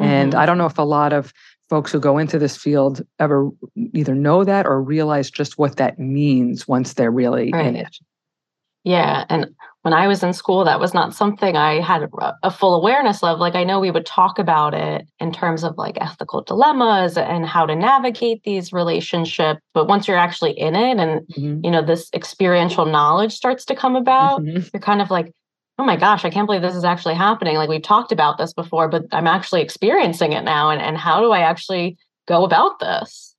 mm-hmm. 0.00 0.10
and 0.10 0.34
i 0.34 0.46
don't 0.46 0.58
know 0.58 0.66
if 0.66 0.78
a 0.78 0.82
lot 0.82 1.12
of 1.12 1.32
folks 1.68 1.90
who 1.90 2.00
go 2.00 2.18
into 2.18 2.38
this 2.38 2.56
field 2.56 3.02
ever 3.18 3.48
either 3.94 4.14
know 4.14 4.44
that 4.44 4.66
or 4.66 4.82
realize 4.82 5.30
just 5.30 5.56
what 5.56 5.76
that 5.76 5.98
means 5.98 6.68
once 6.68 6.94
they're 6.94 7.10
really 7.10 7.50
right. 7.52 7.66
in 7.66 7.76
it 7.76 7.98
yeah 8.84 9.24
and 9.28 9.54
when 9.82 9.92
I 9.94 10.06
was 10.06 10.22
in 10.22 10.32
school, 10.32 10.64
that 10.64 10.78
was 10.78 10.94
not 10.94 11.12
something 11.12 11.56
I 11.56 11.80
had 11.80 12.08
a, 12.44 12.50
full 12.52 12.76
awareness 12.76 13.22
of. 13.22 13.40
Like, 13.40 13.56
I 13.56 13.64
know 13.64 13.80
we 13.80 13.90
would 13.90 14.06
talk 14.06 14.38
about 14.38 14.74
it 14.74 15.08
in 15.18 15.32
terms 15.32 15.64
of 15.64 15.76
like 15.76 15.98
ethical 16.00 16.42
dilemmas 16.42 17.18
and 17.18 17.44
how 17.44 17.66
to 17.66 17.74
navigate 17.74 18.44
these 18.44 18.72
relationships. 18.72 19.60
But 19.74 19.88
once 19.88 20.06
you're 20.06 20.16
actually 20.16 20.52
in 20.52 20.76
it 20.76 20.98
and, 20.98 21.26
mm-hmm. 21.26 21.64
you 21.64 21.70
know, 21.70 21.82
this 21.82 22.08
experiential 22.14 22.86
knowledge 22.86 23.32
starts 23.32 23.64
to 23.66 23.74
come 23.74 23.96
about, 23.96 24.42
mm-hmm. 24.42 24.62
you're 24.72 24.80
kind 24.80 25.02
of 25.02 25.10
like, 25.10 25.32
oh 25.78 25.84
my 25.84 25.96
gosh, 25.96 26.24
I 26.24 26.30
can't 26.30 26.46
believe 26.46 26.62
this 26.62 26.76
is 26.76 26.84
actually 26.84 27.14
happening. 27.14 27.56
Like, 27.56 27.68
we've 27.68 27.82
talked 27.82 28.12
about 28.12 28.38
this 28.38 28.52
before, 28.52 28.88
but 28.88 29.06
I'm 29.10 29.26
actually 29.26 29.62
experiencing 29.62 30.32
it 30.32 30.44
now. 30.44 30.70
And, 30.70 30.80
and 30.80 30.96
how 30.96 31.20
do 31.20 31.32
I 31.32 31.40
actually 31.40 31.96
go 32.28 32.44
about 32.44 32.78
this? 32.78 33.31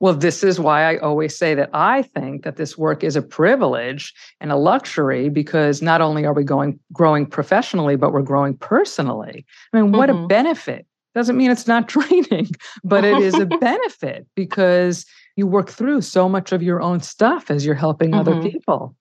Well, 0.00 0.14
this 0.14 0.44
is 0.44 0.60
why 0.60 0.84
I 0.84 0.98
always 0.98 1.36
say 1.36 1.54
that 1.54 1.70
I 1.72 2.02
think 2.02 2.44
that 2.44 2.56
this 2.56 2.78
work 2.78 3.02
is 3.02 3.16
a 3.16 3.22
privilege 3.22 4.14
and 4.40 4.52
a 4.52 4.56
luxury 4.56 5.28
because 5.28 5.82
not 5.82 6.00
only 6.00 6.24
are 6.24 6.32
we 6.32 6.44
going 6.44 6.78
growing 6.92 7.26
professionally, 7.26 7.96
but 7.96 8.12
we're 8.12 8.22
growing 8.22 8.56
personally. 8.56 9.44
I 9.72 9.80
mean, 9.80 9.92
what 9.92 10.08
mm-hmm. 10.08 10.24
a 10.24 10.28
benefit. 10.28 10.86
Doesn't 11.14 11.36
mean 11.36 11.50
it's 11.50 11.66
not 11.66 11.88
draining, 11.94 12.50
but 12.84 13.04
it 13.04 13.18
is 13.18 13.34
a 13.34 13.46
benefit 13.60 14.26
because 14.36 15.04
you 15.36 15.46
work 15.46 15.70
through 15.70 16.02
so 16.02 16.28
much 16.28 16.52
of 16.52 16.62
your 16.62 16.80
own 16.80 17.00
stuff 17.00 17.50
as 17.50 17.66
you're 17.66 17.74
helping 17.74 18.10
mm-hmm. 18.10 18.20
other 18.20 18.42
people. 18.42 18.94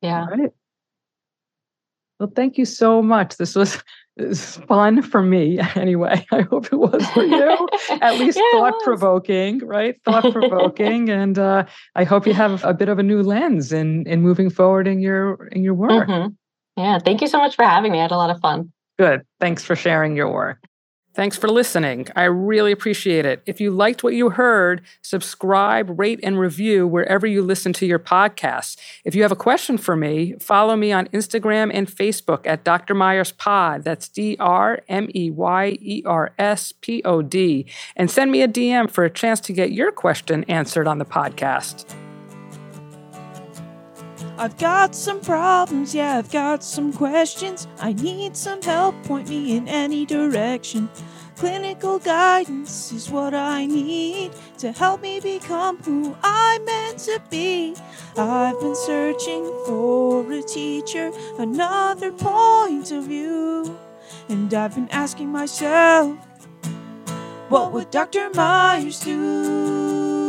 Yeah. 0.00 0.26
Right. 0.26 0.50
Well, 2.22 2.30
thank 2.36 2.56
you 2.56 2.64
so 2.64 3.02
much. 3.02 3.36
This 3.36 3.56
was 3.56 3.82
fun 4.68 5.02
for 5.02 5.22
me 5.22 5.58
anyway. 5.74 6.24
I 6.30 6.42
hope 6.42 6.66
it 6.66 6.76
was 6.76 7.04
for 7.08 7.24
you. 7.24 7.68
At 8.00 8.16
least 8.20 8.38
yeah, 8.38 8.60
thought 8.60 8.74
provoking, 8.84 9.58
right? 9.66 10.00
Thought 10.04 10.32
provoking, 10.32 11.08
and 11.08 11.36
uh, 11.36 11.64
I 11.96 12.04
hope 12.04 12.24
you 12.24 12.32
have 12.32 12.62
a 12.62 12.74
bit 12.74 12.88
of 12.88 13.00
a 13.00 13.02
new 13.02 13.24
lens 13.24 13.72
in 13.72 14.06
in 14.06 14.22
moving 14.22 14.50
forward 14.50 14.86
in 14.86 15.00
your 15.00 15.48
in 15.48 15.64
your 15.64 15.74
work. 15.74 16.08
Mm-hmm. 16.08 16.28
Yeah, 16.80 17.00
thank 17.00 17.22
you 17.22 17.26
so 17.26 17.38
much 17.38 17.56
for 17.56 17.64
having 17.64 17.90
me. 17.90 17.98
I 17.98 18.02
had 18.02 18.12
a 18.12 18.16
lot 18.16 18.30
of 18.30 18.38
fun. 18.38 18.70
Good. 19.00 19.22
Thanks 19.40 19.64
for 19.64 19.74
sharing 19.74 20.14
your 20.14 20.32
work. 20.32 20.64
Thanks 21.14 21.36
for 21.36 21.48
listening. 21.48 22.06
I 22.16 22.24
really 22.24 22.72
appreciate 22.72 23.26
it. 23.26 23.42
If 23.44 23.60
you 23.60 23.70
liked 23.70 24.02
what 24.02 24.14
you 24.14 24.30
heard, 24.30 24.80
subscribe, 25.02 25.98
rate, 25.98 26.20
and 26.22 26.38
review 26.38 26.86
wherever 26.86 27.26
you 27.26 27.42
listen 27.42 27.74
to 27.74 27.86
your 27.86 27.98
podcasts. 27.98 28.78
If 29.04 29.14
you 29.14 29.20
have 29.22 29.32
a 29.32 29.36
question 29.36 29.76
for 29.76 29.94
me, 29.94 30.34
follow 30.40 30.74
me 30.74 30.90
on 30.90 31.08
Instagram 31.08 31.70
and 31.72 31.86
Facebook 31.86 32.46
at 32.46 32.64
Dr. 32.64 32.94
Meyers 32.94 33.32
Pod. 33.32 33.84
That's 33.84 34.08
D 34.08 34.38
R 34.40 34.80
M 34.88 35.10
E 35.14 35.30
Y 35.30 35.76
E 35.82 36.02
R 36.06 36.32
S 36.38 36.72
P 36.72 37.02
O 37.04 37.20
D. 37.20 37.66
And 37.94 38.10
send 38.10 38.32
me 38.32 38.40
a 38.40 38.48
DM 38.48 38.90
for 38.90 39.04
a 39.04 39.10
chance 39.10 39.40
to 39.40 39.52
get 39.52 39.72
your 39.72 39.92
question 39.92 40.44
answered 40.44 40.88
on 40.88 40.96
the 40.96 41.04
podcast. 41.04 41.94
I've 44.38 44.56
got 44.56 44.94
some 44.94 45.20
problems, 45.20 45.94
yeah, 45.94 46.18
I've 46.18 46.30
got 46.30 46.64
some 46.64 46.92
questions. 46.92 47.68
I 47.78 47.92
need 47.92 48.36
some 48.36 48.62
help, 48.62 48.94
point 49.04 49.28
me 49.28 49.56
in 49.56 49.68
any 49.68 50.06
direction. 50.06 50.88
Clinical 51.36 51.98
guidance 51.98 52.92
is 52.92 53.10
what 53.10 53.34
I 53.34 53.66
need 53.66 54.32
to 54.58 54.72
help 54.72 55.02
me 55.02 55.20
become 55.20 55.82
who 55.82 56.16
I'm 56.22 56.64
meant 56.64 56.98
to 57.00 57.20
be. 57.30 57.74
I've 58.16 58.58
been 58.60 58.74
searching 58.74 59.44
for 59.66 60.30
a 60.32 60.42
teacher, 60.42 61.10
another 61.38 62.12
point 62.12 62.90
of 62.92 63.04
view. 63.04 63.78
And 64.28 64.52
I've 64.54 64.74
been 64.74 64.88
asking 64.90 65.28
myself, 65.28 66.16
what 67.48 67.72
would 67.72 67.90
Dr. 67.90 68.30
Meyers 68.34 69.00
do? 69.00 70.21